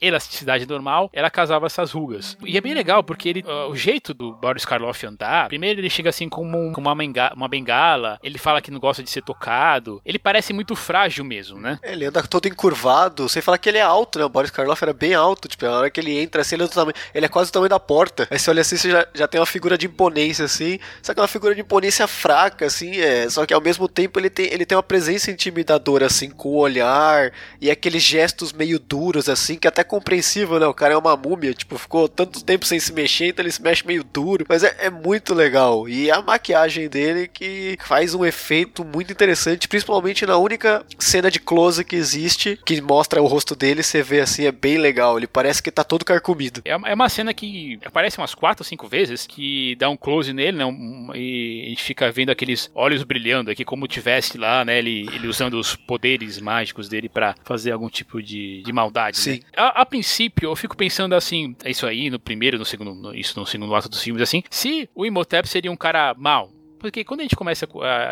elasticidade 0.01 0.65
normal, 0.65 1.09
ela 1.13 1.29
casava 1.29 1.65
essas 1.65 1.91
rugas. 1.91 2.37
E 2.45 2.57
é 2.57 2.61
bem 2.61 2.73
legal, 2.73 3.03
porque 3.03 3.29
ele, 3.29 3.43
o 3.69 3.75
jeito 3.75 4.13
do 4.13 4.33
Boris 4.33 4.65
Karloff 4.65 5.05
andar, 5.05 5.47
primeiro 5.47 5.79
ele 5.79 5.89
chega 5.89 6.09
assim 6.09 6.29
com, 6.29 6.45
um, 6.45 6.73
com 6.73 6.81
uma, 6.81 6.95
uma 7.33 7.47
bengala, 7.47 8.19
ele 8.23 8.37
fala 8.37 8.61
que 8.61 8.71
não 8.71 8.79
gosta 8.79 9.03
de 9.03 9.09
ser 9.09 9.21
tocado, 9.21 10.01
ele 10.05 10.19
parece 10.19 10.48
muito 10.55 10.75
frágil 10.75 11.23
mesmo, 11.23 11.59
né? 11.59 11.79
Ele 11.83 12.05
anda 12.05 12.21
todo 12.23 12.47
encurvado, 12.47 13.27
sem 13.29 13.41
falar 13.41 13.57
que 13.57 13.69
ele 13.69 13.77
é 13.77 13.81
alto, 13.81 14.19
né? 14.19 14.25
O 14.25 14.29
Boris 14.29 14.51
Karloff 14.51 14.83
era 14.83 14.93
bem 14.93 15.13
alto, 15.13 15.47
tipo, 15.47 15.65
na 15.65 15.71
hora 15.71 15.89
que 15.89 15.99
ele 15.99 16.17
entra 16.19 16.41
assim, 16.41 16.55
ele 16.55 16.63
é, 16.63 16.67
tamanho, 16.67 16.95
ele 17.13 17.25
é 17.25 17.29
quase 17.29 17.49
o 17.49 17.53
tamanho 17.53 17.69
da 17.69 17.79
porta. 17.79 18.27
Aí 18.29 18.39
você 18.39 18.49
olha 18.49 18.62
assim, 18.62 18.77
você 18.77 18.91
já, 18.91 19.07
já 19.13 19.27
tem 19.27 19.39
uma 19.39 19.45
figura 19.45 19.77
de 19.77 19.85
imponência, 19.85 20.45
assim, 20.45 20.79
só 21.01 21.13
que 21.13 21.19
é 21.19 21.23
uma 21.23 21.27
figura 21.27 21.55
de 21.55 21.62
imponência 21.62 22.07
fraca, 22.07 22.65
assim, 22.65 22.99
é, 22.99 23.29
só 23.29 23.45
que 23.45 23.53
ao 23.53 23.62
mesmo 23.62 23.88
tempo 23.88 24.19
ele 24.19 24.29
tem, 24.29 24.51
ele 24.51 24.65
tem 24.65 24.75
uma 24.75 24.83
presença 24.83 25.31
intimidadora, 25.31 26.05
assim, 26.05 26.29
com 26.29 26.49
o 26.49 26.57
olhar 26.57 27.31
e 27.59 27.69
aqueles 27.69 28.03
gestos 28.03 28.53
meio 28.53 28.79
duros, 28.79 29.29
assim, 29.29 29.55
que 29.55 29.67
é 29.67 29.69
até 29.69 29.83
compreensível, 29.83 30.59
né? 30.59 30.67
O 30.67 30.73
cara 30.73 30.93
é 30.93 30.97
uma 30.97 31.15
múmia, 31.15 31.53
tipo, 31.53 31.77
ficou 31.77 32.07
tanto 32.07 32.43
tempo 32.43 32.65
sem 32.65 32.79
se 32.79 32.93
mexer, 32.93 33.27
então 33.27 33.43
ele 33.43 33.51
se 33.51 33.62
mexe 33.62 33.85
meio 33.85 34.03
duro, 34.03 34.45
mas 34.47 34.63
é, 34.63 34.75
é 34.79 34.89
muito 34.89 35.33
legal. 35.33 35.88
E 35.88 36.12
a 36.12 36.21
maquiagem 36.21 36.88
dele 36.88 37.27
que 37.27 37.77
faz 37.85 38.13
um 38.13 38.25
efeito 38.25 38.83
muito 38.83 39.12
interessante, 39.12 39.67
principalmente 39.67 40.25
na 40.25 40.38
única 40.39 40.86
cena 40.97 41.30
de 41.30 41.39
close 41.39 41.84
que 41.84 41.95
existe, 41.95 42.60
que 42.65 42.82
mostra 42.82 43.21
o 43.21 43.28
rosto 43.28 43.56
dele, 43.56 43.84
você 43.84 44.02
vê 44.02 44.21
assim, 44.21 44.45
é 44.45 44.52
bem 44.52 44.78
legal. 44.78 45.17
Ele 45.17 45.28
parece 45.28 45.62
que 45.62 45.71
tá 45.71 45.84
todo 45.84 46.06
carcomido. 46.06 46.62
É, 46.65 46.71
é 46.71 46.93
uma 46.93 47.10
cena 47.10 47.34
que 47.34 47.80
aparece 47.86 48.17
umas 48.17 48.34
quatro 48.34 48.63
ou 48.63 48.67
cinco 48.67 48.88
vezes, 48.88 49.28
que 49.28 49.75
dá 49.75 49.89
um 49.89 49.97
close 49.97 50.34
nele, 50.34 50.58
né? 50.58 50.65
Um, 50.65 51.12
e 51.13 51.63
a 51.65 51.69
gente 51.69 51.84
fica 51.84 52.12
vendo 52.12 52.30
aqueles 52.30 52.69
olhos 52.73 53.04
brilhando 53.04 53.52
aqui, 53.52 53.65
como 53.65 53.88
tivesse 53.88 54.38
lá, 54.38 54.63
né? 54.63 54.78
Ele, 54.78 55.08
ele 55.13 55.28
usando 55.28 55.56
os 55.56 55.75
poderes 55.75 56.39
mágicos 56.39 56.89
dele 56.89 57.10
para 57.10 57.36
fazer 57.43 57.71
algum 57.71 57.89
tipo 57.89 58.21
de, 58.21 58.62
de 58.63 58.73
maldade. 58.73 59.17
Né? 59.17 59.23
Sim. 59.23 59.32
Né? 59.32 59.39
A, 59.56 59.82
a, 59.82 59.86
princípio, 59.86 60.49
eu 60.49 60.56
fico 60.56 60.75
pensando 60.75 61.15
assim, 61.15 61.56
é 61.63 61.71
isso 61.71 61.86
aí, 61.86 62.10
no 62.10 62.19
primeiro, 62.19 62.58
no 62.58 62.65
segundo, 62.65 62.93
no, 62.93 63.15
isso 63.15 63.39
no 63.39 63.45
segundo 63.45 63.73
ato 63.75 63.89
dos 63.89 64.02
filmes, 64.02 64.21
assim, 64.21 64.43
se 64.49 64.89
o 64.95 65.06
Imhotep 65.06 65.47
seria 65.47 65.71
um 65.71 65.75
cara 65.75 66.13
mau, 66.17 66.52
porque 66.79 67.03
quando 67.03 67.19
a 67.19 67.23
gente 67.23 67.35
começa 67.35 67.67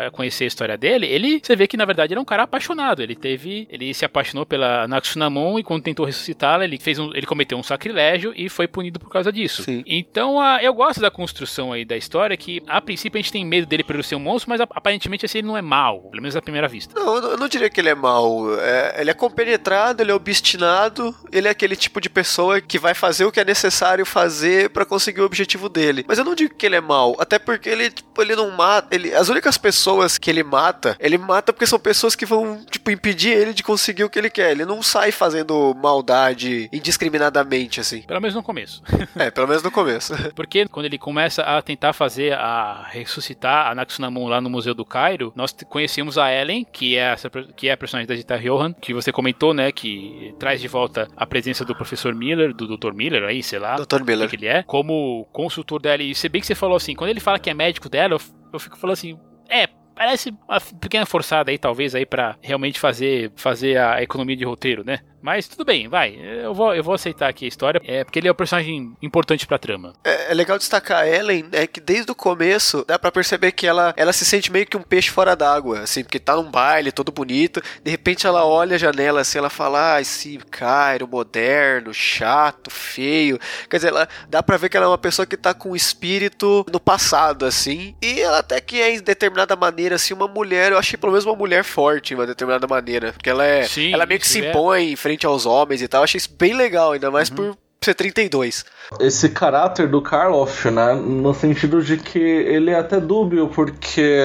a 0.06 0.10
conhecer 0.10 0.44
a 0.44 0.46
história 0.46 0.76
dele, 0.76 1.06
ele, 1.06 1.40
você 1.42 1.56
vê 1.56 1.66
que 1.66 1.76
na 1.76 1.84
verdade 1.84 2.12
ele 2.12 2.18
é 2.18 2.22
um 2.22 2.26
cara 2.26 2.44
apaixonado. 2.44 3.02
Ele 3.02 3.16
teve, 3.16 3.66
ele 3.70 3.92
se 3.94 4.04
apaixonou 4.04 4.46
pela 4.46 4.86
Natsunamon 4.86 5.58
e 5.58 5.62
quando 5.62 5.82
tentou 5.82 6.06
ressuscitá-la, 6.06 6.64
ele 6.64 6.78
fez 6.78 6.98
um, 6.98 7.10
ele 7.14 7.26
cometeu 7.26 7.58
um 7.58 7.62
sacrilégio 7.62 8.32
e 8.36 8.48
foi 8.48 8.68
punido 8.68 8.98
por 8.98 9.10
causa 9.10 9.32
disso. 9.32 9.62
Sim. 9.62 9.82
Então, 9.86 10.40
a, 10.40 10.62
eu 10.62 10.72
gosto 10.74 11.00
da 11.00 11.10
construção 11.10 11.72
aí 11.72 11.84
da 11.84 11.96
história 11.96 12.36
que 12.36 12.62
a 12.66 12.80
princípio 12.80 13.18
a 13.18 13.22
gente 13.22 13.32
tem 13.32 13.44
medo 13.44 13.66
dele 13.66 13.82
por 13.82 14.02
ser 14.04 14.16
um 14.16 14.20
monstro, 14.20 14.50
mas 14.50 14.60
aparentemente 14.60 15.24
assim, 15.24 15.38
ele 15.38 15.46
não 15.46 15.56
é 15.56 15.62
mal, 15.62 16.02
pelo 16.10 16.22
menos 16.22 16.36
à 16.36 16.42
primeira 16.42 16.68
vista. 16.68 16.98
Não, 16.98 17.16
eu 17.16 17.36
não 17.36 17.48
diria 17.48 17.70
que 17.70 17.80
ele 17.80 17.88
é 17.88 17.94
mal. 17.94 18.54
É, 18.60 19.00
ele 19.00 19.10
é 19.10 19.14
compenetrado, 19.14 20.02
ele 20.02 20.10
é 20.10 20.14
obstinado, 20.14 21.14
ele 21.32 21.48
é 21.48 21.50
aquele 21.50 21.76
tipo 21.76 22.00
de 22.00 22.10
pessoa 22.10 22.60
que 22.60 22.78
vai 22.78 22.94
fazer 22.94 23.24
o 23.24 23.32
que 23.32 23.40
é 23.40 23.44
necessário 23.44 24.04
fazer 24.04 24.70
para 24.70 24.84
conseguir 24.84 25.20
o 25.20 25.24
objetivo 25.24 25.68
dele. 25.68 26.04
Mas 26.06 26.18
eu 26.18 26.24
não 26.24 26.34
digo 26.34 26.54
que 26.54 26.66
ele 26.66 26.76
é 26.76 26.80
mal, 26.80 27.16
até 27.18 27.38
porque 27.38 27.68
ele, 27.68 27.90
tipo, 27.90 28.20
ele 28.20 28.36
não 28.36 28.50
mata. 28.58 28.94
Ele, 28.94 29.14
as 29.14 29.28
únicas 29.28 29.56
pessoas 29.56 30.18
que 30.18 30.28
ele 30.28 30.42
mata, 30.42 30.96
ele 30.98 31.16
mata 31.16 31.52
porque 31.52 31.66
são 31.66 31.78
pessoas 31.78 32.16
que 32.16 32.26
vão, 32.26 32.64
tipo, 32.68 32.90
impedir 32.90 33.30
ele 33.30 33.54
de 33.54 33.62
conseguir 33.62 34.02
o 34.02 34.10
que 34.10 34.18
ele 34.18 34.28
quer. 34.28 34.50
Ele 34.50 34.64
não 34.64 34.82
sai 34.82 35.12
fazendo 35.12 35.74
maldade 35.74 36.68
indiscriminadamente, 36.72 37.80
assim. 37.80 38.02
Pelo 38.02 38.20
menos 38.20 38.34
no 38.34 38.42
começo. 38.42 38.82
é, 39.16 39.30
pelo 39.30 39.46
menos 39.46 39.62
no 39.62 39.70
começo. 39.70 40.14
porque 40.34 40.66
quando 40.66 40.86
ele 40.86 40.98
começa 40.98 41.42
a 41.42 41.62
tentar 41.62 41.92
fazer 41.92 42.32
a 42.34 42.86
ressuscitar 42.90 43.68
a 43.68 43.74
Natsunamon 43.74 44.26
lá 44.26 44.40
no 44.40 44.50
Museu 44.50 44.74
do 44.74 44.84
Cairo, 44.84 45.32
nós 45.36 45.54
conhecemos 45.68 46.18
a 46.18 46.32
Ellen, 46.32 46.66
que 46.70 46.96
é, 46.96 47.12
essa, 47.12 47.30
que 47.30 47.68
é 47.68 47.72
a 47.72 47.76
personagem 47.76 48.08
da 48.08 48.14
Dita 48.14 48.38
Johan, 48.38 48.72
que 48.72 48.92
você 48.92 49.12
comentou, 49.12 49.54
né, 49.54 49.70
que 49.70 50.34
traz 50.38 50.60
de 50.60 50.68
volta 50.68 51.08
a 51.16 51.26
presença 51.26 51.64
do 51.64 51.74
professor 51.74 52.14
Miller, 52.14 52.52
do 52.52 52.76
Dr. 52.76 52.92
Miller 52.92 53.22
aí, 53.24 53.42
sei 53.42 53.58
lá. 53.58 53.76
Dr. 53.76 54.02
Miller. 54.04 54.28
Que 54.28 54.36
ele 54.36 54.46
é, 54.46 54.62
como 54.62 55.26
consultor 55.32 55.80
dela. 55.80 56.02
E 56.02 56.14
se 56.14 56.28
bem 56.28 56.40
que 56.40 56.46
você 56.46 56.54
falou 56.54 56.76
assim, 56.76 56.94
quando 56.94 57.10
ele 57.10 57.20
fala 57.20 57.38
que 57.38 57.50
é 57.50 57.54
médico 57.54 57.88
dela, 57.88 58.14
eu 58.14 58.20
eu 58.52 58.58
fico 58.58 58.76
falando 58.76 58.94
assim, 58.94 59.18
é, 59.48 59.66
parece 59.94 60.34
uma 60.48 60.60
pequena 60.80 61.04
forçada 61.04 61.50
aí, 61.50 61.58
talvez, 61.58 61.94
aí 61.94 62.06
para 62.06 62.36
realmente 62.40 62.78
fazer, 62.78 63.32
fazer 63.36 63.78
a 63.78 64.02
economia 64.02 64.36
de 64.36 64.44
roteiro, 64.44 64.84
né? 64.84 65.00
Mas 65.20 65.48
tudo 65.48 65.64
bem, 65.64 65.88
vai. 65.88 66.16
Eu 66.16 66.54
vou, 66.54 66.74
eu 66.74 66.82
vou 66.82 66.94
aceitar 66.94 67.28
aqui 67.28 67.44
a 67.44 67.48
história, 67.48 67.80
é 67.84 68.04
porque 68.04 68.18
ele 68.18 68.28
é 68.28 68.32
um 68.32 68.34
personagem 68.34 68.92
importante 69.02 69.46
pra 69.46 69.58
trama. 69.58 69.92
É, 70.04 70.30
é 70.30 70.34
legal 70.34 70.58
destacar 70.58 71.02
a 71.02 71.08
Ellen, 71.08 71.46
é 71.52 71.66
que 71.66 71.80
desde 71.80 72.10
o 72.10 72.14
começo 72.14 72.84
dá 72.86 72.98
para 72.98 73.10
perceber 73.10 73.52
que 73.52 73.66
ela, 73.66 73.92
ela 73.96 74.12
se 74.12 74.24
sente 74.24 74.50
meio 74.50 74.66
que 74.66 74.76
um 74.76 74.82
peixe 74.82 75.10
fora 75.10 75.34
d'água, 75.34 75.80
assim, 75.80 76.02
porque 76.02 76.18
tá 76.18 76.36
num 76.36 76.50
baile 76.50 76.92
todo 76.92 77.10
bonito, 77.12 77.60
de 77.82 77.90
repente 77.90 78.26
ela 78.26 78.44
olha 78.44 78.76
a 78.76 78.78
janela 78.78 79.20
assim, 79.20 79.38
ela 79.38 79.50
fala, 79.50 79.94
ah, 79.94 80.00
esse 80.00 80.38
Cairo 80.50 81.08
moderno, 81.08 81.92
chato, 81.92 82.70
feio. 82.70 83.38
Quer 83.68 83.76
dizer, 83.76 83.88
ela, 83.88 84.08
dá 84.28 84.42
pra 84.42 84.56
ver 84.56 84.68
que 84.68 84.76
ela 84.76 84.86
é 84.86 84.88
uma 84.88 84.98
pessoa 84.98 85.26
que 85.26 85.36
tá 85.36 85.52
com 85.52 85.70
o 85.70 85.76
espírito 85.76 86.64
no 86.72 86.80
passado, 86.80 87.44
assim, 87.44 87.94
e 88.00 88.20
ela 88.20 88.38
até 88.38 88.60
que 88.60 88.80
é, 88.80 88.94
em 88.94 89.00
determinada 89.00 89.56
maneira, 89.56 89.96
assim, 89.96 90.14
uma 90.14 90.28
mulher, 90.28 90.72
eu 90.72 90.78
achei 90.78 90.96
pelo 90.96 91.12
menos 91.12 91.24
uma 91.24 91.34
mulher 91.36 91.64
forte, 91.64 92.12
em 92.12 92.16
uma 92.16 92.26
determinada 92.26 92.66
maneira, 92.66 93.12
porque 93.12 93.30
ela 93.30 93.44
é, 93.44 93.64
Sim, 93.64 93.92
ela 93.92 94.06
meio 94.06 94.20
que 94.20 94.28
se 94.28 94.40
impõe 94.40 94.92
é. 94.92 94.96
Frente 95.08 95.24
aos 95.24 95.46
homens 95.46 95.80
e 95.80 95.88
tal. 95.88 96.02
Achei 96.02 96.18
isso 96.18 96.30
bem 96.38 96.52
legal, 96.52 96.92
ainda 96.92 97.10
mais 97.10 97.30
uhum. 97.30 97.36
por 97.36 97.58
ser 97.80 97.94
32 97.94 98.64
esse 99.00 99.28
caráter 99.28 99.88
do 99.88 100.00
Karloff, 100.00 100.70
né? 100.70 100.94
No 100.94 101.34
sentido 101.34 101.82
de 101.82 101.96
que 101.96 102.18
ele 102.18 102.70
é 102.70 102.78
até 102.78 102.98
dúbio, 103.00 103.48
porque 103.48 104.18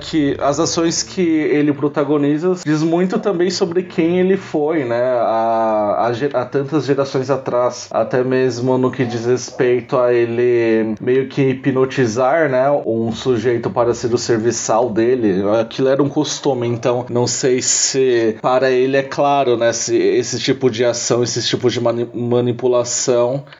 que 0.00 0.36
as 0.40 0.60
ações 0.60 1.02
que 1.02 1.22
ele 1.22 1.72
protagoniza 1.72 2.56
diz 2.64 2.82
muito 2.82 3.18
também 3.18 3.50
sobre 3.50 3.84
quem 3.84 4.18
ele 4.18 4.36
foi, 4.36 4.84
né? 4.84 5.00
Há, 5.00 6.12
há, 6.34 6.44
tantas 6.44 6.84
gerações 6.84 7.30
atrás, 7.30 7.88
até 7.90 8.22
mesmo 8.22 8.76
no 8.76 8.90
que 8.90 9.04
diz 9.04 9.24
respeito 9.24 9.96
a 9.96 10.12
ele 10.12 10.94
meio 11.00 11.28
que 11.28 11.42
hipnotizar, 11.42 12.50
né? 12.50 12.70
Um 12.84 13.12
sujeito 13.12 13.70
para 13.70 13.94
ser 13.94 14.12
o 14.12 14.18
serviçal 14.18 14.90
dele. 14.90 15.42
Aquilo 15.60 15.88
era 15.88 16.02
um 16.02 16.08
costume, 16.08 16.66
então 16.66 17.06
não 17.08 17.26
sei 17.26 17.62
se 17.62 18.36
para 18.42 18.70
ele 18.70 18.96
é 18.96 19.02
claro, 19.02 19.56
né? 19.56 19.72
Se 19.72 19.96
esse 19.96 20.38
tipo 20.38 20.70
de 20.70 20.84
ação, 20.84 21.22
esse 21.22 21.42
tipo 21.42 21.70
de 21.70 21.80
mani 21.80 22.08
manipulação 22.12 22.91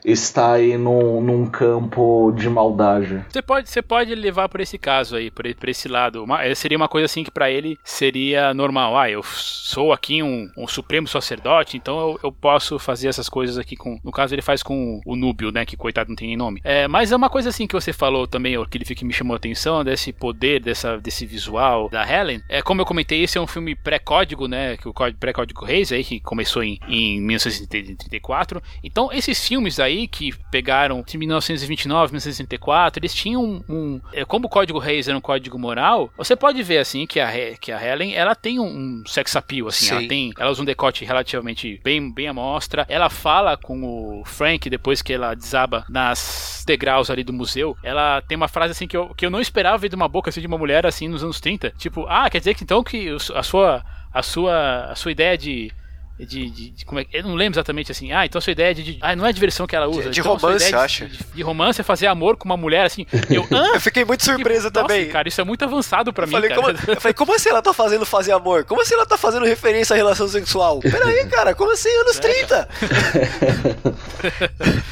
está 0.05 0.43
tá 0.43 0.53
aí 0.53 0.77
num, 0.77 1.21
num 1.21 1.47
campo 1.47 2.33
de 2.33 2.49
maldade. 2.49 3.25
Você 3.29 3.43
pode, 3.43 3.69
você 3.69 3.83
pode 3.83 4.15
levar 4.15 4.49
por 4.49 4.61
esse 4.61 4.79
caso 4.79 5.17
aí, 5.17 5.31
por, 5.31 5.53
por 5.55 5.69
esse 5.69 5.89
lado. 5.89 6.25
Uma, 6.25 6.45
eh, 6.45 6.55
seria 6.55 6.77
uma 6.77 6.89
coisa 6.89 7.07
assim 7.07 7.25
que 7.25 7.31
para 7.31 7.51
ele 7.51 7.79
seria 7.85 8.53
normal. 8.55 8.97
Ah, 8.97 9.11
eu 9.11 9.23
sou 9.23 9.93
aqui 9.93 10.23
um, 10.23 10.51
um 10.57 10.67
supremo 10.67 11.09
sacerdote, 11.09 11.77
então 11.77 11.99
eu, 11.99 12.21
eu, 12.25 12.33
posso 12.33 12.79
fazer 12.79 13.09
essas 13.09 13.29
coisas 13.29 13.59
aqui 13.59 13.77
com. 13.77 13.99
No 14.03 14.11
caso, 14.11 14.35
ele 14.35 14.43
faz 14.43 14.63
com 14.63 15.01
o 15.07 15.17
Núbio, 15.17 15.53
né? 15.53 15.65
Que 15.65 15.77
coitado 15.77 16.09
não 16.09 16.17
tem 16.17 16.29
nem 16.29 16.37
nome. 16.37 16.61
É, 16.65 16.89
mas 16.89 17.13
é 17.13 17.17
uma 17.17 17.31
coisa 17.31 17.49
assim 17.49 17.67
que 17.67 17.75
você 17.75 17.93
falou 17.93 18.27
também, 18.27 18.57
aquele 18.57 18.85
que 18.85 19.05
me 19.05 19.13
chamou 19.13 19.35
a 19.35 19.37
atenção, 19.37 19.85
desse 19.85 20.13
poder, 20.13 20.61
dessa, 20.61 20.99
desse 20.99 21.25
visual 21.25 21.89
da 21.89 22.07
Helen. 22.09 22.43
É, 22.49 22.63
como 22.63 22.81
eu 22.81 22.87
comentei, 22.87 23.23
esse 23.23 23.39
é 23.39 23.41
um 23.41 23.47
filme 23.47 23.75
pré-código, 23.75 24.49
né? 24.49 24.77
Que 24.77 24.89
o 24.89 24.95
pré-código 25.19 25.65
Reis 25.65 25.93
aí, 25.93 26.05
que 26.05 26.21
começou 26.21 26.63
em, 26.63 26.79
em 26.89 27.21
1934. 27.21 28.63
Então, 28.83 29.11
esses 29.23 29.47
filmes 29.47 29.79
aí 29.79 30.09
que 30.09 30.33
pegaram 30.51 31.03
de 31.07 31.17
1929, 31.17 32.13
1964, 32.13 33.01
eles 33.01 33.15
tinham 33.15 33.43
um, 33.43 33.63
um, 33.69 34.01
é, 34.13 34.25
como 34.25 34.47
o 34.47 34.49
código 34.49 34.79
Reis 34.79 35.09
era 35.09 35.17
um 35.17 35.21
código 35.21 35.59
moral, 35.59 36.11
você 36.17 36.35
pode 36.35 36.63
ver 36.63 36.79
assim 36.79 37.07
que 37.07 37.21
a 37.21 37.33
que 37.57 37.73
a 37.73 37.83
Helen, 37.83 38.15
ela 38.15 38.35
tem 38.35 38.59
um, 38.59 38.67
um 38.67 39.03
sex 39.07 39.35
appeal 39.37 39.69
assim, 39.69 39.87
Sim. 39.87 39.95
ela 39.95 40.09
tem, 40.09 40.33
ela 40.39 40.51
usa 40.51 40.63
um 40.63 40.65
decote 40.65 41.05
relativamente 41.05 41.81
bem 41.83 42.13
bem 42.13 42.29
à 42.29 42.33
mostra. 42.33 42.85
Ela 42.89 43.09
fala 43.09 43.57
com 43.57 43.85
o 43.85 44.25
Frank 44.25 44.69
depois 44.69 45.01
que 45.01 45.13
ela 45.13 45.35
desaba 45.35 45.85
nas 45.89 46.65
degraus 46.67 47.11
ali 47.11 47.25
do 47.25 47.33
museu. 47.33 47.77
Ela 47.83 48.21
tem 48.23 48.37
uma 48.37 48.49
frase 48.49 48.73
assim 48.73 48.87
que 48.87 48.97
eu, 48.97 49.15
que 49.15 49.25
eu 49.25 49.31
não 49.31 49.41
esperava 49.41 49.79
ver 49.79 49.89
de 49.89 49.97
uma 49.97 50.09
boca 50.09 50.31
assim 50.31 50.41
de 50.41 50.47
uma 50.47 50.59
mulher 50.59 50.85
assim 50.87 51.09
nos 51.09 51.23
anos 51.23 51.41
30, 51.41 51.71
tipo, 51.79 52.07
ah, 52.09 52.29
quer 52.29 52.39
dizer 52.39 52.55
que 52.55 52.65
então 52.65 52.83
que 52.83 53.17
a 53.35 53.43
sua 53.43 53.85
a 54.13 54.23
sua 54.23 54.91
a 54.91 54.95
sua 54.95 55.13
ideia 55.13 55.39
de 55.39 55.73
de, 56.19 56.51
de, 56.51 56.71
de, 56.71 56.85
como 56.85 57.01
é 57.01 57.07
eu 57.13 57.23
não 57.23 57.35
lembro 57.35 57.59
exatamente 57.59 57.91
assim. 57.91 58.13
Ah, 58.13 58.25
então 58.25 58.39
a 58.39 58.43
sua 58.43 58.53
ideia 58.53 58.71
é 58.71 58.75
de, 58.75 58.83
de 58.83 58.99
ah, 59.01 59.17
não 59.17 59.27
é 59.27 59.33
diversão 59.33 59.67
que 59.67 59.75
ela 59.75 59.89
usa. 59.89 60.11
De, 60.11 60.21
então, 60.21 60.35
romance, 60.35 60.69
de, 60.69 60.75
acha? 60.75 61.07
De, 61.07 61.43
romance 61.43 61.81
é 61.81 61.85
fazer 61.85 62.07
amor 62.07 62.37
com 62.37 62.45
uma 62.45 62.57
mulher 62.57 62.87
assim. 62.87 63.07
Eu, 63.29 63.47
eu 63.75 63.81
fiquei 63.81 64.05
muito 64.05 64.25
surpresa 64.25 64.71
também. 64.71 65.01
Nossa, 65.01 65.13
cara, 65.13 65.29
isso 65.29 65.41
é 65.41 65.45
muito 65.45 65.65
avançado 65.65 66.13
para 66.13 66.27
mim, 66.27 66.33
falei. 66.33 66.51
Como, 66.51 66.69
eu 66.89 67.01
falei, 67.01 67.15
como 67.15 67.35
assim 67.35 67.49
ela 67.49 67.63
tá 67.63 67.73
fazendo 67.73 68.05
fazer 68.07 68.33
amor? 68.33 68.65
Como 68.65 68.81
assim 68.81 68.95
ela 68.95 69.07
tá 69.07 69.17
fazendo 69.17 69.47
referência 69.47 69.95
à 69.95 69.97
relação 69.97 70.29
sexual? 70.29 70.81
Peraí, 70.81 71.27
cara, 71.27 71.55
como 71.55 71.73
assim 71.73 71.89
anos 71.89 72.19
é, 72.19 72.21
30? 72.21 72.69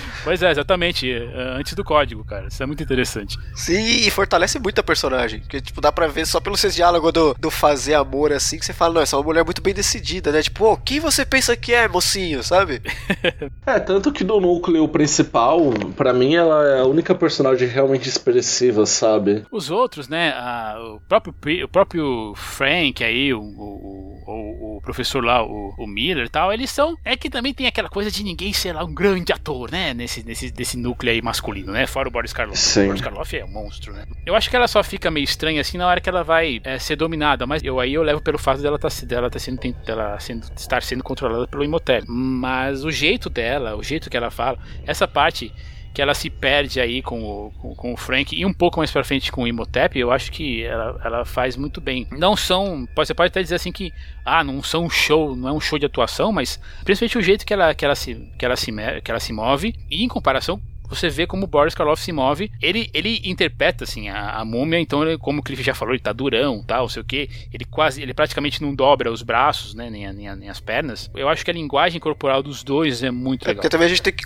pois 0.24 0.42
é, 0.42 0.50
exatamente. 0.50 1.11
É, 1.11 1.56
antes 1.59 1.74
do 1.74 1.85
código, 1.85 2.24
cara. 2.24 2.48
Isso 2.48 2.62
é 2.62 2.66
muito 2.66 2.83
interessante. 2.83 3.38
Sim, 3.54 3.83
e 3.83 4.11
fortalece 4.11 4.59
muito 4.59 4.78
a 4.78 4.83
personagem. 4.83 5.40
Porque, 5.40 5.61
tipo, 5.61 5.80
dá 5.80 5.92
pra 5.92 6.06
ver 6.06 6.26
só 6.26 6.40
pelo 6.40 6.56
seu 6.56 6.70
diálogo 6.70 7.12
do, 7.12 7.35
do 7.35 7.50
fazer 7.50 7.94
amor 7.94 8.33
assim, 8.33 8.59
que 8.59 8.64
você 8.64 8.72
fala, 8.72 8.94
não, 8.94 9.00
essa 9.02 9.16
é 9.16 9.18
uma 9.18 9.24
mulher 9.24 9.44
muito 9.44 9.62
bem 9.62 9.74
decidida, 9.74 10.33
né? 10.33 10.42
Tipo, 10.42 10.72
oh, 10.72 10.76
quem 10.76 11.00
você 11.00 11.24
pensa 11.24 11.56
que 11.56 11.72
é, 11.72 11.88
mocinho, 11.88 12.42
sabe? 12.42 12.83
é, 13.66 13.78
tanto 13.78 14.12
que 14.12 14.24
do 14.24 14.40
núcleo 14.40 14.87
principal, 14.88 15.61
para 15.96 16.12
mim, 16.12 16.35
ela 16.35 16.66
é 16.66 16.80
a 16.80 16.87
única 16.87 17.14
personagem 17.14 17.68
realmente 17.68 18.09
expressiva, 18.09 18.87
sabe? 18.87 19.44
Os 19.50 19.70
outros, 19.70 20.09
né? 20.09 20.30
A, 20.30 20.76
o, 20.78 21.00
próprio, 21.00 21.35
o 21.64 21.68
próprio 21.68 22.35
Frank 22.35 23.02
aí, 23.04 23.33
o, 23.33 23.40
o, 23.40 24.22
o, 24.26 24.76
o 24.76 24.80
professor 24.83 25.24
lá, 25.24 25.42
o, 25.44 25.74
o 25.78 25.87
Miller 25.87 26.26
e 26.26 26.30
tal, 26.30 26.52
eles 26.52 26.70
são. 26.70 26.96
É 27.04 27.16
que 27.16 27.30
também 27.30 27.54
tem 27.54 27.66
aquela 27.66 27.88
coisa 27.88 28.11
de 28.11 28.22
ninguém 28.22 28.52
ser 28.52 28.72
lá 28.72 28.85
um 28.85 28.94
grande 28.94 29.33
ator, 29.33 29.70
né? 29.70 29.94
Nesse, 29.94 30.10
nesse 30.25 30.51
desse 30.51 30.77
núcleo 30.77 31.12
aí 31.12 31.23
masculino, 31.23 31.73
né? 31.73 31.87
Fora 31.87 32.09
o 32.09 32.11
Boris 32.11 32.33
Karloff. 32.33 32.59
Sim. 32.59 32.85
O 32.85 32.87
Boris 32.87 33.03
Karloff 33.03 33.37
é 33.37 33.44
um 33.44 33.49
monstro, 33.49 33.92
né? 33.92 34.05
Eu 34.27 34.35
acho 34.35 34.51
que 34.51 34.57
ela 34.57 34.68
só 34.68 34.83
fica 34.83 35.11
meio 35.11 35.25
estranha 35.25 35.61
assim 35.61 35.79
na 35.79 35.87
hora 35.87 36.01
que 36.01 36.09
ela 36.09 36.23
vai 36.23 36.61
é, 36.64 36.79
ser 36.79 36.96
dominada, 36.96 37.46
mas 37.46 37.62
eu 37.62 37.79
aí 37.81 37.94
eu 37.94 38.03
levo 38.03 38.20
pelo 38.20 38.38
fato 38.38 38.61
dela, 38.61 38.79
tá, 38.79 38.88
dela 39.05 39.31
tá 39.31 39.38
sendo, 39.38 39.61
dela 39.85 40.18
sendo, 40.18 40.46
estar 40.57 40.83
sendo 40.83 41.03
controlada 41.03 41.46
pelo 41.46 41.64
Imhotep. 41.64 42.05
Mas 42.09 42.85
o 42.85 42.90
jeito 42.90 43.31
dela, 43.31 43.77
o 43.77 43.83
jeito 43.83 44.11
que 44.11 44.16
ela 44.16 44.31
fala, 44.31 44.59
essa 44.87 45.07
parte 45.07 45.53
que 45.92 46.00
ela 46.00 46.14
se 46.14 46.31
perde 46.31 46.81
aí 46.81 47.03
com 47.03 47.22
o, 47.22 47.53
com, 47.59 47.74
com, 47.74 47.92
o 47.92 47.96
Frank 47.96 48.35
e 48.35 48.46
um 48.46 48.53
pouco 48.53 48.79
mais 48.79 48.90
pra 48.90 49.05
frente 49.05 49.33
com 49.33 49.42
o 49.42 49.46
Imhotep, 49.46 49.98
eu 49.98 50.12
acho 50.12 50.31
que 50.31 50.62
ela, 50.62 51.00
ela 51.05 51.24
faz 51.24 51.57
muito 51.57 51.81
bem. 51.81 52.07
Não 52.12 52.37
são, 52.37 52.88
você 52.94 53.12
pode 53.12 53.29
até 53.29 53.42
dizer 53.42 53.57
assim 53.57 53.72
que, 53.72 53.92
ah, 54.24 54.44
não 54.44 54.62
são 54.62 54.85
um 54.85 54.90
show, 54.90 55.35
não 55.35 55.48
é 55.48 55.53
um 55.53 55.61
show 55.61 55.79
de 55.79 55.87
atuação, 55.87 56.33
mas 56.33 56.61
principalmente 56.85 57.18
o 57.18 57.22
jeito 57.22 57.44
que 57.44 57.53
ela, 57.53 57.74
que 57.74 57.85
ela, 57.85 57.94
se, 57.94 58.14
que 58.38 58.44
ela, 58.44 58.57
se, 58.57 58.72
que 59.03 59.11
ela 59.11 59.20
se 59.20 59.33
move 59.33 59.74
e 59.90 60.05
em 60.05 60.09
comparação 60.09 60.61
você 60.90 61.09
vê 61.09 61.26
como 61.26 61.44
o 61.44 61.46
Boris 61.46 61.74
Karloff 61.74 62.03
se 62.03 62.12
move. 62.12 62.50
Ele, 62.61 62.90
ele 62.92 63.22
interpreta, 63.24 63.85
assim, 63.85 64.09
a, 64.09 64.40
a 64.40 64.44
múmia, 64.44 64.79
então, 64.79 65.03
ele, 65.03 65.16
como 65.16 65.40
o 65.40 65.42
Cliff 65.42 65.62
já 65.62 65.74
falou, 65.74 65.94
ele 65.94 66.03
tá 66.03 66.12
durão, 66.12 66.62
tal, 66.62 66.83
não 66.83 66.88
sei 66.88 67.00
o 67.00 67.05
que. 67.05 67.31
Ele 67.53 67.64
quase, 67.64 68.03
ele 68.03 68.12
praticamente 68.12 68.61
não 68.61 68.74
dobra 68.74 69.11
os 69.11 69.22
braços, 69.22 69.74
né, 69.74 69.88
nem, 69.88 70.12
nem, 70.12 70.37
nem, 70.37 70.48
as 70.48 70.61
pernas. 70.61 71.11
Eu 71.14 71.29
acho 71.29 71.44
que 71.44 71.50
a 71.50 71.55
linguagem 71.55 72.00
corporal 72.00 72.42
dos 72.42 72.62
dois 72.62 73.03
é 73.03 73.11
muito 73.11 73.44
é, 73.44 73.48
legal. 73.48 73.61
Porque 73.61 73.68
também 73.68 73.87
a 73.87 73.88
gente 73.88 74.03
tem 74.03 74.12
que, 74.12 74.24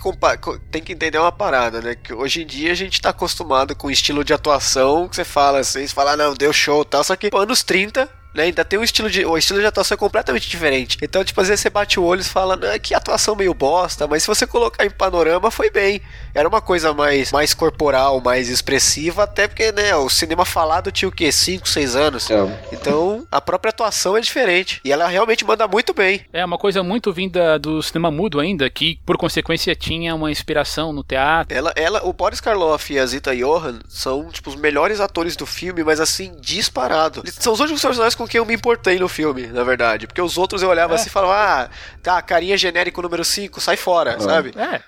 tem 0.71 0.81
que 0.81 0.93
entender 0.93 1.19
uma 1.19 1.31
parada, 1.31 1.81
né, 1.81 1.95
que 1.95 2.13
hoje 2.13 2.41
em 2.41 2.45
dia 2.45 2.71
a 2.71 2.75
gente 2.75 2.99
tá 2.99 3.09
acostumado 3.09 3.75
com 3.75 3.87
o 3.87 3.91
estilo 3.91 4.23
de 4.23 4.33
atuação 4.33 5.07
que 5.07 5.15
você 5.15 5.23
fala 5.23 5.59
assim, 5.59 5.85
você 5.85 5.93
fala, 5.93 6.13
ah, 6.13 6.17
não, 6.17 6.33
deu 6.33 6.51
show 6.51 6.83
tal, 6.83 7.03
só 7.03 7.15
que 7.15 7.29
anos 7.33 7.63
30 7.63 8.09
né? 8.35 8.43
Ainda 8.43 8.65
tem 8.65 8.77
um 8.77 8.83
estilo 8.83 9.09
de. 9.09 9.25
O 9.25 9.37
estilo 9.37 9.59
de 9.59 9.65
atuação 9.65 9.95
é 9.95 9.97
completamente 9.97 10.49
diferente. 10.49 10.97
Então, 11.01 11.23
tipo, 11.23 11.39
às 11.39 11.47
vezes 11.47 11.61
você 11.61 11.69
bate 11.69 11.99
o 11.99 12.03
olho 12.03 12.21
e 12.21 12.25
fala, 12.25 12.59
ah, 12.73 12.77
que 12.77 12.93
atuação 12.93 13.35
meio 13.35 13.53
bosta, 13.53 14.07
mas 14.07 14.23
se 14.23 14.27
você 14.27 14.45
colocar 14.45 14.85
em 14.85 14.89
panorama, 14.89 15.49
foi 15.49 15.69
bem. 15.69 16.01
Era 16.33 16.47
uma 16.47 16.61
coisa 16.61 16.93
mais, 16.93 17.31
mais 17.31 17.53
corporal, 17.53 18.21
mais 18.21 18.49
expressiva, 18.49 19.23
até 19.23 19.47
porque, 19.47 19.71
né, 19.71 19.95
o 19.95 20.09
cinema 20.09 20.45
falado 20.45 20.91
tinha 20.91 21.07
o 21.07 21.11
quê? 21.11 21.31
5, 21.31 21.67
6 21.67 21.95
anos. 21.95 22.29
É. 22.29 22.35
Então, 22.71 23.25
a 23.31 23.39
própria 23.39 23.69
atuação 23.69 24.17
é 24.17 24.21
diferente. 24.21 24.81
E 24.83 24.91
ela 24.91 25.07
realmente 25.07 25.45
manda 25.45 25.67
muito 25.67 25.93
bem. 25.93 26.25
É 26.33 26.43
uma 26.43 26.57
coisa 26.57 26.83
muito 26.83 27.13
vinda 27.13 27.57
do 27.57 27.81
cinema 27.81 28.11
mudo 28.11 28.39
ainda, 28.39 28.69
que 28.69 28.99
por 29.05 29.17
consequência 29.17 29.73
tinha 29.75 30.13
uma 30.13 30.29
inspiração 30.29 30.91
no 30.91 31.03
teatro. 31.03 31.55
Ela, 31.55 31.73
ela 31.75 32.05
o 32.05 32.11
Boris 32.11 32.41
Karloff 32.41 32.93
e 32.93 32.99
a 32.99 33.05
Zita 33.05 33.35
Johan 33.35 33.79
são, 33.87 34.29
tipo, 34.29 34.49
os 34.49 34.55
melhores 34.55 34.99
atores 34.99 35.35
do 35.35 35.45
filme, 35.45 35.83
mas 35.83 35.99
assim, 35.99 36.35
disparado. 36.39 37.23
São 37.31 37.53
os 37.53 37.59
únicos 37.59 37.81
personagens 37.81 38.15
com 38.15 38.24
com 38.25 38.27
quem 38.27 38.39
eu 38.39 38.45
me 38.45 38.55
importei 38.55 38.97
no 38.97 39.07
filme, 39.07 39.47
na 39.47 39.63
verdade. 39.63 40.07
Porque 40.07 40.21
os 40.21 40.37
outros 40.37 40.63
eu 40.63 40.69
olhava 40.69 40.93
é. 40.93 40.95
assim 40.95 41.07
e 41.07 41.11
falava, 41.11 41.33
ah, 41.35 41.69
tá, 42.01 42.21
carinha 42.21 42.57
genérico 42.57 43.01
número 43.01 43.23
5, 43.23 43.61
sai 43.61 43.77
fora, 43.77 44.19
sabe? 44.19 44.51
É. 44.57 44.81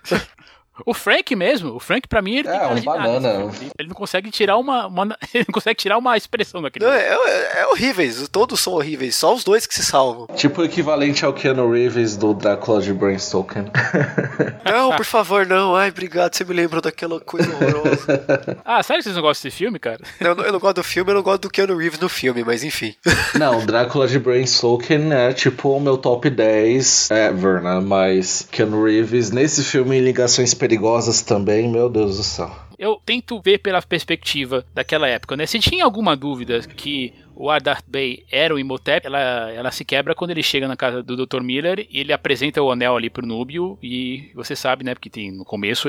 O 0.86 0.94
Frank 0.94 1.36
mesmo, 1.36 1.76
o 1.76 1.80
Frank 1.80 2.08
pra 2.08 2.22
mim 2.22 2.38
ele 2.38 2.48
é, 2.48 2.52
tem 2.52 2.60
cara 2.60 2.74
um 2.74 2.76
de 2.76 2.82
banana. 2.82 3.34
Nada, 3.40 3.56
ele 3.80 3.90
não 3.90 3.96
consegue 3.96 4.30
tirar 4.32 4.58
uma, 4.58 4.88
uma, 4.88 5.18
ele 5.34 5.46
não 5.48 5.54
consegue 5.54 5.80
tirar 5.80 5.98
uma 5.98 6.16
expressão 6.18 6.62
daquele. 6.62 6.86
Não, 6.86 6.94
é, 6.94 7.08
é, 7.08 7.62
é, 7.62 7.68
horríveis, 7.68 8.28
todos 8.30 8.60
são 8.60 8.74
horríveis, 8.74 9.16
só 9.16 9.34
os 9.34 9.44
dois 9.44 9.66
que 9.66 9.74
se 9.74 9.84
salvam. 9.84 10.28
Tipo 10.36 10.62
o 10.62 10.66
equivalente 10.66 11.26
ao 11.26 11.34
Keanu 11.34 11.72
Reeves 11.72 12.16
do 12.16 12.34
Drácula 12.34 12.82
de 12.82 12.94
Bram 12.94 13.18
Stoker. 13.18 13.66
Não, 14.66 14.96
por 14.96 15.06
favor, 15.06 15.46
não. 15.46 15.76
Ai, 15.76 15.90
obrigado, 15.90 16.34
você 16.34 16.44
me 16.44 16.54
lembrou 16.54 16.82
daquela 16.82 17.20
coisa 17.20 17.50
horrorosa. 17.50 18.26
ah, 18.66 18.84
sério 18.84 19.00
que 19.00 19.04
vocês 19.04 19.16
não 19.16 19.22
gostam 19.22 19.48
desse 19.48 19.58
filme, 19.58 19.80
cara? 19.80 20.00
Não, 20.20 20.32
eu 20.44 20.52
não 20.52 20.60
gosto 20.60 20.76
do 20.76 20.84
filme, 20.84 21.12
eu 21.12 21.16
não 21.16 21.24
gosto 21.24 21.44
do 21.44 21.50
Keanu 21.50 21.78
Reeves 21.78 22.00
no 22.00 22.10
filme, 22.10 22.44
mas 22.44 22.64
enfim. 22.64 22.94
Não, 23.36 23.66
Drácula 23.66 24.08
de 24.08 24.20
Bram 24.20 24.46
Stoker 24.46 25.00
é 25.12 25.34
tipo 25.34 25.70
o 25.70 25.80
meu 25.80 25.98
top 25.98 26.30
10 26.30 27.12
ever, 27.12 27.62
né? 27.62 27.80
Mas 27.80 28.48
Keanu 28.52 28.84
Reeves 28.84 29.32
nesse 29.32 29.64
filme 29.64 29.98
em 29.98 30.02
Ligações 30.02 30.54
Perigosas 30.68 31.22
também 31.22 31.70
meu 31.70 31.90
Deus 31.90 32.18
do 32.18 32.24
céu. 32.24 32.52
Eu 32.78 33.02
tento 33.06 33.42
ver 33.42 33.60
pela 33.60 33.82
perspectiva 33.82 34.66
daquela 34.74 35.08
época, 35.08 35.38
né? 35.38 35.46
Se 35.46 35.60
tinha 35.60 35.86
alguma 35.86 36.14
dúvida 36.14 36.60
que 36.60 37.14
o 37.34 37.50
Ardath 37.50 37.86
Bey 37.88 38.26
era 38.30 38.54
o 38.54 38.60
Imhotep, 38.60 39.08
ela, 39.08 39.50
ela 39.50 39.72
se 39.72 39.86
quebra 39.86 40.14
quando 40.14 40.32
ele 40.32 40.44
chega 40.44 40.68
na 40.68 40.76
casa 40.76 41.02
do 41.02 41.26
Dr. 41.26 41.42
Miller 41.42 41.88
e 41.90 42.02
ele 42.02 42.12
apresenta 42.12 42.62
o 42.62 42.70
anel 42.70 42.98
ali 42.98 43.10
pro 43.10 43.26
Núbio 43.26 43.80
e 43.82 44.30
você 44.36 44.58
sabe, 44.58 44.84
né, 44.84 44.94
porque 44.94 45.10
tem 45.10 45.32
no 45.32 45.46
começo 45.46 45.88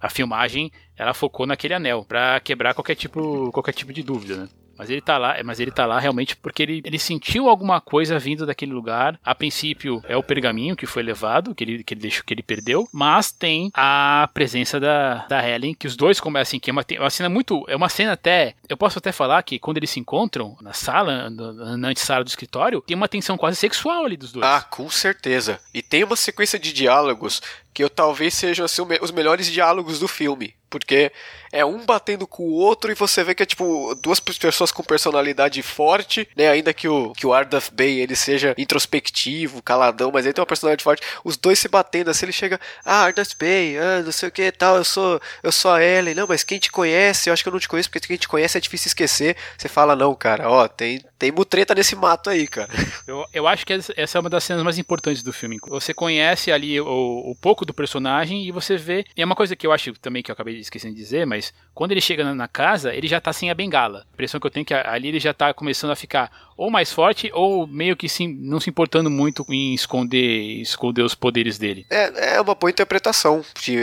a 0.00 0.10
filmagem, 0.10 0.72
ela 0.96 1.14
focou 1.14 1.46
naquele 1.46 1.74
anel 1.74 2.04
para 2.06 2.40
quebrar 2.40 2.74
qualquer 2.74 2.96
tipo, 2.96 3.52
qualquer 3.52 3.72
tipo 3.72 3.92
de 3.92 4.02
dúvida, 4.02 4.36
né? 4.36 4.48
Mas 4.78 4.90
ele 4.90 5.00
tá 5.00 5.18
lá, 5.18 5.36
mas 5.44 5.58
ele 5.58 5.70
tá 5.70 5.84
lá 5.84 5.98
realmente 5.98 6.36
porque 6.36 6.62
ele, 6.62 6.82
ele 6.84 6.98
sentiu 6.98 7.48
alguma 7.48 7.80
coisa 7.80 8.18
vindo 8.18 8.46
daquele 8.46 8.72
lugar. 8.72 9.18
A 9.24 9.34
princípio 9.34 10.02
é 10.08 10.16
o 10.16 10.22
pergaminho 10.22 10.76
que 10.76 10.86
foi 10.86 11.02
levado, 11.02 11.54
que 11.54 11.64
ele, 11.64 11.84
que 11.84 11.94
ele 11.94 12.00
deixou 12.00 12.24
que 12.24 12.32
ele 12.32 12.42
perdeu, 12.42 12.88
mas 12.92 13.32
tem 13.32 13.70
a 13.74 14.28
presença 14.32 14.78
da, 14.78 15.26
da 15.26 15.46
Helen, 15.46 15.74
que 15.74 15.86
os 15.86 15.96
dois 15.96 16.20
começam 16.20 16.60
que 16.60 16.70
é 16.70 16.72
uma, 16.72 16.84
é 16.88 17.00
uma 17.00 17.10
cena 17.10 17.28
muito, 17.28 17.64
é 17.68 17.76
uma 17.76 17.88
cena 17.88 18.12
até, 18.12 18.54
eu 18.68 18.76
posso 18.76 18.98
até 18.98 19.10
falar 19.10 19.42
que 19.42 19.58
quando 19.58 19.78
eles 19.78 19.90
se 19.90 20.00
encontram 20.00 20.56
na 20.60 20.72
sala, 20.72 21.28
na, 21.28 21.76
na 21.76 21.88
antessala 21.88 22.24
do 22.24 22.28
escritório, 22.28 22.80
tem 22.86 22.96
uma 22.96 23.08
tensão 23.08 23.36
quase 23.36 23.56
sexual 23.56 24.04
ali 24.04 24.16
dos 24.16 24.32
dois. 24.32 24.46
Ah, 24.46 24.62
com 24.62 24.88
certeza. 24.88 25.60
E 25.74 25.82
tem 25.82 26.04
uma 26.04 26.16
sequência 26.16 26.58
de 26.58 26.72
diálogos 26.72 27.42
que 27.74 27.82
eu 27.82 27.90
talvez 27.90 28.34
sejam 28.34 28.64
assim, 28.64 28.82
os 29.00 29.10
melhores 29.10 29.50
diálogos 29.50 29.98
do 29.98 30.08
filme. 30.08 30.54
Porque 30.70 31.10
é 31.52 31.64
um 31.64 31.84
batendo 31.84 32.26
com 32.26 32.42
o 32.42 32.52
outro 32.52 32.90
e 32.90 32.94
você 32.94 33.24
vê 33.24 33.34
que 33.34 33.42
é 33.42 33.46
tipo 33.46 33.94
duas 34.02 34.20
pessoas 34.20 34.70
com 34.70 34.82
personalidade 34.82 35.62
forte, 35.62 36.28
né? 36.36 36.48
Ainda 36.48 36.72
que 36.72 36.88
o, 36.88 37.12
que 37.12 37.26
o 37.26 37.32
Ardath 37.32 37.70
Bey 37.72 38.00
ele 38.00 38.14
seja 38.14 38.54
introspectivo, 38.58 39.62
caladão, 39.62 40.10
mas 40.12 40.26
ele 40.26 40.34
tem 40.34 40.42
uma 40.42 40.46
personalidade 40.46 40.84
forte. 40.84 41.02
Os 41.24 41.36
dois 41.36 41.58
se 41.58 41.68
batendo 41.68 42.10
assim, 42.10 42.26
ele 42.26 42.32
chega, 42.32 42.60
ah, 42.84 43.04
Ardath 43.04 43.34
Bey, 43.38 43.78
ah, 43.78 44.02
não 44.02 44.12
sei 44.12 44.28
o 44.28 44.32
que 44.32 44.50
tal, 44.52 44.76
eu 44.76 44.84
sou, 44.84 45.20
eu 45.42 45.52
sou 45.52 45.70
a 45.70 45.82
Ellen, 45.82 46.14
não, 46.14 46.26
mas 46.26 46.42
quem 46.42 46.58
te 46.58 46.70
conhece, 46.70 47.28
eu 47.28 47.32
acho 47.32 47.42
que 47.42 47.48
eu 47.48 47.52
não 47.52 47.60
te 47.60 47.68
conheço, 47.68 47.90
porque 47.90 48.06
quem 48.06 48.16
te 48.16 48.28
conhece 48.28 48.58
é 48.58 48.60
difícil 48.60 48.88
esquecer. 48.88 49.36
Você 49.56 49.68
fala, 49.68 49.96
não, 49.96 50.14
cara, 50.14 50.50
ó, 50.50 50.68
tem, 50.68 51.02
tem 51.18 51.32
mutreta 51.32 51.74
nesse 51.74 51.96
mato 51.96 52.30
aí, 52.30 52.46
cara. 52.46 52.68
Eu, 53.06 53.24
eu 53.32 53.46
acho 53.46 53.64
que 53.64 53.72
essa 53.72 54.18
é 54.18 54.20
uma 54.20 54.28
das 54.28 54.44
cenas 54.44 54.62
mais 54.62 54.76
importantes 54.76 55.22
do 55.22 55.32
filme. 55.32 55.58
Você 55.68 55.94
conhece 55.94 56.52
ali 56.52 56.78
o, 56.78 56.84
o 56.86 57.34
pouco 57.40 57.64
do 57.64 57.72
personagem 57.72 58.46
e 58.46 58.52
você 58.52 58.76
vê. 58.76 59.02
E 59.16 59.22
é 59.22 59.24
uma 59.24 59.34
coisa 59.34 59.56
que 59.56 59.66
eu 59.66 59.72
acho 59.72 59.94
também 59.94 60.22
que 60.22 60.30
eu 60.30 60.34
acabei 60.34 60.57
esquecendo 60.60 60.94
de 60.94 61.00
dizer, 61.00 61.26
mas 61.26 61.52
quando 61.74 61.92
ele 61.92 62.00
chega 62.00 62.34
na 62.34 62.48
casa, 62.48 62.94
ele 62.94 63.06
já 63.08 63.20
tá 63.20 63.32
sem 63.32 63.50
a 63.50 63.54
bengala. 63.54 64.00
A 64.00 64.14
impressão 64.14 64.40
que 64.40 64.46
eu 64.46 64.50
tenho 64.50 64.62
é 64.62 64.64
que 64.64 64.74
ali 64.74 65.08
ele 65.08 65.20
já 65.20 65.32
tá 65.32 65.52
começando 65.54 65.90
a 65.90 65.96
ficar 65.96 66.30
ou 66.58 66.70
mais 66.70 66.92
forte 66.92 67.30
ou 67.32 67.66
meio 67.66 67.96
que 67.96 68.08
sim, 68.08 68.36
não 68.40 68.58
se 68.58 68.68
importando 68.68 69.08
muito 69.08 69.46
em 69.48 69.72
esconder, 69.72 70.60
esconder 70.60 71.02
os 71.02 71.14
poderes 71.14 71.56
dele. 71.56 71.86
É, 71.88 72.34
é 72.34 72.40
uma 72.40 72.56
boa 72.56 72.70
interpretação. 72.70 73.42
De, 73.62 73.76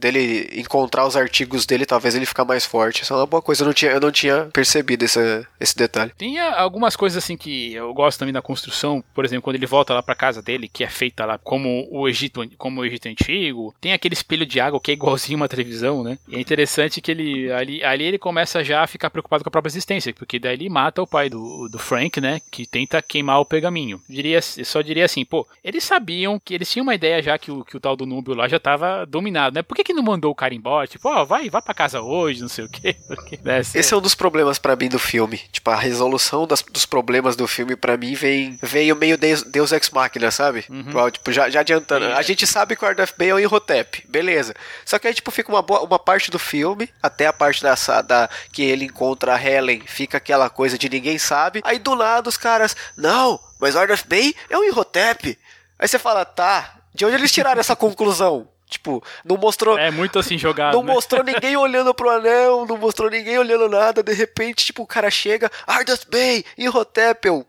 dele 0.00 0.48
encontrar 0.54 1.06
os 1.06 1.14
artigos 1.14 1.66
dele, 1.66 1.84
talvez 1.84 2.14
ele 2.14 2.24
ficar 2.24 2.44
mais 2.44 2.64
forte. 2.64 3.02
Isso 3.02 3.12
é 3.12 3.16
uma 3.16 3.26
boa 3.26 3.42
coisa. 3.42 3.62
Eu 3.62 3.66
não 3.66 3.74
tinha, 3.74 3.92
eu 3.92 4.00
não 4.00 4.10
tinha 4.10 4.48
percebido 4.52 5.04
esse, 5.04 5.46
esse 5.60 5.76
detalhe. 5.76 6.12
Tem 6.16 6.40
algumas 6.40 6.96
coisas 6.96 7.22
assim 7.22 7.36
que 7.36 7.74
eu 7.74 7.92
gosto 7.92 8.18
também 8.18 8.32
da 8.32 8.40
construção. 8.40 9.04
Por 9.14 9.24
exemplo, 9.24 9.42
quando 9.42 9.56
ele 9.56 9.66
volta 9.66 9.92
lá 9.92 10.02
pra 10.02 10.14
casa 10.14 10.40
dele, 10.40 10.68
que 10.68 10.82
é 10.82 10.88
feita 10.88 11.26
lá 11.26 11.38
como 11.38 11.86
o 11.90 12.08
Egito, 12.08 12.40
como 12.56 12.80
o 12.80 12.84
Egito 12.84 13.06
antigo. 13.06 13.74
Tem 13.80 13.92
aquele 13.92 14.14
espelho 14.14 14.46
de 14.46 14.58
água 14.58 14.80
que 14.80 14.90
é 14.90 14.94
igualzinho 14.94 15.36
uma 15.36 15.48
televisão, 15.48 16.02
né? 16.02 16.18
E 16.26 16.36
é 16.36 16.40
interessante 16.40 17.00
que 17.00 17.10
ele 17.10 17.52
ali, 17.52 17.84
ali 17.84 18.04
ele 18.04 18.18
começa 18.18 18.64
já 18.64 18.82
a 18.82 18.86
ficar 18.86 19.10
preocupado 19.10 19.44
com 19.44 19.48
a 19.48 19.52
própria 19.52 19.70
existência, 19.70 20.14
porque 20.14 20.38
daí 20.38 20.54
ele 20.54 20.70
mata 20.70 21.02
o 21.02 21.06
pai 21.06 21.28
do, 21.28 21.68
do 21.68 21.78
Frank, 21.78 21.99
né? 22.20 22.40
Que 22.50 22.66
tenta 22.66 23.02
queimar 23.02 23.40
o 23.40 23.44
pergaminho. 23.44 24.00
Diria, 24.08 24.40
só 24.40 24.80
diria 24.80 25.04
assim, 25.04 25.24
pô, 25.24 25.46
eles 25.62 25.84
sabiam 25.84 26.38
que 26.38 26.54
eles 26.54 26.70
tinham 26.70 26.84
uma 26.84 26.94
ideia 26.94 27.22
já 27.22 27.36
que 27.38 27.50
o, 27.50 27.64
que 27.64 27.76
o 27.76 27.80
tal 27.80 27.96
do 27.96 28.06
Núbio 28.06 28.34
lá 28.34 28.48
já 28.48 28.58
tava 28.58 29.04
dominado, 29.04 29.54
né? 29.54 29.62
Por 29.62 29.76
que, 29.76 29.84
que 29.84 29.92
não 29.92 30.02
mandou 30.02 30.30
o 30.30 30.34
cara 30.34 30.54
embora? 30.54 30.86
Tipo, 30.86 31.08
ó, 31.08 31.22
oh, 31.22 31.26
vai, 31.26 31.50
vai 31.50 31.60
pra 31.60 31.74
casa 31.74 32.00
hoje, 32.00 32.40
não 32.40 32.48
sei 32.48 32.64
o 32.64 32.68
quê. 32.68 32.96
Esse 33.74 33.92
é 33.92 33.96
um 33.96 34.00
dos 34.00 34.14
problemas 34.14 34.58
para 34.58 34.76
mim 34.76 34.88
do 34.88 34.98
filme. 34.98 35.38
Tipo, 35.52 35.70
a 35.70 35.76
resolução 35.76 36.46
das, 36.46 36.62
dos 36.62 36.86
problemas 36.86 37.36
do 37.36 37.46
filme 37.46 37.76
para 37.76 37.96
mim 37.96 38.14
vem 38.14 38.58
veio 38.62 38.96
meio 38.96 39.18
Deus, 39.18 39.42
Deus 39.42 39.72
Ex 39.72 39.90
Machina, 39.90 40.30
sabe? 40.30 40.64
Uhum. 40.68 41.10
Tipo, 41.10 41.32
já, 41.32 41.50
já 41.50 41.60
adiantando. 41.60 42.06
Sim, 42.06 42.12
a 42.12 42.22
gente 42.22 42.46
sabe 42.46 42.76
que 42.76 42.84
o 42.84 42.88
Bale 43.18 43.30
é 43.30 43.34
o 43.34 43.38
Imhotep, 43.38 44.04
beleza. 44.08 44.54
Só 44.84 44.98
que 44.98 45.06
aí, 45.06 45.14
tipo, 45.14 45.30
fica 45.30 45.50
uma, 45.50 45.62
boa, 45.62 45.82
uma 45.82 45.98
parte 45.98 46.30
do 46.30 46.38
filme, 46.38 46.88
até 47.02 47.26
a 47.26 47.32
parte 47.32 47.62
da, 47.62 47.74
da 48.02 48.30
que 48.52 48.62
ele 48.62 48.84
encontra 48.84 49.34
a 49.34 49.42
Helen, 49.42 49.82
fica 49.86 50.18
aquela 50.18 50.48
coisa 50.48 50.78
de 50.78 50.88
ninguém 50.88 51.18
sabe. 51.18 51.60
Aí 51.64 51.78
do 51.78 51.89
nada 51.94 52.28
os 52.28 52.36
caras, 52.36 52.76
não, 52.96 53.38
mas 53.58 53.76
Art 53.76 53.90
of 53.90 54.04
Bale 54.06 54.36
é 54.48 54.56
o 54.56 54.64
Imhotep. 54.64 55.38
Aí 55.78 55.88
você 55.88 55.98
fala, 55.98 56.24
tá, 56.24 56.74
de 56.94 57.04
onde 57.04 57.14
eles 57.14 57.32
tiraram 57.32 57.60
essa 57.60 57.76
conclusão? 57.76 58.48
Tipo, 58.70 59.02
não 59.24 59.36
mostrou. 59.36 59.76
É 59.76 59.90
muito 59.90 60.18
assim 60.18 60.38
jogado. 60.38 60.74
Não 60.74 60.84
né? 60.84 60.92
mostrou 60.92 61.24
ninguém 61.24 61.56
olhando 61.56 61.92
pro 61.92 62.08
anel, 62.08 62.64
não 62.66 62.76
mostrou 62.76 63.10
ninguém 63.10 63.36
olhando 63.36 63.68
nada. 63.68 64.00
De 64.00 64.12
repente, 64.12 64.64
tipo, 64.64 64.84
o 64.84 64.86
cara 64.86 65.10
chega, 65.10 65.50
Ardas 65.66 66.04
Bay, 66.04 66.44
Imhotep, 66.56 67.26
eu. 67.26 67.44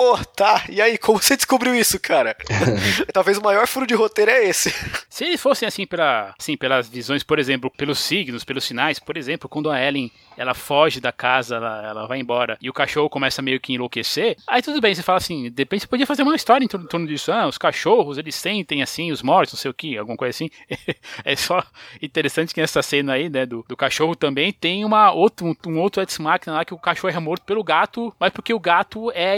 Pô, 0.00 0.16
tá. 0.34 0.64
E 0.70 0.80
aí, 0.80 0.96
como 0.96 1.18
você 1.20 1.36
descobriu 1.36 1.74
isso, 1.74 2.00
cara? 2.00 2.34
Talvez 3.12 3.36
o 3.36 3.42
maior 3.42 3.66
furo 3.66 3.86
de 3.86 3.92
roteiro 3.92 4.30
é 4.30 4.46
esse. 4.46 4.70
Se 5.10 5.26
eles 5.26 5.42
fossem 5.42 5.68
assim, 5.68 5.86
pela, 5.86 6.34
assim, 6.38 6.56
pelas 6.56 6.88
visões, 6.88 7.22
por 7.22 7.38
exemplo, 7.38 7.70
pelos 7.70 7.98
signos, 7.98 8.42
pelos 8.42 8.64
sinais, 8.64 8.98
por 8.98 9.18
exemplo, 9.18 9.46
quando 9.46 9.70
a 9.70 9.78
Ellen 9.78 10.10
ela 10.38 10.54
foge 10.54 11.02
da 11.02 11.12
casa, 11.12 11.56
ela, 11.56 11.86
ela 11.86 12.06
vai 12.06 12.18
embora 12.18 12.56
e 12.62 12.70
o 12.70 12.72
cachorro 12.72 13.10
começa 13.10 13.42
meio 13.42 13.60
que 13.60 13.74
enlouquecer, 13.74 14.38
aí 14.46 14.62
tudo 14.62 14.80
bem, 14.80 14.94
você 14.94 15.02
fala 15.02 15.18
assim, 15.18 15.50
de 15.50 15.60
repente 15.60 15.82
você 15.82 15.86
podia 15.86 16.06
fazer 16.06 16.22
uma 16.22 16.34
história 16.34 16.64
em 16.64 16.68
torno, 16.68 16.86
em 16.86 16.88
torno 16.88 17.06
disso. 17.06 17.30
Ah, 17.30 17.46
os 17.46 17.58
cachorros, 17.58 18.16
eles 18.16 18.34
sentem 18.34 18.82
assim, 18.82 19.12
os 19.12 19.20
mortos, 19.20 19.52
não 19.52 19.60
sei 19.60 19.70
o 19.70 19.74
que, 19.74 19.98
alguma 19.98 20.16
coisa 20.16 20.30
assim. 20.34 20.48
é 21.26 21.36
só 21.36 21.62
interessante 22.00 22.54
que 22.54 22.60
nessa 22.62 22.80
cena 22.80 23.12
aí, 23.12 23.28
né, 23.28 23.44
do, 23.44 23.62
do 23.68 23.76
cachorro 23.76 24.16
também 24.16 24.50
tem 24.50 24.82
uma 24.82 25.12
outro, 25.12 25.46
um, 25.46 25.54
um 25.66 25.78
outro 25.78 26.00
ex-máquina 26.00 26.54
lá 26.54 26.64
que 26.64 26.72
o 26.72 26.78
cachorro 26.78 27.14
é 27.14 27.20
morto 27.20 27.44
pelo 27.44 27.62
gato, 27.62 28.14
mas 28.18 28.32
porque 28.32 28.54
o 28.54 28.58
gato 28.58 29.12
é 29.12 29.32
a 29.32 29.36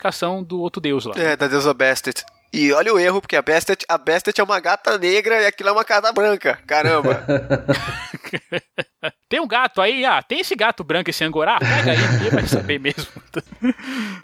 personificação 0.00 0.42
do 0.42 0.60
outro 0.60 0.80
deus 0.80 1.04
lá. 1.04 1.14
É, 1.16 1.36
da 1.36 1.46
deusa 1.46 1.74
Bastet. 1.74 2.24
E 2.52 2.72
olha 2.72 2.92
o 2.92 2.98
erro, 2.98 3.20
porque 3.20 3.36
a 3.36 3.42
Bastet, 3.42 3.84
a 3.88 3.96
Bastet 3.96 4.40
é 4.40 4.42
uma 4.42 4.58
gata 4.58 4.98
negra 4.98 5.40
e 5.40 5.46
aquilo 5.46 5.68
é 5.68 5.72
uma 5.72 5.84
casa 5.84 6.12
branca. 6.12 6.58
Caramba. 6.66 7.24
tem 9.28 9.40
um 9.40 9.46
gato 9.46 9.80
aí, 9.80 10.04
ah, 10.04 10.22
tem 10.22 10.40
esse 10.40 10.54
gato 10.54 10.84
branco, 10.84 11.08
esse 11.08 11.24
angorá? 11.24 11.58
Pega 11.58 11.92
aí, 11.92 11.98
ninguém 11.98 12.30
vai 12.30 12.46
saber 12.46 12.78
mesmo. 12.80 13.06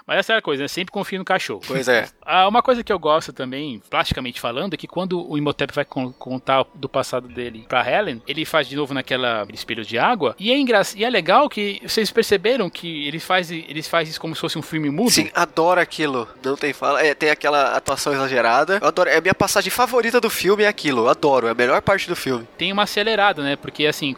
Mas 0.07 0.19
essa 0.19 0.35
é 0.35 0.37
a 0.37 0.43
coisa, 0.43 0.65
né? 0.65 0.69
Sempre 0.69 0.93
confio 0.93 1.19
no 1.19 1.25
cachorro. 1.25 1.63
Pois 1.67 1.89
é. 1.89 2.09
Ah, 2.25 2.49
uma 2.49 2.63
coisa 2.63 2.83
que 2.83 2.93
eu 2.93 2.99
gosto 2.99 3.33
também, 3.33 3.81
plasticamente 3.89 4.41
falando, 4.41 4.75
é 4.75 4.77
que 4.77 4.87
quando 4.87 5.31
o 5.31 5.39
Imhotep 5.39 5.73
vai 5.75 5.85
contar 5.85 6.65
do 6.75 6.89
passado 6.89 7.29
dele 7.29 7.65
pra 7.69 7.89
Helen, 7.89 8.23
ele 8.27 8.45
faz 8.45 8.69
de 8.69 8.77
novo 8.77 8.93
naquela 8.93 9.47
espelho 9.53 9.85
de 9.85 9.99
água. 9.99 10.35
E 10.39 10.51
é, 10.51 10.59
engra... 10.59 10.83
e 10.95 11.05
é 11.05 11.11
legal 11.11 11.49
que 11.49 11.81
vocês 11.87 12.11
perceberam 12.11 12.69
que 12.69 13.07
ele 13.07 13.19
faz, 13.19 13.51
ele 13.51 13.83
faz 13.83 14.09
isso 14.09 14.21
como 14.21 14.35
se 14.35 14.41
fosse 14.41 14.59
um 14.59 14.63
filme 14.63 14.91
mudo. 14.91 15.11
Sim, 15.11 15.31
adoro 15.35 15.81
aquilo. 15.81 16.29
Não 16.45 16.57
tem 16.57 16.73
fala. 16.73 17.03
É, 17.03 17.15
tem 17.15 17.31
aquela 17.31 17.77
atuação 17.77 18.13
exagerada. 18.13 18.79
Eu 18.81 18.89
adoro. 18.89 19.09
É 19.09 19.17
a 19.17 19.21
minha 19.21 19.35
passagem 19.35 19.71
favorita 19.71 20.21
do 20.21 20.29
filme, 20.29 20.65
é 20.65 20.69
aquilo. 20.69 21.09
Adoro. 21.09 21.47
É 21.47 21.51
a 21.51 21.55
melhor 21.55 21.81
parte 21.81 22.09
do 22.09 22.17
filme. 22.17 22.47
Tem 22.59 22.73
uma 22.73 22.83
acelerada, 22.83 23.43
né? 23.43 23.57
Porque 23.57 23.87
assim, 23.87 24.15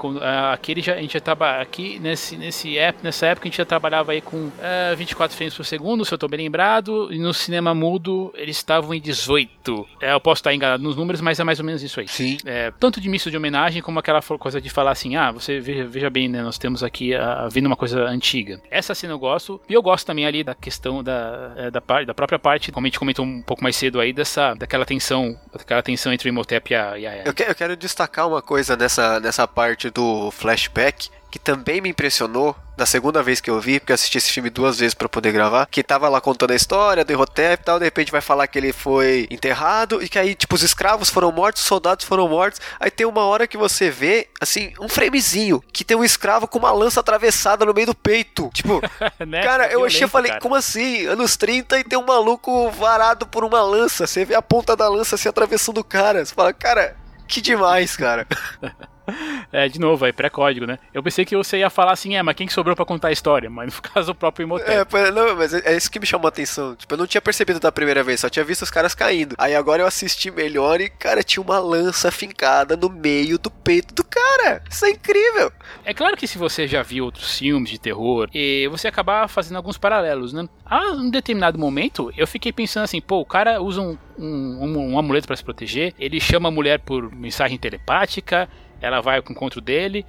com, 0.48 0.52
aquele 0.52 0.80
já, 0.80 0.94
a 0.94 1.00
gente 1.00 1.12
já 1.12 1.20
tava 1.20 1.60
aqui 1.60 1.98
nesse, 1.98 2.36
nesse 2.36 2.78
época, 2.78 3.04
nessa 3.04 3.26
época 3.26 3.46
a 3.46 3.48
gente 3.48 3.58
já 3.58 3.64
trabalhava 3.64 4.12
aí 4.12 4.20
com 4.20 4.36
uh, 4.36 4.52
é, 4.60 4.94
24 4.94 5.36
frames 5.36 5.54
por 5.54 5.64
segundo, 5.64 6.04
se 6.04 6.12
eu 6.12 6.18
tô 6.18 6.28
bem 6.28 6.40
lembrado. 6.40 7.12
E 7.12 7.18
no 7.18 7.34
cinema 7.34 7.74
mudo 7.74 8.32
eles 8.36 8.56
estavam 8.56 8.94
em 8.94 9.00
18. 9.00 9.86
É, 10.00 10.12
eu 10.12 10.20
posso 10.20 10.40
estar 10.40 10.54
enganado 10.54 10.82
nos 10.82 10.96
números, 10.96 11.20
mas 11.20 11.40
é 11.40 11.44
mais 11.44 11.58
ou 11.58 11.66
menos 11.66 11.82
isso 11.82 12.00
aí. 12.00 12.08
Sim. 12.08 12.38
É, 12.44 12.72
tanto 12.78 13.00
de 13.00 13.08
misto 13.08 13.30
de 13.30 13.36
homenagem 13.36 13.82
como 13.82 13.98
aquela 13.98 14.22
coisa 14.22 14.60
de 14.60 14.70
falar 14.70 14.92
assim: 14.92 15.16
ah, 15.16 15.32
você 15.32 15.60
veja, 15.60 15.84
veja 15.84 16.08
bem, 16.08 16.28
né? 16.28 16.42
Nós 16.42 16.58
temos 16.58 16.82
aqui 16.82 17.14
a, 17.14 17.48
vindo 17.48 17.66
uma 17.66 17.76
coisa 17.76 18.04
antiga. 18.04 18.60
Essa 18.70 18.94
cena 18.94 19.12
eu 19.12 19.18
gosto. 19.18 19.60
E 19.68 19.74
eu 19.74 19.82
gosto 19.82 20.06
também 20.06 20.26
ali 20.26 20.44
da 20.44 20.54
questão 20.54 21.02
da, 21.02 21.52
é, 21.56 21.70
da, 21.70 21.80
da 22.04 22.14
própria 22.14 22.38
parte, 22.38 22.70
como 22.70 22.86
a 22.86 22.88
gente 22.88 22.98
comentou 22.98 23.24
um 23.24 23.42
pouco 23.42 23.62
mais 23.62 23.76
cedo 23.76 23.88
cedo 23.88 24.00
aí 24.00 24.12
dessa, 24.12 24.54
daquela 24.54 24.84
tensão, 24.84 25.38
daquela 25.52 25.82
tensão 25.82 26.12
entre 26.12 26.28
o 26.28 26.30
Imhotep 26.30 26.72
e 26.72 26.76
a, 26.76 26.98
e 26.98 27.06
a 27.06 27.26
eu, 27.26 27.34
que, 27.34 27.42
eu 27.42 27.54
quero 27.54 27.76
destacar 27.76 28.28
uma 28.28 28.42
coisa 28.42 28.76
nessa, 28.76 29.18
nessa 29.18 29.48
parte 29.48 29.90
do 29.90 30.30
flashback 30.38 31.10
que 31.30 31.38
também 31.38 31.80
me 31.80 31.90
impressionou 31.90 32.56
da 32.76 32.86
segunda 32.86 33.22
vez 33.22 33.40
que 33.40 33.50
eu 33.50 33.60
vi, 33.60 33.80
porque 33.80 33.92
eu 33.92 33.94
assisti 33.94 34.18
esse 34.18 34.30
filme 34.30 34.48
duas 34.48 34.78
vezes 34.78 34.94
para 34.94 35.08
poder 35.08 35.32
gravar, 35.32 35.66
que 35.66 35.82
tava 35.82 36.08
lá 36.08 36.20
contando 36.20 36.52
a 36.52 36.54
história 36.54 37.04
do 37.04 37.12
Imhotep 37.12 37.60
e 37.60 37.64
tal, 37.64 37.78
de 37.78 37.84
repente 37.84 38.12
vai 38.12 38.20
falar 38.20 38.46
que 38.46 38.56
ele 38.56 38.72
foi 38.72 39.26
enterrado 39.30 40.02
e 40.02 40.08
que 40.08 40.18
aí, 40.18 40.34
tipo, 40.34 40.54
os 40.54 40.62
escravos 40.62 41.10
foram 41.10 41.32
mortos, 41.32 41.62
os 41.62 41.68
soldados 41.68 42.04
foram 42.04 42.28
mortos, 42.28 42.60
aí 42.78 42.90
tem 42.90 43.04
uma 43.04 43.24
hora 43.24 43.48
que 43.48 43.56
você 43.56 43.90
vê, 43.90 44.28
assim, 44.40 44.72
um 44.80 44.88
framezinho, 44.88 45.62
que 45.72 45.84
tem 45.84 45.96
um 45.96 46.04
escravo 46.04 46.46
com 46.46 46.58
uma 46.58 46.70
lança 46.70 47.00
atravessada 47.00 47.64
no 47.66 47.74
meio 47.74 47.88
do 47.88 47.94
peito, 47.94 48.48
tipo, 48.54 48.80
né? 49.26 49.42
cara, 49.42 49.66
eu 49.66 49.84
achei, 49.84 50.04
eu 50.04 50.08
falei, 50.08 50.30
cara. 50.30 50.40
como 50.40 50.54
assim? 50.54 51.04
Anos 51.06 51.36
30 51.36 51.80
e 51.80 51.84
tem 51.84 51.98
um 51.98 52.06
maluco 52.06 52.70
varado 52.70 53.26
por 53.26 53.44
uma 53.44 53.60
lança, 53.60 54.06
você 54.06 54.24
vê 54.24 54.36
a 54.36 54.42
ponta 54.42 54.76
da 54.76 54.88
lança 54.88 55.16
se 55.16 55.28
atravessando 55.28 55.78
o 55.78 55.84
cara, 55.84 56.24
você 56.24 56.32
fala, 56.32 56.52
cara, 56.52 56.96
que 57.26 57.40
demais, 57.40 57.96
cara. 57.96 58.26
É, 59.50 59.66
de 59.66 59.80
novo, 59.80 60.04
é 60.04 60.12
pré-código, 60.12 60.66
né? 60.66 60.78
Eu 60.92 61.02
pensei 61.02 61.24
que 61.24 61.34
você 61.34 61.58
ia 61.58 61.70
falar 61.70 61.92
assim, 61.92 62.16
é, 62.16 62.22
mas 62.22 62.36
quem 62.36 62.46
que 62.46 62.52
sobrou 62.52 62.76
pra 62.76 62.84
contar 62.84 63.08
a 63.08 63.12
história? 63.12 63.48
Mas 63.48 63.74
no 63.74 63.80
caso, 63.94 64.12
o 64.12 64.14
próprio 64.14 64.44
Imhotep. 64.44 64.94
É, 64.94 65.10
não, 65.10 65.36
mas 65.36 65.54
é, 65.54 65.62
é 65.64 65.76
isso 65.76 65.90
que 65.90 65.98
me 65.98 66.04
chamou 66.04 66.26
a 66.26 66.28
atenção. 66.28 66.76
Tipo, 66.76 66.92
eu 66.92 66.98
não 66.98 67.06
tinha 67.06 67.20
percebido 67.20 67.58
da 67.58 67.72
primeira 67.72 68.02
vez, 68.02 68.20
só 68.20 68.28
tinha 68.28 68.44
visto 68.44 68.62
os 68.62 68.70
caras 68.70 68.94
caindo. 68.94 69.34
Aí 69.38 69.54
agora 69.54 69.82
eu 69.82 69.86
assisti 69.86 70.30
melhor 70.30 70.80
e, 70.80 70.90
cara, 70.90 71.22
tinha 71.22 71.42
uma 71.42 71.58
lança 71.58 72.10
fincada 72.10 72.76
no 72.76 72.90
meio 72.90 73.38
do 73.38 73.50
peito 73.50 73.94
do 73.94 74.04
cara. 74.04 74.62
Isso 74.68 74.84
é 74.84 74.90
incrível. 74.90 75.50
É 75.84 75.94
claro 75.94 76.16
que 76.16 76.26
se 76.26 76.36
você 76.36 76.68
já 76.68 76.82
viu 76.82 77.06
outros 77.06 77.38
filmes 77.38 77.70
de 77.70 77.78
terror, 77.78 78.28
e 78.34 78.68
você 78.68 78.88
acabar 78.88 79.28
fazendo 79.28 79.56
alguns 79.56 79.78
paralelos, 79.78 80.32
né? 80.32 80.46
A 80.64 80.92
um 80.92 81.10
determinado 81.10 81.58
momento, 81.58 82.12
eu 82.16 82.26
fiquei 82.26 82.52
pensando 82.52 82.84
assim, 82.84 83.00
pô, 83.00 83.20
o 83.20 83.24
cara 83.24 83.62
usa 83.62 83.80
um, 83.80 83.96
um, 84.18 84.64
um, 84.64 84.92
um 84.92 84.98
amuleto 84.98 85.26
para 85.26 85.36
se 85.36 85.44
proteger, 85.44 85.94
ele 85.98 86.20
chama 86.20 86.48
a 86.48 86.52
mulher 86.52 86.80
por 86.80 87.10
mensagem 87.14 87.56
telepática, 87.56 88.48
ela 88.80 89.00
vai 89.00 89.18
ao 89.18 89.24
encontro 89.28 89.60
dele, 89.60 90.04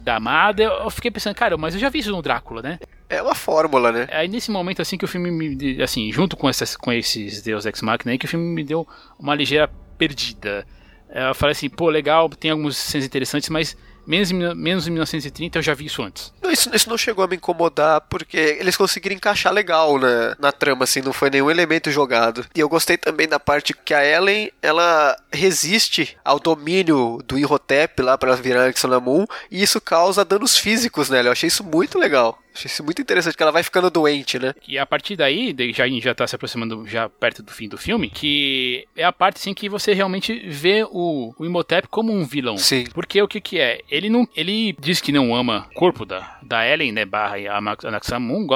da 0.00 0.16
amada. 0.16 0.62
Eu 0.62 0.90
fiquei 0.90 1.10
pensando, 1.10 1.34
cara, 1.34 1.56
mas 1.56 1.74
eu 1.74 1.80
já 1.80 1.88
vi 1.88 1.98
isso 2.00 2.10
no 2.10 2.22
Drácula, 2.22 2.62
né? 2.62 2.78
É 3.08 3.20
uma 3.20 3.34
fórmula, 3.34 3.92
né? 3.92 4.08
Aí 4.10 4.26
nesse 4.26 4.50
momento 4.50 4.80
assim 4.80 4.96
que 4.96 5.04
o 5.04 5.08
filme 5.08 5.30
me, 5.30 5.82
assim, 5.82 6.10
junto 6.10 6.36
com 6.36 6.48
essas 6.48 6.76
com 6.76 6.90
esses 6.92 7.42
Deus 7.42 7.66
Ex 7.66 7.82
Machina 7.82 8.12
aí 8.12 8.18
que 8.18 8.24
o 8.24 8.28
filme 8.28 8.46
me 8.46 8.64
deu 8.64 8.88
uma 9.18 9.34
ligeira 9.34 9.70
perdida. 9.98 10.66
Eu 11.14 11.34
falei 11.34 11.52
assim, 11.52 11.68
pô, 11.68 11.90
legal, 11.90 12.28
tem 12.30 12.50
algumas 12.50 12.76
cenas 12.76 13.06
interessantes, 13.06 13.50
mas 13.50 13.76
menos 14.06 14.30
em, 14.30 14.54
menos 14.54 14.86
em 14.86 14.90
1930 14.90 15.58
eu 15.58 15.62
já 15.62 15.74
vi 15.74 15.86
isso 15.86 16.02
antes. 16.02 16.32
Não, 16.42 16.50
isso, 16.50 16.74
isso 16.74 16.88
não 16.88 16.98
chegou 16.98 17.24
a 17.24 17.28
me 17.28 17.36
incomodar 17.36 18.00
porque 18.02 18.56
eles 18.60 18.76
conseguiram 18.76 19.16
encaixar 19.16 19.52
legal 19.52 19.98
né, 19.98 20.34
na 20.38 20.52
trama, 20.52 20.84
assim, 20.84 21.00
não 21.00 21.12
foi 21.12 21.30
nenhum 21.30 21.50
elemento 21.50 21.90
jogado. 21.90 22.44
E 22.54 22.60
eu 22.60 22.68
gostei 22.68 22.96
também 22.96 23.28
da 23.28 23.38
parte 23.38 23.74
que 23.74 23.94
a 23.94 24.04
Ellen, 24.04 24.50
ela 24.60 25.16
resiste 25.32 26.16
ao 26.24 26.38
domínio 26.38 27.20
do 27.26 27.38
Imhotep 27.38 28.02
lá 28.02 28.18
para 28.18 28.34
virar 28.36 28.68
Exonamun 28.68 29.26
e 29.50 29.62
isso 29.62 29.80
causa 29.80 30.24
danos 30.24 30.56
físicos 30.56 31.08
nela. 31.08 31.28
Eu 31.28 31.32
achei 31.32 31.48
isso 31.48 31.64
muito 31.64 31.98
legal. 31.98 32.41
Achei 32.54 32.68
isso 32.68 32.84
muito 32.84 33.00
interessante, 33.00 33.36
que 33.36 33.42
ela 33.42 33.52
vai 33.52 33.62
ficando 33.62 33.90
doente, 33.90 34.38
né? 34.38 34.54
E 34.66 34.78
a 34.78 34.86
partir 34.86 35.16
daí, 35.16 35.54
já, 35.74 35.88
já 35.88 36.14
tá 36.14 36.26
se 36.26 36.34
aproximando 36.34 36.86
já 36.86 37.08
perto 37.08 37.42
do 37.42 37.50
fim 37.50 37.68
do 37.68 37.78
filme, 37.78 38.10
que 38.10 38.86
é 38.96 39.04
a 39.04 39.12
parte 39.12 39.36
assim 39.36 39.54
que 39.54 39.68
você 39.68 39.92
realmente 39.94 40.34
vê 40.48 40.84
o, 40.90 41.34
o 41.38 41.44
Imhotep 41.44 41.88
como 41.88 42.12
um 42.12 42.24
vilão. 42.24 42.56
Sim. 42.56 42.84
Porque 42.92 43.20
o 43.22 43.28
que 43.28 43.40
que 43.40 43.58
é? 43.58 43.80
Ele 43.90 44.08
não, 44.10 44.28
ele 44.36 44.76
diz 44.78 45.00
que 45.00 45.12
não 45.12 45.34
ama 45.34 45.66
o 45.70 45.74
corpo 45.74 46.04
da, 46.04 46.38
da 46.42 46.66
Ellen, 46.66 46.92
né, 46.92 47.04
barra 47.04 47.36
Anaxamun, 47.84 48.46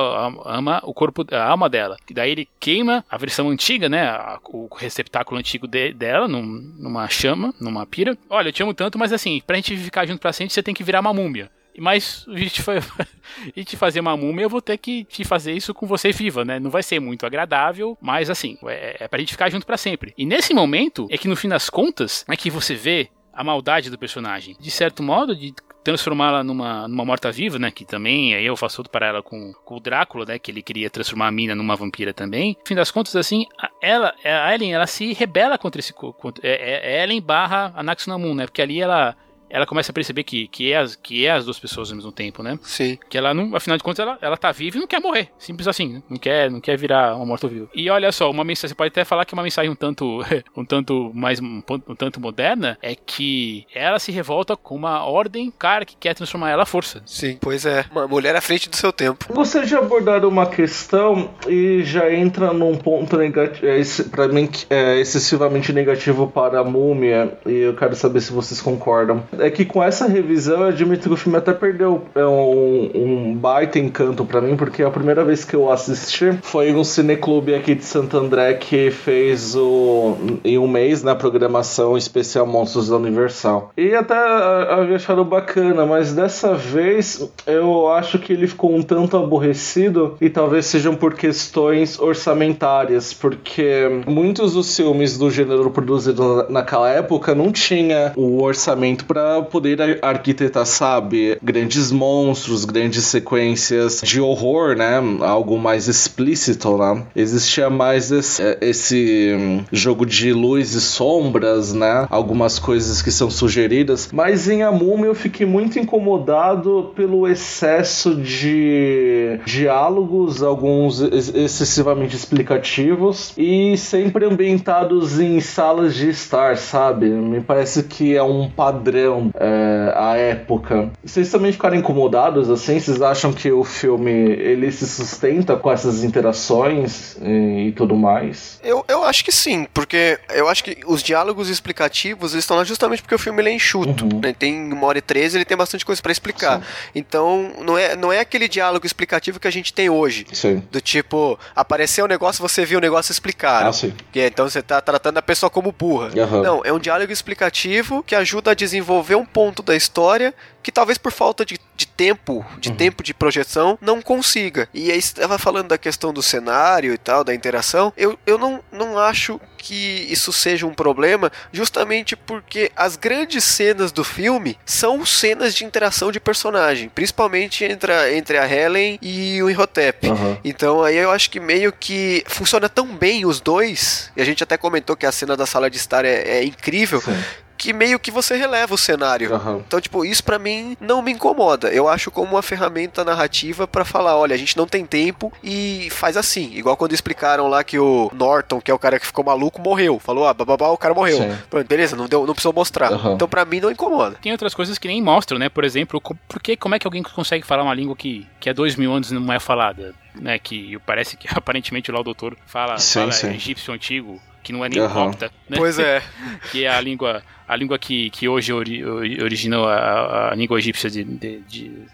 ama 0.44 0.80
o 0.84 0.92
corpo, 0.92 1.24
a 1.30 1.44
alma 1.44 1.68
dela. 1.68 1.97
E 2.09 2.14
daí 2.14 2.30
ele 2.30 2.49
queima 2.61 3.05
a 3.11 3.16
versão 3.16 3.49
antiga, 3.49 3.88
né, 3.88 4.03
a, 4.09 4.38
o 4.44 4.68
receptáculo 4.74 5.38
antigo 5.38 5.66
de, 5.66 5.92
dela 5.92 6.28
num, 6.28 6.42
numa 6.78 7.09
chama, 7.09 7.55
numa 7.61 7.86
pira. 7.86 8.16
Olha, 8.28 8.49
eu 8.49 8.53
te 8.53 8.62
amo 8.62 8.74
tanto, 8.74 8.99
mas 8.99 9.12
assim, 9.12 9.42
pra 9.47 9.57
gente 9.57 9.76
ficar 9.76 10.07
junto 10.07 10.20
pra 10.20 10.32
sempre, 10.32 10.53
você 10.53 10.62
tem 10.62 10.74
que 10.74 10.84
virar 10.84 11.01
uma 11.01 11.14
múmia. 11.14 11.51
Mas 11.78 12.24
a 12.28 12.36
gente 12.36 12.62
fazer 13.76 14.00
uma 14.00 14.16
múmia, 14.16 14.44
eu 14.44 14.50
vou 14.50 14.62
ter 14.62 14.78
que 14.78 15.04
te 15.04 15.24
fazer 15.24 15.52
isso 15.52 15.74
com 15.74 15.86
você 15.86 16.12
viva, 16.12 16.44
né? 16.44 16.58
Não 16.58 16.70
vai 16.70 16.82
ser 16.82 17.00
muito 17.00 17.26
agradável, 17.26 17.96
mas 18.00 18.30
assim, 18.30 18.58
é, 18.66 18.96
é 19.00 19.08
pra 19.08 19.18
gente 19.18 19.32
ficar 19.32 19.50
junto 19.50 19.66
para 19.66 19.76
sempre. 19.76 20.14
E 20.16 20.24
nesse 20.24 20.54
momento, 20.54 21.06
é 21.10 21.18
que 21.18 21.28
no 21.28 21.36
fim 21.36 21.48
das 21.48 21.68
contas, 21.70 22.24
é 22.28 22.36
que 22.36 22.50
você 22.50 22.74
vê 22.74 23.10
a 23.32 23.44
maldade 23.44 23.90
do 23.90 23.98
personagem. 23.98 24.56
De 24.58 24.70
certo 24.70 25.02
modo, 25.02 25.36
de 25.36 25.54
transformá-la 25.84 26.42
numa, 26.42 26.88
numa 26.88 27.04
morta-viva, 27.04 27.60
né? 27.60 27.70
Que 27.70 27.84
também, 27.84 28.34
aí 28.34 28.44
eu 28.44 28.56
faço 28.56 28.80
outro 28.80 28.90
para 28.90 29.06
ela 29.06 29.22
com, 29.22 29.52
com, 29.64 29.76
o 29.76 29.80
Drácula, 29.80 30.24
né? 30.24 30.38
Que 30.38 30.50
ele 30.50 30.62
queria 30.62 30.90
transformar 30.90 31.28
a 31.28 31.30
mina 31.30 31.54
numa 31.54 31.76
vampira 31.76 32.12
também. 32.12 32.56
No 32.58 32.66
fim 32.66 32.74
das 32.74 32.90
contas, 32.90 33.14
assim, 33.14 33.46
a, 33.60 33.70
ela, 33.80 34.12
a 34.24 34.52
Ellen, 34.52 34.74
ela 34.74 34.86
se 34.88 35.12
rebela 35.12 35.56
contra 35.56 35.78
esse... 35.78 35.92
Contra, 35.92 36.44
é, 36.44 36.54
é, 36.54 36.96
é 36.96 37.04
Ellen 37.04 37.20
barra 37.20 37.72
Anaxunamun, 37.76 38.34
né? 38.34 38.46
Porque 38.46 38.62
ali 38.62 38.80
ela 38.80 39.16
ela 39.49 39.66
começa 39.66 39.92
a 39.92 39.94
perceber 39.94 40.24
que, 40.24 40.49
que, 40.49 40.72
é 40.72 40.78
as, 40.78 40.97
que 40.97 41.26
é 41.26 41.30
as 41.30 41.44
duas 41.44 41.59
pessoas 41.59 41.90
ao 41.90 41.97
mesmo 41.97 42.12
tempo, 42.12 42.42
né? 42.42 42.59
Sim. 42.62 42.99
Que 43.09 43.18
ela 43.18 43.32
não, 43.32 43.55
afinal 43.55 43.76
de 43.76 43.84
contas, 43.84 44.01
ela, 44.01 44.18
ela 44.20 44.36
tá 44.36 44.53
viva 44.53 44.76
e 44.76 44.80
não 44.80 44.86
quer 44.86 45.01
morrer. 45.01 45.28
Simples 45.38 45.68
assim. 45.68 45.94
né? 45.94 46.03
Não 46.09 46.16
quer, 46.16 46.51
não 46.51 46.61
quer 46.61 46.76
virar 46.76 47.16
uma 47.16 47.26
morto-vivo. 47.26 47.68
E 47.74 47.88
olha 47.90 48.11
só, 48.12 48.30
uma 48.30 48.44
mensagem, 48.44 48.68
você 48.68 48.74
pode 48.74 48.88
até 48.88 49.05
falar 49.05 49.24
que 49.24 49.34
uma 49.34 49.42
mensagem 49.42 49.70
um 49.70 49.74
tanto, 49.74 50.24
um 50.57 50.64
tanto 50.64 51.11
mais, 51.14 51.40
um, 51.40 51.62
um 51.88 51.94
tanto 51.94 52.20
moderna 52.20 52.78
é 52.82 52.94
que 52.94 53.66
ela 53.74 53.99
se 53.99 54.11
revolta 54.11 54.57
com 54.57 54.74
uma 54.74 55.05
ordem, 55.05 55.53
cara, 55.57 55.84
que 55.84 55.97
quer 55.97 56.14
transformar 56.14 56.51
ela 56.51 56.62
à 56.62 56.66
força. 56.66 57.03
Sim. 57.07 57.38
Pois 57.40 57.66
é. 57.66 57.84
Uma 57.90 58.09
mulher 58.09 58.34
à 58.34 58.40
frente 58.40 58.68
do 58.68 58.76
seu 58.76 58.92
tempo. 58.92 59.32
Gostaria 59.32 59.66
de 59.66 59.74
abordar 59.74 60.24
uma 60.24 60.47
questão 60.47 61.30
e 61.47 61.82
já 61.84 62.12
entra 62.12 62.53
num 62.53 62.76
ponto 62.76 63.16
negativo, 63.16 63.66
é, 63.66 63.82
pra 64.11 64.28
mim 64.28 64.47
que 64.47 64.66
é 64.70 64.99
excessivamente 65.01 65.72
negativo 65.72 66.26
para 66.28 66.61
a 66.61 66.64
múmia, 66.64 67.38
e 67.47 67.53
eu 67.53 67.74
quero 67.74 67.94
saber 67.94 68.20
se 68.20 68.32
vocês 68.32 68.61
concordam. 68.61 69.24
É 69.41 69.51
que 69.51 69.64
com 69.64 69.82
essa 69.82 70.07
revisão, 70.07 70.61
eu 70.61 70.68
admito 70.68 71.09
que 71.09 71.14
o 71.14 71.16
filme 71.16 71.39
até 71.39 71.53
perdeu 71.53 72.03
é, 72.14 72.24
um, 72.24 72.91
um 72.95 73.34
baita 73.34 73.78
encanto 73.78 74.24
pra 74.24 74.41
mim, 74.41 74.57
porque 74.57 74.82
a 74.82 74.91
primeira 74.91 75.24
vez 75.24 75.45
que 75.45 75.55
eu 75.55 75.70
assisti 75.70 76.39
foi 76.43 76.72
um 76.74 76.84
cineclube 76.84 77.55
aqui 77.55 77.74
de 77.74 77.84
Santo 77.84 78.16
André 78.16 78.55
que 78.55 78.91
fez 78.91 79.55
o 79.57 80.16
em 80.45 80.59
um 80.59 80.68
mês 80.68 81.03
na 81.03 81.14
programação 81.14 81.97
especial 81.97 82.47
Monstros 82.47 82.89
da 82.89 82.97
Universal. 82.97 83.70
E 83.76 83.95
até 83.95 84.14
ah, 84.14 84.78
havia 84.80 84.97
achado 84.97 85.24
bacana, 85.24 85.84
mas 85.87 86.12
dessa 86.12 86.55
vez 86.55 87.28
eu 87.47 87.89
acho 87.89 88.18
que 88.18 88.32
ele 88.32 88.47
ficou 88.47 88.74
um 88.74 88.82
tanto 88.82 89.16
aborrecido 89.16 90.16
e 90.20 90.28
talvez 90.30 90.66
sejam 90.66 90.95
por 90.95 91.14
questões 91.14 91.99
orçamentárias, 91.99 93.12
porque 93.12 94.03
muitos 94.07 94.55
dos 94.55 94.74
filmes 94.76 95.16
do 95.18 95.30
gênero 95.30 95.70
produzidos 95.70 96.24
na- 96.24 96.47
naquela 96.51 96.89
época 96.91 97.34
não 97.34 97.51
tinha 97.53 98.12
o 98.16 98.43
orçamento 98.43 99.05
para 99.05 99.25
poder 99.50 99.80
ar- 99.80 99.98
arquitetar, 100.02 100.66
sabe, 100.66 101.36
grandes 101.42 101.90
monstros, 101.90 102.64
grandes 102.64 103.04
sequências 103.04 104.00
de 104.02 104.20
horror, 104.20 104.76
né? 104.76 105.00
Algo 105.20 105.58
mais 105.58 105.88
explícito, 105.88 106.76
né? 106.78 107.04
Existia 107.14 107.68
mais 107.70 108.10
esse, 108.10 108.42
eh, 108.42 108.58
esse, 108.60 109.34
hum, 109.38 109.64
jogo 109.72 110.04
de 110.06 110.32
luz 110.32 110.72
e 110.74 110.80
sombras, 110.80 111.72
né? 111.72 112.06
Algumas 112.10 112.58
coisas 112.58 113.02
que 113.02 113.10
são 113.10 113.30
sugeridas, 113.30 114.08
mas 114.12 114.48
em 114.48 114.62
A 114.62 114.70
eu 115.06 115.14
fiquei 115.14 115.46
muito 115.46 115.78
incomodado 115.78 116.92
pelo 116.94 117.26
excesso 117.26 118.14
de 118.16 119.40
diálogos, 119.44 120.42
alguns 120.42 121.00
ex- 121.00 121.34
excessivamente 121.34 122.14
explicativos 122.16 123.32
e 123.36 123.76
sempre 123.76 124.24
ambientados 124.24 125.18
em 125.18 125.40
salas 125.40 125.94
de 125.94 126.08
estar, 126.10 126.56
sabe? 126.56 127.06
Me 127.06 127.40
parece 127.40 127.84
que 127.84 128.14
é 128.16 128.22
um 128.22 128.48
padrão 128.50 129.15
é, 129.38 129.92
à 129.94 130.16
época. 130.16 130.90
Vocês 131.04 131.30
também 131.30 131.52
ficaram 131.52 131.76
incomodados 131.76 132.50
assim? 132.50 132.78
Vocês 132.78 133.00
acham 133.00 133.32
que 133.32 133.50
o 133.50 133.64
filme 133.64 134.10
ele 134.10 134.70
se 134.70 134.86
sustenta 134.86 135.56
com 135.56 135.70
essas 135.70 136.04
interações 136.04 137.16
e, 137.20 137.68
e 137.68 137.72
tudo 137.72 137.96
mais? 137.96 138.60
Eu, 138.62 138.84
eu 138.88 139.04
acho 139.04 139.24
que 139.24 139.32
sim, 139.32 139.66
porque 139.72 140.18
eu 140.34 140.48
acho 140.48 140.64
que 140.64 140.78
os 140.86 141.02
diálogos 141.02 141.48
explicativos 141.48 142.32
eles 142.32 142.44
estão 142.44 142.56
lá 142.56 142.64
justamente 142.64 143.02
porque 143.02 143.14
o 143.14 143.18
filme 143.18 143.40
ele 143.42 143.50
é 143.50 143.52
enxuto. 143.52 144.04
Uhum. 144.04 144.20
né? 144.20 144.34
Tem 144.36 144.72
uma 144.72 144.86
hora 144.86 144.98
e 144.98 145.02
treze, 145.02 145.36
ele 145.36 145.44
tem 145.44 145.56
bastante 145.56 145.84
coisa 145.84 146.00
pra 146.02 146.12
explicar. 146.12 146.62
Então, 146.94 147.52
não 147.64 147.78
é, 147.78 147.96
não 147.96 148.12
é 148.12 148.20
aquele 148.20 148.48
diálogo 148.48 148.86
explicativo 148.86 149.38
que 149.38 149.48
a 149.48 149.50
gente 149.50 149.72
tem 149.72 149.88
hoje. 149.88 150.26
Sim. 150.32 150.62
Do 150.70 150.80
tipo, 150.80 151.38
apareceu 151.54 152.04
um 152.04 152.08
negócio, 152.08 152.42
você 152.42 152.64
viu 152.64 152.78
o 152.78 152.80
negócio 152.80 153.12
explicado. 153.12 153.68
Ah, 153.68 153.72
sim. 153.72 153.92
Que 154.12 154.26
então 154.26 154.48
você 154.48 154.62
tá 154.62 154.80
tratando 154.80 155.18
a 155.18 155.22
pessoa 155.22 155.48
como 155.48 155.72
burra. 155.72 156.10
Aham. 156.16 156.42
Não, 156.42 156.62
é 156.64 156.72
um 156.72 156.78
diálogo 156.78 157.12
explicativo 157.12 158.02
que 158.02 158.14
ajuda 158.14 158.50
a 158.50 158.54
desenvolver 158.54 159.05
um 159.14 159.24
ponto 159.26 159.62
da 159.62 159.76
história 159.76 160.34
que 160.62 160.72
talvez 160.72 160.98
por 160.98 161.12
falta 161.12 161.44
de, 161.46 161.61
de 161.76 161.86
tempo, 161.86 162.44
de 162.59 162.70
Uhum. 162.70 162.76
tempo 162.76 163.00
de 163.04 163.14
projeção, 163.14 163.78
não 163.80 164.02
consiga. 164.02 164.68
E 164.74 164.90
aí 164.90 164.98
estava 164.98 165.38
falando 165.38 165.68
da 165.68 165.78
questão 165.78 166.12
do 166.12 166.20
cenário 166.20 166.92
e 166.92 166.98
tal, 166.98 167.22
da 167.22 167.32
interação. 167.32 167.92
Eu, 167.96 168.18
eu 168.26 168.36
não, 168.36 168.61
não 168.72 168.98
acho 168.98 169.40
que 169.59 170.07
isso 170.11 170.32
seja 170.32 170.66
um 170.66 170.74
problema, 170.74 171.30
justamente 171.52 172.16
porque 172.16 172.72
as 172.74 172.96
grandes 172.96 173.44
cenas 173.44 173.92
do 173.92 174.02
filme 174.02 174.59
são 174.66 175.07
cenas 175.07 175.54
de 175.54 175.64
interação 175.64 176.11
de 176.11 176.18
personagem, 176.18 176.88
principalmente 176.88 177.64
entre 177.64 177.92
a, 177.92 178.12
entre 178.12 178.36
a 178.36 178.52
Helen 178.52 178.98
e 179.00 179.40
o 179.44 179.48
Imhotep. 179.48 180.09
Aham. 180.09 180.38
Então 180.44 180.82
aí 180.82 180.96
eu 180.96 181.12
acho 181.12 181.30
que 181.30 181.38
meio 181.38 181.72
que 181.72 182.24
funciona 182.26 182.68
tão 182.68 182.88
bem 182.88 183.24
os 183.24 183.40
dois, 183.40 184.11
e 184.16 184.20
a 184.20 184.24
gente 184.24 184.42
até 184.42 184.57
comentou 184.57 184.96
que 184.96 185.07
a 185.07 185.12
cena 185.12 185.36
da 185.36 185.46
sala 185.46 185.70
de 185.70 185.76
estar 185.76 186.04
é, 186.04 186.38
é 186.38 186.44
incrível, 186.44 187.00
Sim. 187.00 187.16
Que 187.57 187.72
meio 187.72 187.98
que 187.98 188.11
você 188.11 188.36
releva 188.36 188.74
o 188.74 188.78
cenário. 188.78 189.34
Aham. 189.34 189.62
Então, 189.66 189.80
tipo, 189.80 190.04
isso 190.04 190.22
pra 190.22 190.38
mim 190.38 190.76
não 190.80 191.00
me 191.02 191.12
incomoda. 191.12 191.68
Eu 191.72 191.88
acho 191.88 192.11
como 192.11 192.32
uma 192.32 192.42
ferramenta 192.42 193.04
narrativa 193.04 193.66
pra 193.66 193.84
falar, 193.84 194.16
olha, 194.16 194.34
a 194.34 194.38
gente 194.38 194.57
não 194.57 194.66
tem 194.66 194.84
tempo 194.84 195.32
e 195.42 195.88
faz 195.90 196.16
assim. 196.16 196.52
Igual 196.54 196.76
quando 196.76 196.92
explicaram 196.92 197.48
lá 197.48 197.64
que 197.64 197.78
o 197.78 198.11
Norton, 198.14 198.61
que 198.61 198.70
é 198.70 198.74
o 198.74 198.78
cara 198.78 198.98
que 199.00 199.07
ficou 199.07 199.24
maluco, 199.24 199.61
morreu. 199.61 199.98
Falou, 199.98 200.26
ah, 200.26 200.34
bababá, 200.34 200.68
o 200.68 200.76
cara 200.78 200.94
morreu. 200.94 201.16
Sim. 201.18 201.36
Pronto, 201.50 201.66
beleza, 201.66 201.96
não, 201.96 202.07
deu, 202.07 202.26
não 202.26 202.34
precisou 202.34 202.52
mostrar. 202.52 202.92
Aham. 202.92 203.12
Então, 203.14 203.28
pra 203.28 203.44
mim, 203.44 203.61
não 203.61 203.70
incomoda. 203.70 204.16
Tem 204.20 204.32
outras 204.32 204.54
coisas 204.54 204.78
que 204.78 204.88
nem 204.88 205.02
mostram, 205.02 205.38
né? 205.38 205.48
Por 205.48 205.64
exemplo, 205.64 206.00
co- 206.00 206.16
por 206.28 206.40
que, 206.42 206.57
como 206.57 206.74
é 206.74 206.78
que 206.78 206.86
alguém 206.86 207.02
consegue 207.02 207.46
falar 207.46 207.62
uma 207.62 207.74
língua 207.74 207.96
que, 207.96 208.26
que 208.40 208.50
há 208.50 208.52
dois 208.52 208.76
mil 208.76 208.92
anos 208.92 209.11
não 209.11 209.32
é 209.32 209.40
falada? 209.40 209.94
Né? 210.14 210.38
Que 210.38 210.78
parece 210.86 211.16
que 211.16 211.26
aparentemente 211.34 211.90
lá 211.92 212.00
o 212.00 212.04
doutor 212.04 212.36
fala, 212.46 212.78
Sim, 212.78 213.00
fala 213.00 213.12
sim. 213.12 213.34
egípcio 213.34 213.72
antigo, 213.74 214.20
que 214.47 214.53
não 214.53 214.64
é 214.64 214.68
nem 214.68 214.78
Aham. 214.78 215.07
copta, 215.11 215.30
né? 215.49 215.57
Pois 215.57 215.76
é. 215.78 216.01
que 216.53 216.64
é 216.64 216.68
a 216.68 216.80
língua, 216.80 217.20
a 217.49 217.57
língua 217.57 217.78
que, 217.78 218.11
que 218.11 218.28
hoje 218.28 218.53
ori, 218.53 218.84
ori- 218.84 219.20
originou 219.22 219.66
a, 219.68 220.30
a 220.30 220.34
língua 220.36 220.57
egípcia 220.59 220.88
de, 220.88 221.03
de, 221.05 221.40
de- 221.40 221.86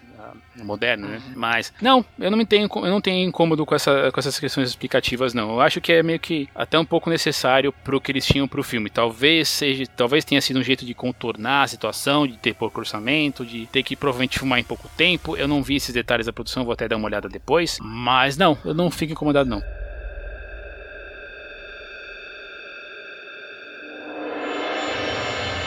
moderna, 0.62 1.08
né? 1.08 1.22
Mas 1.34 1.72
não, 1.80 2.04
eu 2.18 2.30
não 2.30 2.38
me 2.38 2.44
tenho, 2.46 2.68
eu 2.72 2.90
não 2.90 3.00
tenho 3.00 3.26
incômodo 3.28 3.64
com, 3.66 3.74
essa, 3.74 4.10
com 4.12 4.20
essas 4.20 4.38
questões 4.38 4.68
explicativas, 4.68 5.34
não. 5.34 5.50
Eu 5.52 5.60
acho 5.60 5.80
que 5.80 5.92
é 5.92 6.02
meio 6.02 6.20
que 6.20 6.48
até 6.54 6.78
um 6.78 6.84
pouco 6.84 7.10
necessário 7.10 7.72
pro 7.72 8.00
que 8.00 8.12
eles 8.12 8.24
tinham 8.26 8.46
pro 8.46 8.62
filme. 8.62 8.88
Talvez 8.90 9.48
seja, 9.48 9.84
talvez 9.96 10.24
tenha 10.24 10.40
sido 10.40 10.60
um 10.60 10.62
jeito 10.62 10.84
de 10.84 10.94
contornar 10.94 11.62
a 11.64 11.66
situação, 11.66 12.26
de 12.26 12.36
ter 12.36 12.54
pouco 12.54 12.78
orçamento, 12.80 13.44
de 13.44 13.66
ter 13.66 13.82
que 13.82 13.96
provavelmente 13.96 14.38
filmar 14.38 14.58
em 14.58 14.64
pouco 14.64 14.88
tempo. 14.96 15.36
Eu 15.36 15.48
não 15.48 15.62
vi 15.62 15.76
esses 15.76 15.92
detalhes 15.94 16.26
da 16.26 16.32
produção, 16.32 16.64
vou 16.64 16.72
até 16.74 16.86
dar 16.86 16.96
uma 16.96 17.06
olhada 17.06 17.28
depois. 17.28 17.78
Mas 17.80 18.36
não, 18.36 18.56
eu 18.64 18.74
não 18.74 18.90
fico 18.90 19.12
incomodado 19.12 19.48
não. 19.48 19.62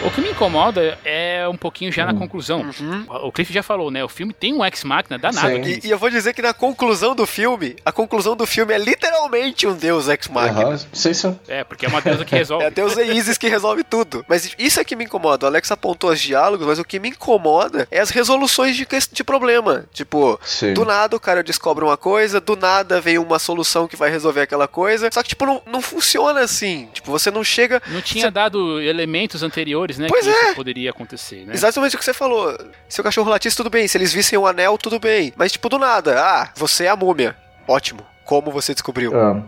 O 0.05 0.11
que 0.11 0.21
me 0.21 0.29
incomoda 0.29 0.99
é 1.03 1.47
um 1.47 1.57
pouquinho 1.57 1.91
já 1.91 2.05
na 2.05 2.13
conclusão. 2.13 2.61
Uhum. 2.79 3.05
O 3.23 3.31
Cliff 3.31 3.51
já 3.51 3.63
falou, 3.63 3.89
né? 3.89 4.03
O 4.03 4.07
filme 4.07 4.31
tem 4.33 4.53
um 4.53 4.63
ex-máquina 4.63 5.17
danado. 5.17 5.67
E, 5.67 5.79
e 5.83 5.89
eu 5.89 5.97
vou 5.97 6.11
dizer 6.11 6.31
que 6.33 6.43
na 6.43 6.53
conclusão 6.53 7.15
do 7.15 7.25
filme, 7.25 7.75
a 7.83 7.91
conclusão 7.91 8.35
do 8.35 8.45
filme 8.45 8.71
é 8.71 8.77
literalmente 8.77 9.65
um 9.65 9.73
deus 9.75 10.07
ex-machina. 10.07 10.63
Aham. 10.63 10.77
Sim, 10.93 11.13
sim. 11.13 11.39
É, 11.47 11.63
porque 11.63 11.87
é 11.87 11.89
uma 11.89 12.01
deusa 12.01 12.23
que 12.23 12.35
resolve. 12.35 12.63
É 12.63 12.67
a 12.67 12.69
deusa 12.69 13.03
Isis 13.03 13.37
que 13.39 13.47
resolve 13.47 13.83
tudo. 13.83 14.23
Mas 14.27 14.53
isso 14.59 14.79
é 14.79 14.83
que 14.83 14.95
me 14.95 15.05
incomoda. 15.05 15.47
O 15.47 15.49
Alex 15.49 15.71
apontou 15.71 16.11
os 16.11 16.21
diálogos, 16.21 16.67
mas 16.67 16.77
o 16.77 16.83
que 16.83 16.99
me 16.99 17.09
incomoda 17.09 17.87
é 17.89 17.99
as 17.99 18.11
resoluções 18.11 18.75
de, 18.75 18.87
de 19.11 19.23
problema. 19.23 19.85
Tipo, 19.91 20.39
Sim. 20.43 20.73
do 20.75 20.85
nada 20.85 21.15
o 21.15 21.19
cara 21.19 21.41
descobre 21.43 21.83
uma 21.83 21.97
coisa, 21.97 22.39
do 22.39 22.55
nada 22.55 23.01
vem 23.01 23.17
uma 23.17 23.39
solução 23.39 23.87
que 23.87 23.95
vai 23.95 24.11
resolver 24.11 24.41
aquela 24.41 24.67
coisa. 24.67 25.09
Só 25.11 25.23
que, 25.23 25.29
tipo, 25.29 25.47
não, 25.47 25.63
não 25.65 25.81
funciona 25.81 26.41
assim. 26.41 26.89
Tipo, 26.93 27.11
você 27.11 27.31
não 27.31 27.43
chega. 27.43 27.81
Não 27.87 28.01
tinha 28.01 28.29
dado 28.29 28.79
elementos 28.79 29.41
anteriores, 29.41 29.94
né? 29.97 30.07
Pois 30.09 30.25
que 30.25 30.31
é. 30.31 30.45
isso 30.45 30.55
poderia 30.55 30.89
acontecer, 30.89 31.45
né? 31.45 31.53
Exatamente 31.53 31.95
o 31.95 31.99
que 31.99 32.05
você 32.05 32.13
falou. 32.13 32.57
Se 32.87 33.01
o 33.01 33.03
cachorro 33.03 33.29
latisse, 33.29 33.55
tudo 33.55 33.69
bem. 33.69 33.87
Se 33.87 33.97
eles 33.97 34.13
vissem 34.13 34.37
o 34.37 34.47
anel, 34.47 34.77
tudo 34.77 34.99
bem. 34.99 35.33
Mas, 35.35 35.51
tipo, 35.51 35.69
do 35.69 35.77
nada. 35.77 36.19
Ah, 36.19 36.49
você 36.55 36.85
é 36.85 36.89
a 36.89 36.95
múmia. 36.95 37.35
Ótimo. 37.67 38.05
Como 38.23 38.51
você 38.51 38.73
descobriu? 38.73 39.11
Ah. 39.15 39.41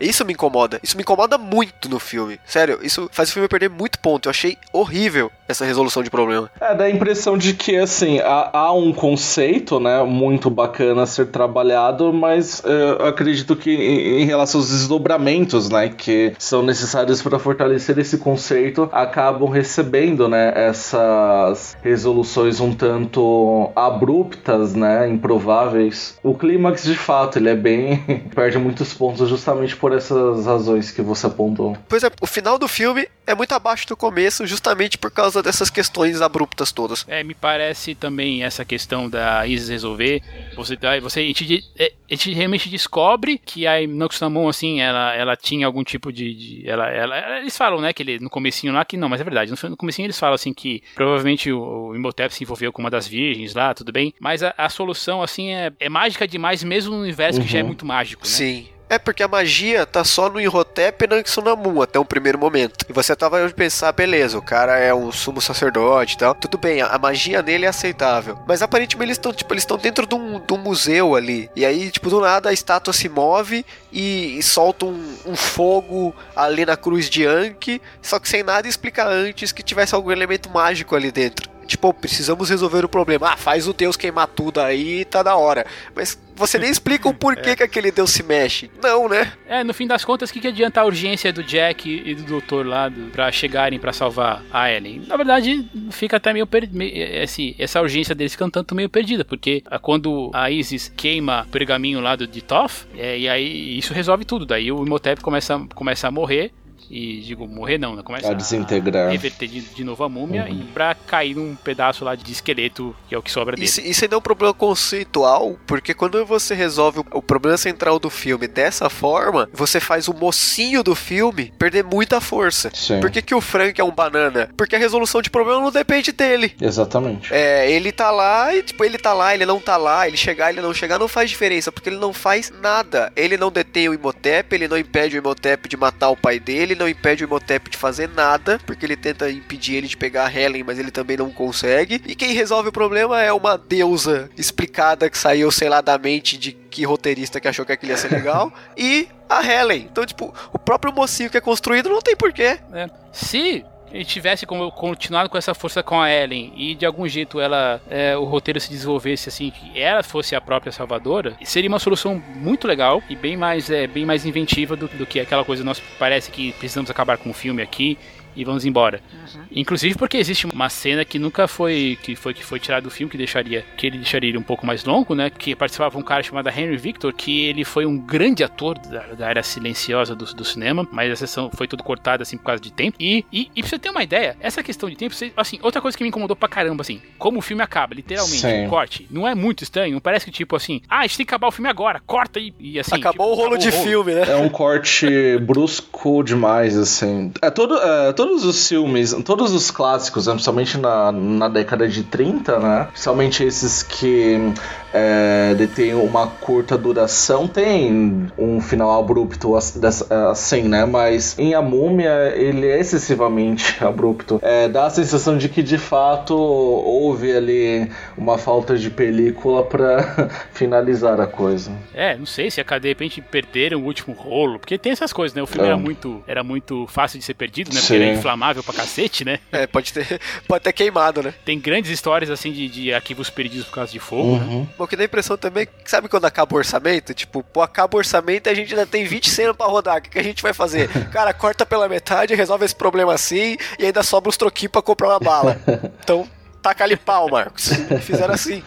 Isso 0.00 0.24
me 0.24 0.32
incomoda. 0.32 0.80
Isso 0.82 0.96
me 0.96 1.02
incomoda 1.02 1.38
muito 1.38 1.88
no 1.88 2.00
filme. 2.00 2.40
Sério, 2.44 2.80
isso 2.82 3.08
faz 3.12 3.30
o 3.30 3.32
filme 3.32 3.48
perder 3.48 3.70
muito 3.70 3.98
ponto. 3.98 4.26
Eu 4.26 4.30
achei 4.30 4.58
horrível 4.72 5.30
essa 5.48 5.64
resolução 5.64 6.02
de 6.02 6.10
problema. 6.10 6.50
É, 6.60 6.74
dá 6.74 6.84
a 6.84 6.90
impressão 6.90 7.36
de 7.36 7.54
que, 7.54 7.76
assim, 7.76 8.18
há, 8.20 8.50
há 8.52 8.72
um 8.72 8.92
conceito, 8.92 9.78
né, 9.78 10.02
muito 10.02 10.50
bacana 10.50 11.02
a 11.02 11.06
ser 11.06 11.26
trabalhado, 11.26 12.12
mas 12.12 12.62
eh, 12.64 12.96
eu 12.98 13.06
acredito 13.06 13.54
que 13.56 13.70
em, 13.70 14.22
em 14.22 14.24
relação 14.24 14.60
aos 14.60 14.70
desdobramentos, 14.70 15.68
né, 15.68 15.88
que 15.88 16.32
são 16.38 16.62
necessários 16.62 17.22
para 17.22 17.38
fortalecer 17.38 17.98
esse 17.98 18.18
conceito, 18.18 18.88
acabam 18.92 19.48
recebendo, 19.48 20.28
né, 20.28 20.52
essas 20.54 21.76
resoluções 21.82 22.60
um 22.60 22.74
tanto 22.74 23.70
abruptas, 23.76 24.74
né, 24.74 25.08
improváveis. 25.08 26.18
O 26.22 26.34
clímax, 26.34 26.84
de 26.84 26.96
fato, 26.96 27.38
ele 27.38 27.48
é 27.48 27.56
bem... 27.56 28.02
perde 28.34 28.58
muitos 28.58 28.92
pontos 28.92 29.28
justamente 29.28 29.76
por 29.76 29.92
essas 29.92 30.46
razões 30.46 30.90
que 30.90 31.02
você 31.02 31.26
apontou. 31.26 31.76
Pois 31.88 32.02
é, 32.02 32.10
o 32.20 32.26
final 32.26 32.58
do 32.58 32.68
filme 32.68 33.06
é 33.26 33.34
muito 33.34 33.52
abaixo 33.52 33.86
do 33.86 33.96
começo, 33.96 34.46
justamente 34.46 34.98
por 34.98 35.10
causa 35.10 35.42
dessas 35.42 35.70
questões 35.70 36.20
abruptas 36.20 36.72
todas. 36.72 37.04
É, 37.08 37.22
me 37.22 37.34
parece 37.34 37.94
também 37.94 38.44
essa 38.44 38.64
questão 38.64 39.08
da 39.08 39.46
Isis 39.46 39.68
resolver. 39.68 40.22
Você, 40.56 40.76
você 41.00 41.20
a, 41.20 41.22
gente, 41.22 41.64
é, 41.78 41.92
a 42.10 42.14
gente 42.14 42.32
realmente 42.32 42.68
descobre 42.68 43.38
que 43.38 43.66
a 43.66 43.86
Noxamon, 43.86 44.48
assim, 44.48 44.80
ela, 44.80 45.14
ela 45.14 45.36
tinha 45.36 45.66
algum 45.66 45.82
tipo 45.82 46.12
de. 46.12 46.34
de 46.34 46.68
ela, 46.68 46.88
ela, 46.88 47.38
eles 47.38 47.56
falam, 47.56 47.80
né, 47.80 47.92
que 47.92 48.02
ele, 48.02 48.18
no 48.18 48.30
comecinho 48.30 48.72
lá, 48.72 48.84
que 48.84 48.96
não, 48.96 49.08
mas 49.08 49.20
é 49.20 49.24
verdade. 49.24 49.50
No, 49.50 49.70
no 49.70 49.76
comecinho 49.76 50.06
eles 50.06 50.18
falam, 50.18 50.34
assim, 50.34 50.52
que 50.52 50.82
provavelmente 50.94 51.50
o, 51.50 51.88
o 51.88 51.96
Imhotep 51.96 52.34
se 52.34 52.44
envolveu 52.44 52.72
com 52.72 52.82
uma 52.82 52.90
das 52.90 53.06
virgens 53.06 53.54
lá, 53.54 53.72
tudo 53.74 53.92
bem. 53.92 54.14
Mas 54.20 54.42
a, 54.42 54.54
a 54.56 54.68
solução, 54.68 55.22
assim, 55.22 55.50
é, 55.50 55.72
é 55.80 55.88
mágica 55.88 56.28
demais, 56.28 56.62
mesmo 56.62 56.94
no 56.94 57.02
universo 57.02 57.40
uhum. 57.40 57.46
que 57.46 57.52
já 57.52 57.58
é 57.58 57.62
uhum. 57.62 57.68
muito 57.68 57.86
mágico, 57.86 58.24
né? 58.24 58.30
Sim. 58.30 58.73
É 58.88 58.98
porque 58.98 59.22
a 59.22 59.28
magia 59.28 59.86
tá 59.86 60.04
só 60.04 60.28
no 60.28 60.40
Imhotep 60.40 61.04
e 61.04 61.08
no 61.08 61.26
Xunamun 61.26 61.82
até 61.82 61.98
um 61.98 62.04
primeiro 62.04 62.38
momento. 62.38 62.84
E 62.88 62.92
você 62.92 63.16
tava 63.16 63.48
pensar, 63.50 63.90
beleza, 63.92 64.38
o 64.38 64.42
cara 64.42 64.78
é 64.78 64.92
um 64.94 65.10
sumo 65.10 65.40
sacerdote 65.40 66.14
e 66.14 66.18
tal. 66.18 66.34
Tudo 66.34 66.58
bem, 66.58 66.82
a, 66.82 66.98
magia 66.98 67.42
dele 67.42 67.64
é 67.64 67.68
aceitável. 67.68 68.38
Mas 68.46 68.62
aparentemente 68.62 69.08
eles 69.08 69.16
estão, 69.16 69.32
tipo, 69.32 69.52
eles 69.52 69.62
estão 69.62 69.78
dentro 69.78 70.06
de 70.06 70.14
um, 70.14 70.38
de 70.38 70.52
um, 70.52 70.58
museu 70.58 71.14
ali. 71.14 71.50
E 71.56 71.64
aí, 71.64 71.90
tipo, 71.90 72.10
do 72.10 72.20
nada 72.20 72.50
a 72.50 72.52
estátua 72.52 72.92
se 72.92 73.08
move 73.08 73.64
e, 73.90 74.38
e 74.38 74.42
solta 74.42 74.84
um, 74.84 75.16
um, 75.26 75.34
fogo 75.34 76.14
ali 76.36 76.66
na 76.66 76.76
cruz 76.76 77.08
de 77.08 77.26
Anki. 77.26 77.80
Só 78.02 78.18
que 78.18 78.28
sem 78.28 78.42
nada 78.42 78.68
explicar 78.68 79.08
antes 79.08 79.50
que 79.50 79.62
tivesse 79.62 79.94
algum 79.94 80.10
elemento 80.10 80.50
mágico 80.50 80.94
ali 80.94 81.10
dentro. 81.10 81.53
Tipo, 81.64 81.92
precisamos 81.92 82.48
resolver 82.50 82.84
o 82.84 82.88
problema. 82.88 83.30
Ah, 83.32 83.36
faz 83.36 83.66
o 83.66 83.72
Deus 83.72 83.96
queimar 83.96 84.28
tudo 84.28 84.60
aí, 84.60 85.04
tá 85.04 85.22
da 85.22 85.36
hora. 85.36 85.66
Mas 85.94 86.18
você 86.36 86.58
nem 86.58 86.70
explica 86.70 87.08
o 87.08 87.14
porquê 87.14 87.50
é. 87.50 87.56
que 87.56 87.62
aquele 87.62 87.90
Deus 87.90 88.10
se 88.10 88.22
mexe. 88.22 88.70
Não, 88.82 89.08
né? 89.08 89.32
É, 89.46 89.62
no 89.62 89.72
fim 89.72 89.86
das 89.86 90.04
contas, 90.04 90.30
o 90.30 90.32
que, 90.32 90.40
que 90.40 90.48
adianta 90.48 90.80
a 90.80 90.84
urgência 90.84 91.32
do 91.32 91.42
Jack 91.42 92.02
e 92.04 92.14
do 92.14 92.24
Doutor 92.24 92.66
lá 92.66 92.88
do, 92.88 93.10
pra 93.10 93.30
chegarem 93.30 93.78
para 93.78 93.92
salvar 93.92 94.42
a 94.52 94.70
Ellen? 94.70 95.02
Na 95.06 95.16
verdade, 95.16 95.68
fica 95.90 96.16
até 96.16 96.32
meio 96.32 96.46
perdido. 96.46 96.82
Esse, 96.82 97.54
essa 97.58 97.80
urgência 97.80 98.14
deles 98.14 98.32
fica 98.32 98.50
tanto 98.50 98.74
meio 98.74 98.88
perdida, 98.88 99.24
porque 99.24 99.62
quando 99.82 100.30
a 100.32 100.50
Isis 100.50 100.92
queima 100.94 101.42
o 101.42 101.50
pergaminho 101.50 102.00
lá 102.00 102.16
do, 102.16 102.26
de 102.26 102.42
Toff, 102.42 102.86
é, 102.96 103.18
e 103.18 103.28
aí 103.28 103.78
isso 103.78 103.94
resolve 103.94 104.24
tudo. 104.24 104.44
Daí 104.44 104.70
o 104.70 104.84
Imhotep 104.84 105.20
começa, 105.20 105.58
começa 105.74 106.08
a 106.08 106.10
morrer 106.10 106.52
e 106.90 107.20
digo, 107.20 107.46
morrer 107.46 107.78
não, 107.78 107.96
né? 107.96 108.02
Começa 108.02 108.30
a 108.30 108.34
desintegrar. 108.34 109.08
A 109.08 109.10
reverter 109.10 109.48
de, 109.48 109.60
de 109.60 109.84
novo 109.84 110.04
a 110.04 110.08
múmia 110.08 110.44
uhum. 110.44 110.60
e 110.60 110.64
pra 110.64 110.94
cair 110.94 111.34
num 111.34 111.54
pedaço 111.54 112.04
lá 112.04 112.14
de 112.14 112.30
esqueleto, 112.30 112.94
que 113.08 113.14
é 113.14 113.18
o 113.18 113.22
que 113.22 113.30
sobra 113.30 113.56
dele. 113.56 113.66
Isso, 113.66 113.80
isso 113.80 114.04
ainda 114.04 114.16
é 114.16 114.18
um 114.18 114.22
problema 114.22 114.54
conceitual, 114.54 115.56
porque 115.66 115.94
quando 115.94 116.24
você 116.24 116.54
resolve 116.54 117.00
o, 117.00 117.04
o 117.12 117.22
problema 117.22 117.56
central 117.56 117.98
do 117.98 118.10
filme 118.10 118.46
dessa 118.46 118.88
forma, 118.90 119.48
você 119.52 119.80
faz 119.80 120.08
o 120.08 120.14
mocinho 120.14 120.82
do 120.82 120.94
filme 120.94 121.52
perder 121.58 121.84
muita 121.84 122.20
força. 122.20 122.70
Sim. 122.74 123.00
Por 123.00 123.10
que, 123.10 123.22
que 123.22 123.34
o 123.34 123.40
Frank 123.40 123.80
é 123.80 123.84
um 123.84 123.90
banana? 123.90 124.50
Porque 124.56 124.76
a 124.76 124.78
resolução 124.78 125.22
de 125.22 125.30
problema 125.30 125.60
não 125.60 125.70
depende 125.70 126.12
dele. 126.12 126.54
Exatamente. 126.60 127.32
É, 127.32 127.70
ele 127.70 127.92
tá 127.92 128.10
lá 128.10 128.54
e, 128.54 128.62
tipo, 128.62 128.84
ele 128.84 128.98
tá 128.98 129.12
lá, 129.12 129.34
ele 129.34 129.46
não 129.46 129.60
tá 129.60 129.76
lá, 129.76 130.06
ele 130.06 130.16
chegar, 130.16 130.50
ele 130.50 130.60
não 130.60 130.74
chegar, 130.74 130.98
não 130.98 131.08
faz 131.08 131.30
diferença, 131.30 131.72
porque 131.72 131.88
ele 131.88 131.98
não 131.98 132.12
faz 132.12 132.52
nada. 132.60 133.12
Ele 133.16 133.36
não 133.36 133.50
detém 133.50 133.88
o 133.88 133.94
Imhotep, 133.94 134.54
ele 134.54 134.68
não 134.68 134.78
impede 134.78 135.16
o 135.16 135.20
Imhotep 135.20 135.68
de 135.68 135.76
matar 135.76 136.10
o 136.10 136.16
pai 136.16 136.38
dele, 136.38 136.73
ele 136.74 136.80
não 136.80 136.88
impede 136.88 137.24
o 137.24 137.26
Imhotep 137.26 137.70
de 137.70 137.76
fazer 137.76 138.08
nada, 138.08 138.60
porque 138.66 138.84
ele 138.84 138.96
tenta 138.96 139.30
impedir 139.30 139.76
ele 139.76 139.88
de 139.88 139.96
pegar 139.96 140.26
a 140.26 140.32
Helen, 140.32 140.64
mas 140.64 140.78
ele 140.78 140.90
também 140.90 141.16
não 141.16 141.30
consegue. 141.30 142.02
E 142.06 142.14
quem 142.14 142.32
resolve 142.32 142.68
o 142.68 142.72
problema 142.72 143.22
é 143.22 143.32
uma 143.32 143.56
deusa 143.56 144.28
explicada 144.36 145.08
que 145.08 145.16
saiu, 145.16 145.50
sei 145.50 145.68
lá, 145.68 145.80
da 145.80 145.96
mente 145.96 146.36
de 146.36 146.52
que 146.52 146.84
roteirista 146.84 147.40
que 147.40 147.48
achou 147.48 147.64
que 147.64 147.72
aquilo 147.72 147.92
ia 147.92 147.96
ser 147.96 148.10
legal. 148.10 148.52
e 148.76 149.08
a 149.28 149.42
Helen. 149.44 149.88
Então, 149.90 150.04
tipo, 150.04 150.34
o 150.52 150.58
próprio 150.58 150.92
mocinho 150.92 151.30
que 151.30 151.38
é 151.38 151.40
construído 151.40 151.88
não 151.88 152.02
tem 152.02 152.16
porquê. 152.16 152.58
É. 152.72 152.90
Se 153.12 153.64
ele 153.94 154.04
tivesse 154.04 154.44
continuado 154.44 155.30
com 155.30 155.38
essa 155.38 155.54
força 155.54 155.80
com 155.80 156.00
a 156.00 156.12
Ellen 156.12 156.52
e 156.56 156.74
de 156.74 156.84
algum 156.84 157.06
jeito 157.06 157.38
ela 157.38 157.80
é, 157.88 158.16
o 158.16 158.24
roteiro 158.24 158.58
se 158.58 158.68
desenvolvesse 158.68 159.28
assim 159.28 159.50
que 159.50 159.80
ela 159.80 160.02
fosse 160.02 160.34
a 160.34 160.40
própria 160.40 160.72
salvadora 160.72 161.36
seria 161.44 161.68
uma 161.68 161.78
solução 161.78 162.20
muito 162.34 162.66
legal 162.66 163.00
e 163.08 163.14
bem 163.14 163.36
mais 163.36 163.70
é, 163.70 163.86
bem 163.86 164.04
mais 164.04 164.26
inventiva 164.26 164.74
do, 164.74 164.88
do 164.88 165.06
que 165.06 165.20
aquela 165.20 165.44
coisa 165.44 165.62
nós 165.62 165.80
parece 165.96 166.32
que 166.32 166.52
precisamos 166.54 166.90
acabar 166.90 167.16
com 167.18 167.30
o 167.30 167.34
filme 167.34 167.62
aqui 167.62 167.96
e 168.36 168.44
vamos 168.44 168.64
embora. 168.64 169.00
Uhum. 169.12 169.42
Inclusive 169.52 169.96
porque 169.96 170.16
existe 170.16 170.46
uma 170.46 170.68
cena 170.68 171.04
que 171.04 171.18
nunca 171.18 171.46
foi 171.46 171.98
que 172.02 172.16
foi 172.16 172.34
que 172.34 172.44
foi 172.44 172.58
tirada 172.58 172.82
do 172.82 172.90
filme 172.90 173.10
que 173.10 173.16
deixaria 173.16 173.64
que 173.76 173.86
ele 173.86 173.98
deixaria 173.98 174.28
ele 174.28 174.38
um 174.38 174.42
pouco 174.42 174.66
mais 174.66 174.84
longo, 174.84 175.14
né? 175.14 175.30
Que 175.30 175.54
participava 175.54 175.98
um 175.98 176.02
cara 176.02 176.22
chamado 176.22 176.48
Henry 176.48 176.76
Victor, 176.76 177.12
que 177.12 177.46
ele 177.46 177.64
foi 177.64 177.86
um 177.86 177.98
grande 177.98 178.42
ator 178.42 178.78
da, 178.78 179.02
da 179.14 179.30
era 179.30 179.42
silenciosa 179.42 180.14
do, 180.14 180.24
do, 180.24 180.44
cinema, 180.44 180.86
mas 180.90 181.10
a 181.12 181.16
sessão 181.16 181.50
foi 181.54 181.66
tudo 181.66 181.82
cortada 181.82 182.22
assim 182.22 182.36
por 182.36 182.44
causa 182.44 182.62
de 182.62 182.72
tempo. 182.72 182.96
E, 183.00 183.24
e, 183.32 183.50
e 183.54 183.60
pra 183.60 183.68
você 183.68 183.78
ter 183.78 183.90
uma 183.90 184.02
ideia, 184.02 184.36
essa 184.40 184.62
questão 184.62 184.88
de 184.88 184.96
tempo, 184.96 185.14
você, 185.14 185.32
assim, 185.36 185.58
outra 185.62 185.80
coisa 185.80 185.96
que 185.96 186.02
me 186.02 186.08
incomodou 186.08 186.36
pra 186.36 186.48
caramba, 186.48 186.82
assim, 186.82 187.00
como 187.18 187.38
o 187.38 187.42
filme 187.42 187.62
acaba, 187.62 187.94
literalmente, 187.94 188.46
um 188.46 188.68
corte, 188.68 189.06
não 189.10 189.26
é 189.26 189.34
muito 189.34 189.62
estranho, 189.62 189.94
não 189.94 190.00
parece 190.00 190.24
que 190.24 190.30
tipo 190.30 190.56
assim, 190.56 190.80
ah, 190.88 191.00
a 191.00 191.02
gente 191.02 191.16
tem 191.16 191.26
que 191.26 191.30
acabar 191.30 191.48
o 191.48 191.52
filme 191.52 191.68
agora, 191.68 192.00
corta 192.06 192.38
e, 192.38 192.52
e 192.58 192.78
assim. 192.78 192.96
Acabou 192.96 193.30
tipo, 193.30 193.42
o 193.42 193.44
rolo 193.44 193.56
de 193.56 193.68
o 193.68 193.70
rolo. 193.70 193.84
filme, 193.84 194.14
né? 194.14 194.24
É 194.28 194.36
um 194.36 194.48
corte 194.48 195.38
brusco 195.38 196.22
demais, 196.22 196.76
assim. 196.76 197.32
É 197.40 197.50
todo, 197.50 197.76
é, 197.78 198.12
todos 198.24 198.44
os 198.46 198.68
filmes, 198.68 199.14
todos 199.22 199.52
os 199.52 199.70
clássicos, 199.70 200.26
né, 200.26 200.32
principalmente 200.32 200.78
na, 200.78 201.12
na 201.12 201.48
década 201.48 201.86
de 201.86 202.02
30, 202.04 202.58
né? 202.58 202.88
Principalmente 202.90 203.44
esses 203.44 203.82
que 203.82 204.52
é, 204.94 205.54
detêm 205.54 205.94
uma 205.94 206.28
curta 206.28 206.78
duração, 206.78 207.46
tem 207.46 208.30
um 208.38 208.60
final 208.60 208.98
abrupto 208.98 209.54
assim, 209.56 210.62
né? 210.62 210.86
Mas 210.86 211.38
em 211.38 211.52
A 211.52 211.60
Múmia, 211.60 212.32
ele 212.34 212.66
é 212.66 212.78
excessivamente 212.78 213.76
abrupto. 213.84 214.38
É, 214.40 214.68
dá 214.68 214.86
a 214.86 214.90
sensação 214.90 215.36
de 215.36 215.48
que 215.48 215.62
de 215.62 215.76
fato 215.76 216.34
houve 216.34 217.36
ali 217.36 217.90
uma 218.16 218.38
falta 218.38 218.78
de 218.78 218.88
película 218.88 219.64
para 219.64 220.30
finalizar 220.54 221.20
a 221.20 221.26
coisa. 221.26 221.72
É, 221.92 222.16
não 222.16 222.26
sei 222.26 222.50
se 222.50 222.60
a 222.60 222.78
de 222.78 222.88
repente 222.88 223.20
perderam 223.20 223.82
o 223.82 223.84
último 223.84 224.14
rolo, 224.14 224.58
porque 224.58 224.78
tem 224.78 224.92
essas 224.92 225.12
coisas, 225.12 225.34
né? 225.34 225.42
O 225.42 225.46
filme 225.46 225.66
é. 225.66 225.70
era 225.70 225.76
muito 225.76 226.24
era 226.26 226.42
muito 226.42 226.86
fácil 226.86 227.18
de 227.18 227.24
ser 227.24 227.34
perdido, 227.34 227.68
né? 227.68 227.80
Porque 227.80 227.98
Sim. 227.98 228.02
é 228.02 228.13
inflamável 228.14 228.44
inflamável 228.44 228.62
pra 228.62 228.74
cacete, 228.74 229.24
né? 229.24 229.38
É, 229.50 229.66
pode 229.66 229.92
ter, 229.92 230.20
pode 230.46 230.64
ter 230.64 230.72
queimado, 230.72 231.22
né? 231.22 231.34
Tem 231.44 231.58
grandes 231.58 231.90
histórias 231.90 232.30
assim 232.30 232.52
de, 232.52 232.68
de 232.68 232.94
arquivos 232.94 233.30
perdidos 233.30 233.66
por 233.66 233.74
causa 233.74 233.92
de 233.92 233.98
fogo, 233.98 234.38
né? 234.38 234.44
uhum. 234.44 234.60
né? 234.60 234.68
Bom, 234.76 234.86
que 234.86 234.96
dá 234.96 235.02
a 235.02 235.06
impressão 235.06 235.36
também, 235.36 235.66
sabe 235.84 236.08
quando 236.08 236.24
acaba 236.24 236.54
o 236.54 236.58
orçamento? 236.58 237.14
Tipo, 237.14 237.42
pô, 237.42 237.62
acaba 237.62 237.96
o 237.96 237.98
orçamento 237.98 238.48
e 238.48 238.50
a 238.50 238.54
gente 238.54 238.72
ainda 238.74 238.86
tem 238.86 239.04
20 239.04 239.30
cenas 239.30 239.56
pra 239.56 239.66
rodar. 239.66 239.98
O 239.98 240.02
que, 240.02 240.10
que 240.10 240.18
a 240.18 240.22
gente 240.22 240.42
vai 240.42 240.52
fazer? 240.52 240.88
Cara, 241.10 241.32
corta 241.32 241.64
pela 241.64 241.88
metade, 241.88 242.34
resolve 242.34 242.64
esse 242.64 242.74
problema 242.74 243.14
assim 243.14 243.56
e 243.78 243.86
ainda 243.86 244.02
sobra 244.02 244.28
os 244.28 244.36
troquinhos 244.36 244.72
pra 244.72 244.82
comprar 244.82 245.08
uma 245.08 245.20
bala. 245.20 245.60
Então, 246.04 246.28
taca 246.64 246.82
ali 246.82 246.96
pau, 246.96 247.28
Marcos. 247.28 247.68
Fizeram 248.00 248.32
assim. 248.32 248.62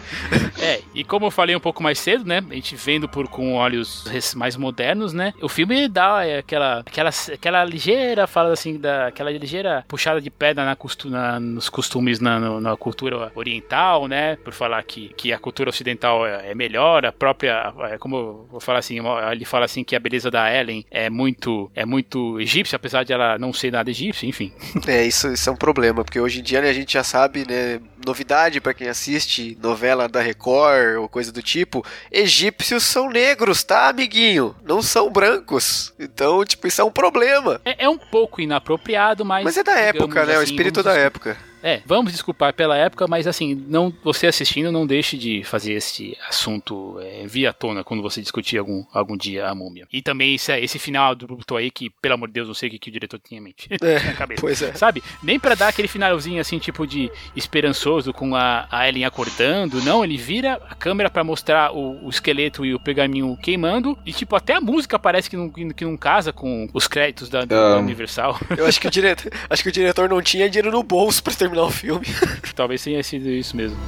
É, 0.60 0.80
e 0.94 1.02
como 1.02 1.26
eu 1.26 1.30
falei 1.32 1.56
um 1.56 1.60
pouco 1.60 1.82
mais 1.82 1.98
cedo, 1.98 2.24
né? 2.24 2.40
A 2.48 2.54
gente 2.54 2.76
vendo 2.76 3.08
por 3.08 3.26
com 3.26 3.56
olhos 3.56 4.04
mais 4.36 4.56
modernos, 4.56 5.12
né? 5.12 5.34
O 5.42 5.48
filme 5.48 5.88
dá 5.88 6.24
é, 6.24 6.38
aquela, 6.38 6.78
aquela, 6.78 7.10
aquela 7.34 7.64
ligeira, 7.64 8.28
fala 8.28 8.52
assim, 8.52 8.78
da, 8.78 9.08
aquela 9.08 9.32
ligeira 9.32 9.84
puxada 9.88 10.20
de 10.20 10.30
pedra 10.30 10.64
na, 10.64 10.76
costu, 10.76 11.10
na 11.10 11.40
nos 11.40 11.68
costumes 11.68 12.20
na, 12.20 12.38
no, 12.38 12.60
na 12.60 12.76
cultura 12.76 13.32
oriental, 13.34 14.06
né? 14.06 14.36
Por 14.36 14.52
falar 14.52 14.80
que, 14.84 15.08
que 15.16 15.32
a 15.32 15.38
cultura 15.38 15.70
ocidental 15.70 16.24
é, 16.24 16.52
é 16.52 16.54
melhor, 16.54 17.04
a 17.04 17.10
própria, 17.10 17.72
é, 17.90 17.98
como 17.98 18.16
eu 18.16 18.46
vou 18.48 18.60
falar 18.60 18.78
assim, 18.78 18.98
ele 19.32 19.44
fala 19.44 19.64
assim 19.64 19.82
que 19.82 19.96
a 19.96 20.00
beleza 20.00 20.30
da 20.30 20.54
Ellen 20.54 20.86
é 20.88 21.10
muito, 21.10 21.68
é 21.74 21.84
muito 21.84 22.40
egípcia, 22.40 22.76
apesar 22.76 23.02
de 23.02 23.12
ela 23.12 23.36
não 23.38 23.52
ser 23.52 23.72
nada 23.72 23.90
egípcia, 23.90 24.28
enfim. 24.28 24.52
É, 24.86 25.04
isso, 25.04 25.32
isso 25.32 25.50
é 25.50 25.52
um 25.52 25.56
problema, 25.56 26.04
porque 26.04 26.20
hoje 26.20 26.38
em 26.38 26.42
dia 26.42 26.60
né, 26.60 26.70
a 26.70 26.72
gente 26.72 26.92
já 26.92 27.02
sabe, 27.02 27.44
né? 27.48 27.80
Novidade 28.04 28.60
para 28.60 28.74
quem 28.74 28.88
assiste 28.88 29.56
novela 29.60 30.08
da 30.08 30.20
Record 30.20 30.98
ou 30.98 31.08
coisa 31.08 31.32
do 31.32 31.42
tipo, 31.42 31.84
egípcios 32.10 32.84
são 32.84 33.08
negros, 33.08 33.62
tá, 33.62 33.88
amiguinho? 33.88 34.54
Não 34.64 34.80
são 34.80 35.10
brancos. 35.10 35.92
Então, 35.98 36.44
tipo, 36.44 36.66
isso 36.66 36.80
é 36.80 36.84
um 36.84 36.90
problema. 36.90 37.60
É, 37.64 37.84
é 37.84 37.88
um 37.88 37.98
pouco 37.98 38.40
inapropriado, 38.40 39.24
mas. 39.24 39.44
Mas 39.44 39.56
é 39.56 39.62
da 39.62 39.78
época, 39.78 40.24
né? 40.24 40.32
Assim, 40.32 40.40
o 40.40 40.44
espírito 40.44 40.82
da 40.82 40.94
época. 40.94 41.36
É, 41.62 41.82
vamos 41.84 42.12
desculpar 42.12 42.52
pela 42.52 42.76
época, 42.76 43.06
mas 43.06 43.26
assim, 43.26 43.54
não 43.68 43.92
você 44.02 44.26
assistindo 44.26 44.70
não 44.70 44.86
deixe 44.86 45.16
de 45.16 45.42
fazer 45.44 45.72
esse 45.74 46.16
assunto 46.28 46.98
é, 47.00 47.26
via 47.26 47.52
tona 47.52 47.82
quando 47.82 48.02
você 48.02 48.20
discutir 48.20 48.58
algum, 48.58 48.84
algum 48.92 49.16
dia 49.16 49.48
a 49.48 49.54
múmia. 49.54 49.86
E 49.92 50.02
também 50.02 50.34
esse, 50.34 50.52
esse 50.58 50.78
final 50.78 51.14
do 51.14 51.26
Bruto 51.26 51.56
aí, 51.56 51.70
que, 51.70 51.90
pelo 51.90 52.14
amor 52.14 52.28
de 52.28 52.34
Deus, 52.34 52.48
não 52.48 52.54
sei 52.54 52.68
o 52.68 52.72
que, 52.72 52.78
que 52.78 52.90
o 52.90 52.92
diretor 52.92 53.18
tinha 53.18 53.40
em 53.40 53.44
mente. 53.44 53.68
É, 53.88 54.02
na 54.02 54.12
cabeça. 54.12 54.40
Pois 54.40 54.60
é. 54.60 54.72
Sabe? 54.74 55.02
Nem 55.22 55.38
para 55.38 55.54
dar 55.54 55.68
aquele 55.68 55.88
finalzinho 55.88 56.40
assim, 56.40 56.58
tipo 56.58 56.86
de 56.86 57.10
esperançoso 57.34 58.12
com 58.12 58.34
a, 58.34 58.66
a 58.70 58.86
Ellen 58.86 59.04
acordando, 59.04 59.80
não, 59.80 60.04
ele 60.04 60.16
vira 60.16 60.60
a 60.68 60.74
câmera 60.74 61.08
para 61.08 61.24
mostrar 61.24 61.72
o, 61.72 62.04
o, 62.04 62.10
esqueleto 62.10 62.66
e 62.66 62.74
o 62.74 62.80
pergaminho 62.80 63.34
queimando, 63.40 63.96
e 64.04 64.12
tipo, 64.12 64.36
até 64.36 64.54
a 64.54 64.60
música 64.60 64.98
parece 64.98 65.30
que 65.30 65.36
não, 65.36 65.48
que 65.48 65.84
não 65.84 65.96
casa 65.96 66.32
com 66.34 66.68
os 66.74 66.86
créditos 66.86 67.30
da, 67.30 67.44
um, 67.44 67.46
da 67.46 67.78
Universal. 67.78 68.38
Eu 68.58 68.66
acho 68.66 68.78
que 68.80 68.88
o 68.88 68.90
diretor, 68.90 69.32
acho 69.48 69.62
que 69.62 69.68
o 69.68 69.72
diretor 69.72 70.08
não 70.08 70.20
tinha 70.20 70.50
dinheiro 70.50 70.70
no 70.70 70.82
bolso 70.82 71.22
para 71.22 71.34
ter 71.34 71.47
terminar 71.48 71.64
o 71.64 71.70
filme. 71.70 72.06
Talvez 72.54 72.82
tenha 72.82 73.02
sido 73.02 73.28
isso 73.30 73.56
mesmo. 73.56 73.78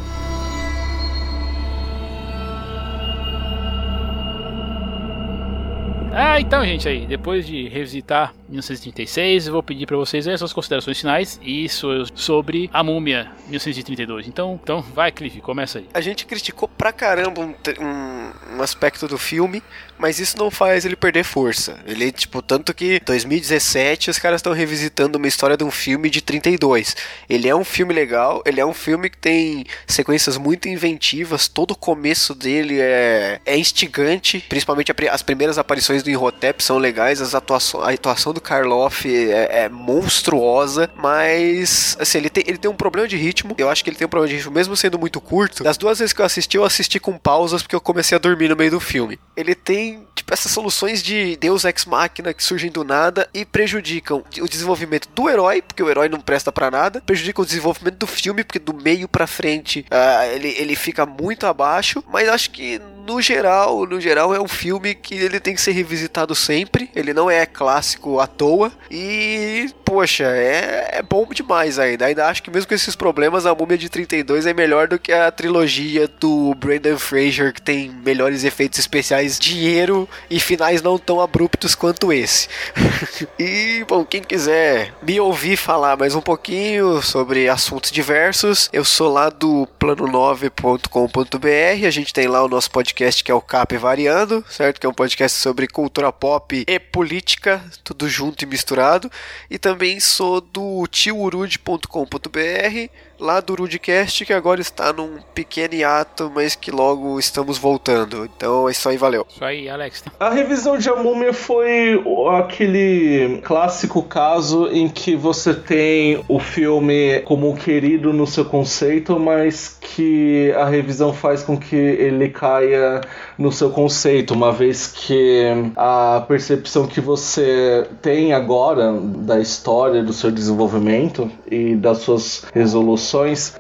Ah, 6.13 6.41
então, 6.41 6.65
gente, 6.65 6.89
aí, 6.89 7.07
depois 7.07 7.47
de 7.47 7.69
revisitar 7.69 8.35
1936, 8.49 9.47
eu 9.47 9.53
vou 9.53 9.63
pedir 9.63 9.87
para 9.87 9.97
vocês 9.97 10.27
as 10.27 10.41
suas 10.41 10.53
considerações 10.53 10.99
finais 10.99 11.41
e 11.41 11.69
sobre 11.69 12.69
a 12.73 12.83
múmia 12.83 13.31
1932. 13.47 14.27
Então, 14.27 14.59
então 14.61 14.83
vai, 14.83 15.13
Cliff, 15.13 15.41
começa 15.41 15.79
aí. 15.79 15.87
A 15.95 16.01
gente 16.01 16.27
criticou 16.27 16.69
pra 16.69 16.93
caramba 16.93 17.43
um, 17.43 17.55
um, 17.81 18.57
um 18.57 18.63
aspecto 18.63 19.07
do 19.07 19.17
filme, 19.17 19.63
mas 19.99 20.19
isso 20.19 20.37
não 20.37 20.51
faz 20.51 20.85
ele 20.85 20.97
perder 20.97 21.23
força. 21.23 21.79
Ele, 21.87 22.11
tipo, 22.11 22.43
tanto 22.43 22.75
que 22.75 23.01
2017 23.05 24.11
os 24.11 24.19
caras 24.19 24.39
estão 24.39 24.53
revisitando 24.53 25.17
uma 25.17 25.29
história 25.29 25.57
de 25.57 25.63
um 25.63 25.71
filme 25.71 26.11
de 26.11 26.21
32. 26.21 26.97
Ele 27.29 27.49
é 27.49 27.55
um 27.55 27.65
filme 27.65 27.95
legal, 27.95 28.43
ele 28.45 28.61
é 28.61 28.67
um 28.67 28.75
filme 28.75 29.09
que 29.09 29.19
tem 29.19 29.65
sequências 29.87 30.37
muito 30.37 30.69
inventivas, 30.69 31.47
todo 31.47 31.73
o 31.73 31.77
começo 31.77 32.35
dele 32.35 32.81
é, 32.81 33.41
é 33.47 33.57
instigante, 33.57 34.45
principalmente 34.49 34.93
as 35.11 35.23
primeiras 35.23 35.59
aparições 35.59 36.00
do 36.03 36.11
Inhotep 36.11 36.63
são 36.63 36.79
legais, 36.79 37.21
as 37.21 37.35
atuações, 37.35 37.85
a 37.87 37.91
atuação 37.91 38.33
do 38.33 38.41
Karloff 38.41 39.07
é, 39.09 39.65
é, 39.65 39.69
monstruosa, 39.69 40.91
mas 40.97 41.97
assim, 41.99 42.19
ele 42.19 42.31
tem, 42.31 42.45
ele 42.47 42.59
tem 42.59 42.71
um 42.71 42.75
problema 42.75 43.07
de 43.07 43.17
ritmo. 43.17 43.55
Eu 43.59 43.69
acho 43.69 43.83
que 43.83 43.91
ele 43.91 43.97
tem 43.97 44.07
um 44.07 44.11
problema 44.11 44.29
de 44.29 44.37
ritmo, 44.37 44.53
mesmo 44.53 44.77
sendo 44.77 44.99
muito 44.99 45.21
curto. 45.21 45.63
Das 45.63 45.77
duas 45.77 45.99
vezes 45.99 46.13
que 46.13 46.21
eu 46.21 46.25
assisti, 46.25 46.57
eu 46.57 46.65
assisti 46.65 46.99
com 46.99 47.17
pausas 47.17 47.63
porque 47.63 47.77
eu 47.77 47.81
comecei 47.81 48.17
a 48.17 48.19
dormir 48.19 48.49
no 48.49 48.57
meio 48.57 48.71
do 48.71 48.81
filme. 48.81 49.19
Ele 49.37 49.55
tem, 49.55 50.07
tipo, 50.15 50.33
essas 50.33 50.53
soluções 50.53 51.03
de 51.03 51.37
Deus 51.37 51.65
Ex 51.65 51.85
Machina 51.85 52.33
que 52.33 52.43
surgem 52.43 52.71
do 52.71 52.85
nada 52.85 53.29
e 53.33 53.45
prejudicam 53.45 54.25
o 54.41 54.49
desenvolvimento 54.49 55.09
do 55.15 55.29
herói, 55.29 55.63
porque 55.63 55.83
o 55.83 55.89
herói 55.89 56.09
não 56.09 56.21
presta 56.21 56.53
para 56.53 56.71
nada, 56.71 57.03
prejudicam 57.05 57.43
o 57.43 57.47
desenvolvimento 57.47 57.99
do 57.99 58.07
filme, 58.07 58.45
porque 58.45 58.59
do 58.59 58.75
meio 58.75 59.09
para 59.09 59.27
frente 59.27 59.85
uh, 59.91 60.35
ele, 60.35 60.49
ele 60.59 60.77
fica 60.77 61.05
muito 61.07 61.47
abaixo, 61.47 62.03
mas 62.09 62.29
acho 62.29 62.51
que 62.51 62.81
no 63.07 63.21
geral, 63.21 63.87
no 63.87 64.01
geral 64.01 64.35
é 64.35 64.41
um 64.41 64.49
filme 64.49 64.95
que 64.95 65.15
ele 65.15 65.41
tem 65.41 65.55
que 65.55 65.61
ser 65.61 65.73
revisitado 65.73 66.35
sempre. 66.35 66.91
Ele 66.95 67.15
não 67.15 67.31
é 67.31 67.47
clássico 67.47 68.21
à 68.21 68.27
toa 68.27 68.71
e 68.91 69.71
poxa, 69.85 70.25
é, 70.25 70.99
é 70.99 71.03
bom 71.03 71.27
demais 71.27 71.79
ainda. 71.79 72.07
Ainda 72.07 72.27
acho 72.27 72.43
que 72.43 72.51
mesmo 72.51 72.69
com 72.69 72.75
esses 72.75 72.95
problemas, 72.95 73.47
a 73.47 73.55
Múmia 73.55 73.79
de 73.79 73.89
32 73.89 74.47
é 74.47 74.55
melhor 74.55 74.87
do 74.87 74.99
que 74.99 75.13
a 75.13 75.31
trilogia 75.31 76.07
do 76.07 76.55
Brandon 76.55 76.99
Fraser 76.99 77.53
que 77.53 77.63
tem 77.63 77.91
melhores 77.91 78.45
efeitos 78.45 78.79
especiais, 78.79 79.39
dinheiro 79.39 80.09
e 80.31 80.39
finais 80.39 80.83
não 80.83 80.99
tão 80.99 81.21
abruptos 81.21 81.75
quanto 81.75 82.13
esse. 82.13 82.49
e 83.39 83.85
bom, 83.89 84.05
quem 84.05 84.23
quiser 84.23 84.93
me 85.03 85.19
ouvir 85.21 85.57
falar 85.57 85.97
mais 85.97 86.15
um 86.15 86.21
pouquinho 86.21 87.03
sobre 87.03 87.49
assuntos 87.49 87.91
diversos, 87.91 88.69
eu 88.73 88.85
sou 88.85 89.13
lá 89.13 89.29
do 89.29 89.67
plano9.com.br. 89.81 91.87
A 91.87 91.91
gente 91.91 92.13
tem 92.13 92.29
lá 92.29 92.45
o 92.45 92.49
nosso 92.49 92.71
podcast 92.71 92.90
podcast 92.91 93.23
que 93.23 93.31
é 93.31 93.35
o 93.35 93.41
Cap 93.41 93.77
Variando, 93.77 94.45
certo? 94.49 94.81
Que 94.81 94.87
é 94.87 94.89
um 94.89 94.95
podcast 94.95 95.39
sobre 95.39 95.69
cultura 95.69 96.13
pop 96.13 96.65
e 96.67 96.79
política, 96.79 97.63
tudo 97.85 98.09
junto 98.09 98.43
e 98.43 98.47
misturado. 98.47 99.11
E 99.49 99.59
também 99.59 100.01
sou 100.01 100.41
do 100.41 100.87
tiurude.com.br 100.89 102.91
lá 103.21 103.41
do 103.41 103.55
Rudcast, 103.55 104.25
que 104.25 104.33
agora 104.33 104.61
está 104.61 104.93
num 104.93 105.19
pequeno 105.35 105.75
hiato, 105.75 106.33
mas 106.35 106.55
que 106.55 106.71
logo 106.71 107.19
estamos 107.19 107.59
voltando. 107.59 108.25
Então 108.25 108.69
é 108.69 108.73
isso 108.73 108.89
aí, 108.89 108.97
valeu. 108.97 109.27
Isso 109.29 109.45
aí, 109.45 109.69
Alex. 109.69 110.05
A 110.19 110.31
revisão 110.31 110.79
de 110.79 110.89
A 110.89 110.97
Múmia 110.97 111.33
foi 111.33 112.03
aquele 112.39 113.41
clássico 113.45 114.03
caso 114.03 114.69
em 114.73 114.89
que 114.89 115.15
você 115.15 115.53
tem 115.53 116.25
o 116.27 116.41
filme 116.41 117.21
como 117.21 117.55
querido 117.57 118.13
no 118.13 118.27
seu 118.27 118.45
conceito, 118.45 119.19
mas 119.19 119.77
que 119.81 120.53
a 120.57 120.65
revisão 120.65 121.13
faz 121.13 121.43
com 121.43 121.59
que 121.59 121.77
ele 121.77 122.31
caia 122.31 123.01
no 123.37 123.53
seu 123.53 123.71
conceito, 123.71 124.35
uma 124.35 124.53
vez 124.53 124.87
que 124.87 125.45
a 125.77 126.25
percepção 126.27 126.87
que 126.87 127.01
você 127.01 127.87
tem 128.01 128.33
agora 128.33 128.93
da 128.93 129.39
história, 129.41 130.03
do 130.03 130.13
seu 130.13 130.31
desenvolvimento 130.31 131.31
e 131.51 131.75
das 131.75 131.99
suas 131.99 132.45
resoluções 132.53 133.10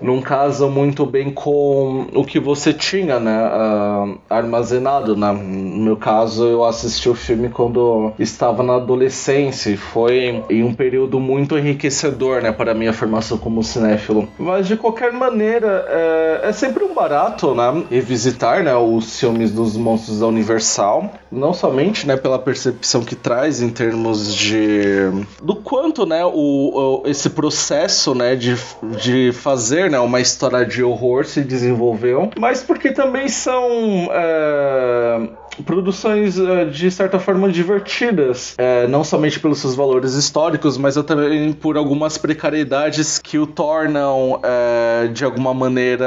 não 0.01 0.20
casam 0.20 0.70
muito 0.70 1.05
bem 1.07 1.30
com 1.30 2.07
o 2.14 2.24
que 2.24 2.38
você 2.38 2.72
tinha, 2.72 3.18
né, 3.18 3.46
uh, 3.46 4.18
armazenado, 4.28 5.16
né? 5.16 5.32
No 5.32 5.84
meu 5.84 5.96
caso, 5.96 6.46
eu 6.46 6.64
assisti 6.64 7.09
o 7.09 7.14
filme 7.14 7.48
quando 7.48 8.12
estava 8.18 8.62
na 8.62 8.76
adolescência 8.76 9.70
e 9.70 9.76
foi 9.76 10.42
em 10.48 10.62
um 10.62 10.74
período 10.74 11.18
muito 11.18 11.59
enriquecedor, 11.59 12.42
né, 12.42 12.53
para 12.53 12.72
a 12.72 12.74
minha 12.74 12.92
formação 12.92 13.38
como 13.38 13.62
cinéfilo. 13.62 14.28
Mas 14.38 14.66
de 14.66 14.76
qualquer 14.76 15.12
maneira, 15.12 15.86
é, 15.88 16.40
é 16.44 16.53
sempre 16.53 16.84
um 16.84 16.94
barato, 16.94 17.55
né, 17.55 17.84
revisitar, 17.90 18.62
né, 18.62 18.74
os 18.74 19.18
filmes 19.18 19.53
dos 19.53 19.76
monstros 19.76 20.20
da 20.20 20.26
Universal, 20.26 21.11
não 21.30 21.53
somente, 21.53 22.07
né, 22.07 22.16
pela 22.16 22.38
percepção 22.38 23.03
que 23.03 23.14
traz 23.14 23.61
em 23.61 23.70
termos 23.70 24.34
de 24.34 25.11
do 25.42 25.57
quanto, 25.57 26.07
né, 26.07 26.24
o, 26.24 26.30
o 26.32 27.03
esse 27.07 27.30
processo, 27.30 28.14
né, 28.14 28.34
de, 28.34 28.57
de 29.03 29.32
fazer, 29.41 29.91
né, 29.91 29.99
uma 29.99 30.20
história 30.20 30.64
de 30.64 30.82
horror 30.82 31.24
se 31.24 31.41
desenvolveu, 31.41 32.30
mas 32.38 32.62
porque 32.62 32.93
também 32.93 33.28
são 33.28 34.09
é, 34.12 35.28
produções 35.62 36.38
uh, 36.38 36.66
de 36.70 36.91
certa 36.91 37.18
forma 37.18 37.51
divertidas, 37.51 38.55
uh, 38.55 38.88
não 38.88 39.05
somente 39.05 39.38
pelos 39.38 39.59
seus 39.59 39.74
valores 39.74 40.14
históricos, 40.14 40.76
mas 40.76 40.95
também 41.07 41.53
por 41.53 41.76
algumas 41.76 42.18
precariedades 42.18 43.18
que 43.18 43.38
o 43.38 43.47
tornam 43.47 44.34
uh, 44.34 45.09
de 45.09 45.24
alguma 45.24 45.55
maneira 45.55 46.07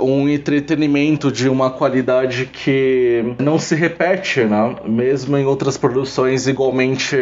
um 0.00 0.28
entretenimento 0.28 1.30
de 1.30 1.48
uma 1.48 1.70
qualidade 1.70 2.46
que 2.46 3.34
não 3.38 3.58
se 3.58 3.74
repete, 3.74 4.40
né? 4.40 4.76
mesmo 4.84 5.36
em 5.36 5.44
outras 5.44 5.76
produções 5.76 6.46
igualmente 6.46 7.16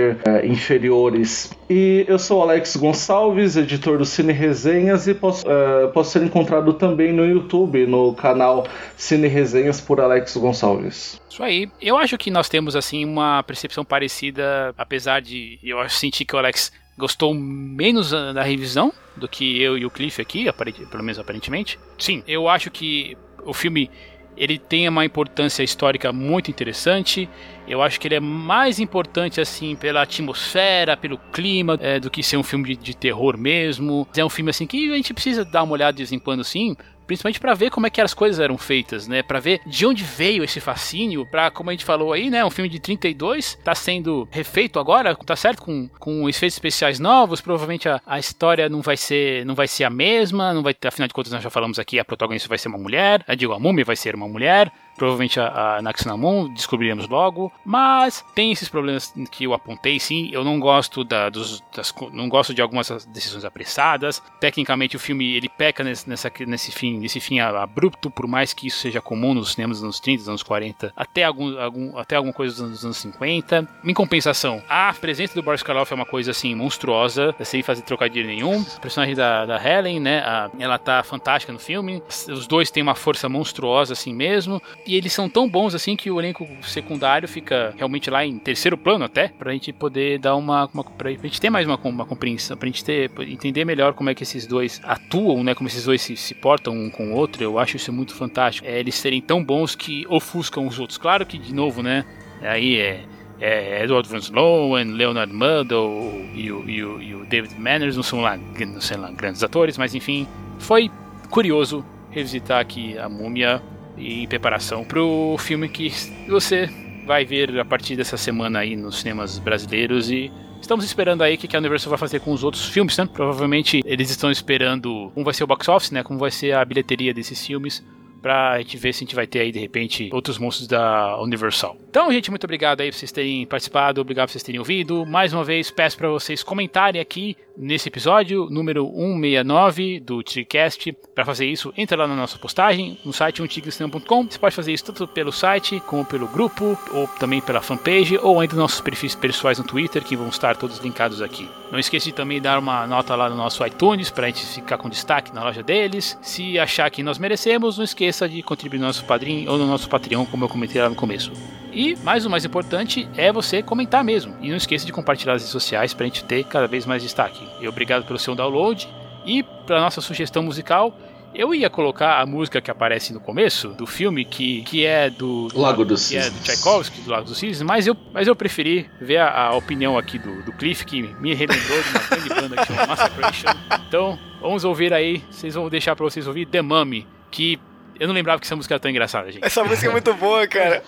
inferiores. 0.44 1.50
E 1.68 2.04
eu 2.08 2.18
sou 2.18 2.42
Alex 2.42 2.76
Gonçalves, 2.76 3.56
editor 3.56 3.98
do 3.98 4.04
Cine 4.04 4.32
Resenhas, 4.32 5.01
e 5.06 5.14
posso, 5.14 5.44
posso 5.92 6.10
ser 6.10 6.22
encontrado 6.22 6.72
também 6.74 7.12
no 7.12 7.24
YouTube, 7.24 7.86
no 7.86 8.14
canal 8.14 8.66
Cine 8.96 9.28
Resenhas 9.28 9.80
por 9.80 10.00
Alex 10.00 10.36
Gonçalves. 10.36 11.20
Isso 11.28 11.42
aí. 11.42 11.70
Eu 11.80 11.96
acho 11.96 12.18
que 12.18 12.30
nós 12.30 12.48
temos 12.48 12.76
assim 12.76 13.04
uma 13.04 13.42
percepção 13.42 13.84
parecida, 13.84 14.74
apesar 14.76 15.20
de 15.20 15.58
eu 15.62 15.88
sentir 15.88 16.24
que 16.24 16.34
o 16.34 16.38
Alex 16.38 16.72
gostou 16.96 17.32
menos 17.34 18.10
da 18.10 18.42
revisão 18.42 18.92
do 19.16 19.26
que 19.26 19.60
eu 19.60 19.78
e 19.78 19.84
o 19.86 19.90
Cliff 19.90 20.20
aqui, 20.20 20.46
pelo 20.90 21.02
menos 21.02 21.18
aparentemente. 21.18 21.78
Sim, 21.98 22.22
eu 22.26 22.48
acho 22.48 22.70
que 22.70 23.16
o 23.44 23.52
filme 23.52 23.90
ele 24.36 24.58
tem 24.58 24.88
uma 24.88 25.04
importância 25.04 25.62
histórica 25.62 26.12
muito 26.12 26.50
interessante. 26.50 27.28
Eu 27.66 27.82
acho 27.82 28.00
que 28.00 28.08
ele 28.08 28.14
é 28.14 28.20
mais 28.20 28.80
importante 28.80 29.40
assim 29.40 29.76
pela 29.76 30.02
atmosfera, 30.02 30.96
pelo 30.96 31.18
clima, 31.32 31.78
é, 31.80 32.00
do 32.00 32.10
que 32.10 32.22
ser 32.22 32.36
um 32.36 32.42
filme 32.42 32.74
de, 32.74 32.76
de, 32.76 32.96
terror 32.96 33.36
mesmo. 33.36 34.06
É 34.16 34.24
um 34.24 34.30
filme 34.30 34.50
assim 34.50 34.66
que 34.66 34.90
a 34.90 34.96
gente 34.96 35.14
precisa 35.14 35.44
dar 35.44 35.62
uma 35.62 35.72
olhada 35.72 35.92
de 35.92 35.98
vez 35.98 36.12
em 36.12 36.18
quando, 36.18 36.42
sim, 36.42 36.76
principalmente 37.12 37.40
para 37.40 37.54
ver 37.54 37.70
como 37.70 37.86
é 37.86 37.90
que 37.90 38.00
as 38.00 38.14
coisas 38.14 38.40
eram 38.40 38.56
feitas, 38.56 39.06
né? 39.06 39.22
Para 39.22 39.40
ver 39.40 39.60
de 39.66 39.86
onde 39.86 40.02
veio 40.02 40.42
esse 40.42 40.60
fascínio, 40.60 41.26
para 41.26 41.50
como 41.50 41.70
a 41.70 41.72
gente 41.72 41.84
falou 41.84 42.12
aí, 42.12 42.30
né, 42.30 42.44
um 42.44 42.50
filme 42.50 42.68
de 42.68 42.78
32 42.78 43.58
tá 43.62 43.74
sendo 43.74 44.28
refeito 44.30 44.78
agora, 44.78 45.14
tá 45.14 45.36
certo 45.36 45.62
com, 45.62 45.88
com 45.98 46.28
efeitos 46.28 46.56
especiais 46.56 46.98
novos, 46.98 47.40
provavelmente 47.40 47.88
a, 47.88 48.00
a 48.06 48.18
história 48.18 48.68
não 48.68 48.80
vai 48.80 48.96
ser 48.96 49.44
não 49.44 49.54
vai 49.54 49.68
ser 49.68 49.84
a 49.84 49.90
mesma, 49.90 50.52
não 50.52 50.62
vai 50.62 50.74
afinal 50.84 51.08
de 51.08 51.14
contas 51.14 51.32
nós 51.32 51.42
já 51.42 51.50
falamos 51.50 51.78
aqui, 51.78 51.98
a 51.98 52.04
protagonista 52.04 52.48
vai 52.48 52.58
ser 52.58 52.68
uma 52.68 52.78
mulher, 52.78 53.22
a 53.26 53.34
digo, 53.34 53.52
a 53.52 53.58
múmia 53.58 53.84
vai 53.84 53.96
ser 53.96 54.14
uma 54.14 54.28
mulher, 54.28 54.72
provavelmente 54.96 55.40
a, 55.40 55.76
a 55.76 55.82
Naxinamun, 55.82 56.52
descobriremos 56.52 57.08
logo. 57.08 57.52
Mas 57.64 58.24
tem 58.34 58.52
esses 58.52 58.68
problemas 58.68 59.12
que 59.30 59.44
eu 59.44 59.54
apontei, 59.54 59.98
sim. 59.98 60.30
Eu 60.32 60.44
não 60.44 60.58
gosto 60.58 61.04
da, 61.04 61.28
dos, 61.28 61.62
das, 61.74 61.94
não 62.12 62.28
gosto 62.28 62.54
de 62.54 62.62
algumas 62.62 63.06
decisões 63.06 63.44
apressadas. 63.44 64.22
Tecnicamente 64.40 64.96
o 64.96 65.00
filme 65.00 65.34
ele 65.34 65.48
peca 65.48 65.82
nesse, 65.84 66.08
nessa, 66.08 66.30
nesse 66.46 66.72
fim, 66.72 66.98
nesse 66.98 67.20
fim 67.20 67.40
abrupto, 67.40 68.10
por 68.10 68.26
mais 68.26 68.52
que 68.52 68.66
isso 68.66 68.78
seja 68.78 69.00
comum 69.00 69.34
nos 69.34 69.52
cinemas 69.52 69.78
dos 69.78 69.84
anos 69.84 70.00
30, 70.00 70.18
dos 70.18 70.28
anos 70.28 70.42
40, 70.42 70.92
até 70.96 71.24
algum, 71.24 71.58
algum 71.58 71.98
até 71.98 72.16
alguma 72.16 72.32
coisa 72.32 72.54
dos 72.54 72.62
anos, 72.62 72.74
dos 72.76 72.84
anos 72.84 72.96
50. 72.98 73.68
Em 73.84 73.94
compensação, 73.94 74.62
a 74.68 74.92
presença 74.92 75.34
do 75.34 75.42
Boris 75.42 75.62
Karloff 75.62 75.92
é 75.92 75.96
uma 75.96 76.06
coisa 76.06 76.30
assim 76.30 76.54
monstruosa, 76.54 77.34
sem 77.42 77.62
fazer 77.62 77.82
trocadilho 77.82 78.26
nenhum. 78.26 78.64
A 78.76 78.80
personagem 78.80 79.14
da, 79.14 79.46
da 79.46 79.62
Helen, 79.62 80.00
né, 80.00 80.20
a, 80.20 80.50
ela 80.58 80.78
tá 80.78 81.02
fantástica 81.02 81.52
no 81.52 81.58
filme. 81.58 82.02
Os 82.28 82.46
dois 82.46 82.70
têm 82.70 82.82
uma 82.82 82.94
força 82.94 83.28
monstruosa 83.28 83.92
assim 83.92 84.12
mesmo. 84.12 84.60
E 84.86 84.96
eles 84.96 85.12
são 85.12 85.28
tão 85.28 85.48
bons 85.48 85.74
assim 85.74 85.94
que 85.94 86.10
o 86.10 86.20
elenco 86.20 86.48
secundário 86.62 87.28
fica 87.28 87.72
realmente 87.76 88.10
lá 88.10 88.26
em 88.26 88.38
terceiro 88.38 88.76
plano 88.76 89.04
até, 89.04 89.28
pra 89.28 89.52
gente 89.52 89.72
poder 89.72 90.18
dar 90.18 90.34
uma, 90.34 90.68
uma 90.74 90.84
pra 90.84 91.10
gente 91.10 91.40
ter 91.40 91.50
mais 91.50 91.66
uma, 91.66 91.78
uma 91.84 92.04
compreensão, 92.04 92.56
pra 92.56 92.66
gente 92.66 92.84
ter, 92.84 93.10
entender 93.20 93.64
melhor 93.64 93.94
como 93.94 94.10
é 94.10 94.14
que 94.14 94.24
esses 94.24 94.46
dois 94.46 94.80
atuam, 94.82 95.44
né, 95.44 95.54
como 95.54 95.68
esses 95.68 95.84
dois 95.84 96.02
se, 96.02 96.16
se 96.16 96.34
portam 96.34 96.74
um 96.74 96.90
com 96.90 97.12
o 97.12 97.14
outro, 97.14 97.42
eu 97.42 97.58
acho 97.58 97.76
isso 97.76 97.92
muito 97.92 98.14
fantástico. 98.14 98.66
É, 98.66 98.80
eles 98.80 98.96
serem 98.96 99.20
tão 99.20 99.44
bons 99.44 99.76
que 99.76 100.04
ofuscam 100.08 100.66
os 100.66 100.78
outros. 100.78 100.98
Claro 100.98 101.24
que, 101.24 101.38
de 101.38 101.54
novo, 101.54 101.82
né, 101.82 102.04
aí 102.42 102.76
é 102.76 103.04
é, 103.42 103.82
Edward 103.82 104.08
Van 104.08 104.18
Sloan, 104.18 104.94
Leonard 104.94 105.32
Muddle 105.32 106.30
e 106.32 106.52
o, 106.52 106.70
e, 106.70 107.14
o, 107.14 107.26
David 107.26 107.58
Manners 107.58 107.96
não 107.96 108.02
são 108.04 108.20
lá, 108.20 108.36
não 108.36 108.80
são 108.80 109.00
lá 109.00 109.10
grandes 109.10 109.42
atores, 109.42 109.76
mas 109.76 109.96
enfim, 109.96 110.28
foi 110.60 110.88
curioso 111.28 111.84
revisitar 112.10 112.60
aqui 112.60 112.96
a 112.96 113.08
Múmia 113.08 113.60
em 113.96 114.26
preparação 114.26 114.84
pro 114.84 115.36
filme 115.38 115.68
que 115.68 115.92
você 116.28 116.68
vai 117.06 117.24
vir 117.24 117.58
a 117.58 117.64
partir 117.64 117.96
dessa 117.96 118.16
semana 118.16 118.60
aí 118.60 118.76
nos 118.76 119.00
cinemas 119.00 119.38
brasileiros 119.38 120.10
e 120.10 120.30
Estamos 120.62 120.84
esperando 120.84 121.22
aí 121.22 121.34
o 121.34 121.38
que 121.38 121.56
a 121.56 121.58
Universal 121.58 121.90
vai 121.90 121.98
fazer 121.98 122.20
com 122.20 122.32
os 122.32 122.44
outros 122.44 122.68
filmes, 122.68 122.96
né? 122.96 123.04
Provavelmente 123.12 123.82
eles 123.84 124.10
estão 124.10 124.30
esperando 124.30 125.10
como 125.12 125.24
vai 125.24 125.34
ser 125.34 125.42
o 125.42 125.46
box 125.46 125.68
office, 125.68 125.90
né? 125.90 126.04
Como 126.04 126.20
vai 126.20 126.30
ser 126.30 126.52
a 126.52 126.64
bilheteria 126.64 127.12
desses 127.12 127.44
filmes 127.44 127.84
pra 128.22 128.58
gente 128.58 128.76
ver 128.76 128.94
se 128.94 128.98
a 128.98 129.04
gente 129.04 129.14
vai 129.16 129.26
ter 129.26 129.40
aí, 129.40 129.50
de 129.50 129.58
repente, 129.58 130.08
outros 130.12 130.38
monstros 130.38 130.68
da 130.68 131.20
Universal. 131.20 131.76
Então, 131.90 132.10
gente, 132.12 132.30
muito 132.30 132.44
obrigado 132.44 132.80
aí 132.80 132.90
por 132.90 132.96
vocês 132.96 133.10
terem 133.10 133.44
participado, 133.44 134.00
obrigado 134.00 134.28
por 134.28 134.32
vocês 134.32 134.44
terem 134.44 134.60
ouvido. 134.60 135.04
Mais 135.04 135.32
uma 135.32 135.42
vez, 135.42 135.70
peço 135.70 135.98
para 135.98 136.08
vocês 136.08 136.44
comentarem 136.44 137.00
aqui 137.00 137.36
nesse 137.56 137.88
episódio, 137.88 138.48
número 138.50 138.84
169 138.86 140.00
do 140.00 140.22
TriCast. 140.22 140.92
Para 141.14 141.24
fazer 141.24 141.46
isso, 141.46 141.72
entra 141.76 141.96
lá 141.96 142.06
na 142.06 142.16
nossa 142.16 142.38
postagem, 142.38 142.98
no 143.04 143.12
site 143.12 143.42
umtigrecinema.com. 143.42 144.24
Você 144.28 144.38
pode 144.38 144.54
fazer 144.54 144.72
isso 144.72 144.84
tanto 144.84 145.06
pelo 145.06 145.32
site, 145.32 145.80
como 145.86 146.04
pelo 146.04 146.26
grupo, 146.26 146.78
ou 146.92 147.06
também 147.18 147.40
pela 147.40 147.60
fanpage, 147.60 148.18
ou 148.18 148.40
ainda 148.40 148.54
nos 148.54 148.62
nossos 148.62 148.80
perfis 148.80 149.14
pessoais 149.14 149.58
no 149.58 149.64
Twitter, 149.64 150.02
que 150.02 150.16
vão 150.16 150.28
estar 150.28 150.56
todos 150.56 150.78
linkados 150.78 151.20
aqui. 151.20 151.48
Não 151.70 151.78
esqueça 151.78 152.06
de 152.06 152.12
também 152.12 152.40
dar 152.40 152.58
uma 152.58 152.86
nota 152.86 153.14
lá 153.14 153.28
no 153.28 153.36
nosso 153.36 153.64
iTunes, 153.66 154.10
para 154.10 154.26
a 154.26 154.30
gente 154.30 154.44
ficar 154.46 154.78
com 154.78 154.88
destaque 154.88 155.34
na 155.34 155.42
loja 155.42 155.62
deles. 155.62 156.18
Se 156.22 156.58
achar 156.58 156.90
que 156.90 157.02
nós 157.02 157.18
merecemos, 157.18 157.78
não 157.78 157.84
esqueça 157.84 158.28
de 158.28 158.42
contribuir 158.42 158.78
no 158.78 158.86
nosso 158.86 159.04
padrinho 159.04 159.50
ou 159.50 159.58
no 159.58 159.66
nosso 159.66 159.88
Patreon, 159.88 160.26
como 160.26 160.44
eu 160.44 160.48
comentei 160.48 160.80
lá 160.80 160.88
no 160.88 160.94
começo. 160.94 161.32
E, 161.72 161.96
mais 162.02 162.26
o 162.26 162.30
mais 162.30 162.44
importante, 162.44 163.08
é 163.16 163.32
você 163.32 163.62
comentar 163.62 164.04
mesmo. 164.04 164.36
E 164.42 164.50
não 164.50 164.56
esqueça 164.56 164.84
de 164.84 164.92
compartilhar 164.92 165.32
nas 165.32 165.42
redes 165.42 165.52
sociais 165.52 165.94
para 165.94 166.04
a 166.04 166.08
gente 166.08 166.24
ter 166.24 166.44
cada 166.44 166.66
vez 166.66 166.84
mais 166.84 167.02
destaque. 167.02 167.41
E 167.60 167.68
obrigado 167.68 168.04
pelo 168.04 168.18
seu 168.18 168.34
download. 168.34 168.88
E 169.24 169.42
para 169.42 169.80
nossa 169.80 170.00
sugestão 170.00 170.42
musical, 170.42 170.96
eu 171.34 171.54
ia 171.54 171.70
colocar 171.70 172.20
a 172.20 172.26
música 172.26 172.60
que 172.60 172.70
aparece 172.70 173.12
no 173.12 173.20
começo 173.20 173.68
do 173.68 173.86
filme, 173.86 174.24
que, 174.24 174.62
que 174.62 174.84
é 174.84 175.08
do. 175.08 175.48
Lago 175.54 175.84
dos 175.84 176.08
Que 176.08 176.16
é 176.16 176.28
do 176.28 176.38
Tchaikovsky, 176.40 177.00
do 177.02 177.10
Lago 177.10 177.24
dos 177.24 177.38
Cisnes, 177.38 177.62
mas 177.62 177.86
eu, 177.86 177.96
mas 178.12 178.28
eu 178.28 178.36
preferi 178.36 178.88
ver 179.00 179.18
a, 179.18 179.46
a 179.46 179.56
opinião 179.56 179.96
aqui 179.96 180.18
do, 180.18 180.42
do 180.42 180.52
Cliff, 180.52 180.84
que 180.84 181.02
me 181.02 181.34
relembrou 181.34 181.82
de 181.82 181.88
uma 181.90 182.00
grande 182.08 182.28
banda 182.28 182.56
que 182.56 182.66
chama 182.66 182.86
Massacration. 182.86 183.48
Então, 183.88 184.18
vamos 184.40 184.64
ouvir 184.64 184.92
aí, 184.92 185.22
vocês 185.30 185.54
vão 185.54 185.68
deixar 185.68 185.96
para 185.96 186.04
vocês 186.04 186.26
ouvir 186.26 186.46
The 186.46 186.60
Mummy, 186.60 187.06
que 187.30 187.58
eu 187.98 188.06
não 188.06 188.14
lembrava 188.14 188.40
que 188.40 188.46
essa 188.46 188.56
música 188.56 188.74
era 188.74 188.80
tão 188.80 188.90
engraçada, 188.90 189.30
gente. 189.30 189.44
Essa 189.44 189.62
música 189.64 189.88
é 189.88 189.90
muito 189.92 190.12
boa, 190.14 190.46
cara. 190.46 190.82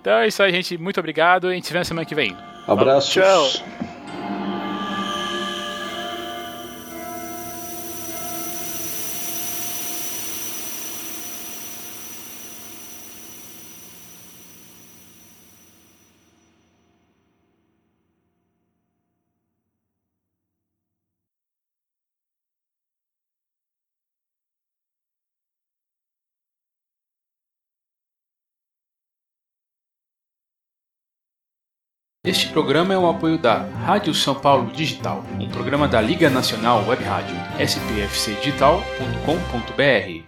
Então 0.00 0.14
é 0.14 0.28
isso 0.28 0.42
aí, 0.42 0.50
gente. 0.50 0.76
Muito 0.78 0.98
obrigado. 0.98 1.48
A 1.48 1.52
gente 1.52 1.66
se 1.66 1.72
vê 1.72 1.78
na 1.78 1.84
semana 1.84 2.04
que 2.04 2.14
vem. 2.14 2.36
Abraços. 2.66 3.12
Tchau. 3.12 3.89
Este 32.22 32.48
programa 32.48 32.92
é 32.92 32.98
um 32.98 33.08
apoio 33.08 33.38
da 33.38 33.62
Rádio 33.62 34.12
São 34.12 34.34
Paulo 34.34 34.70
Digital, 34.72 35.24
um 35.40 35.48
programa 35.48 35.88
da 35.88 36.02
Liga 36.02 36.28
Nacional 36.28 36.86
Web 36.86 37.02
Rádio, 37.02 37.34
spfcdigital.com.br. 37.58 40.10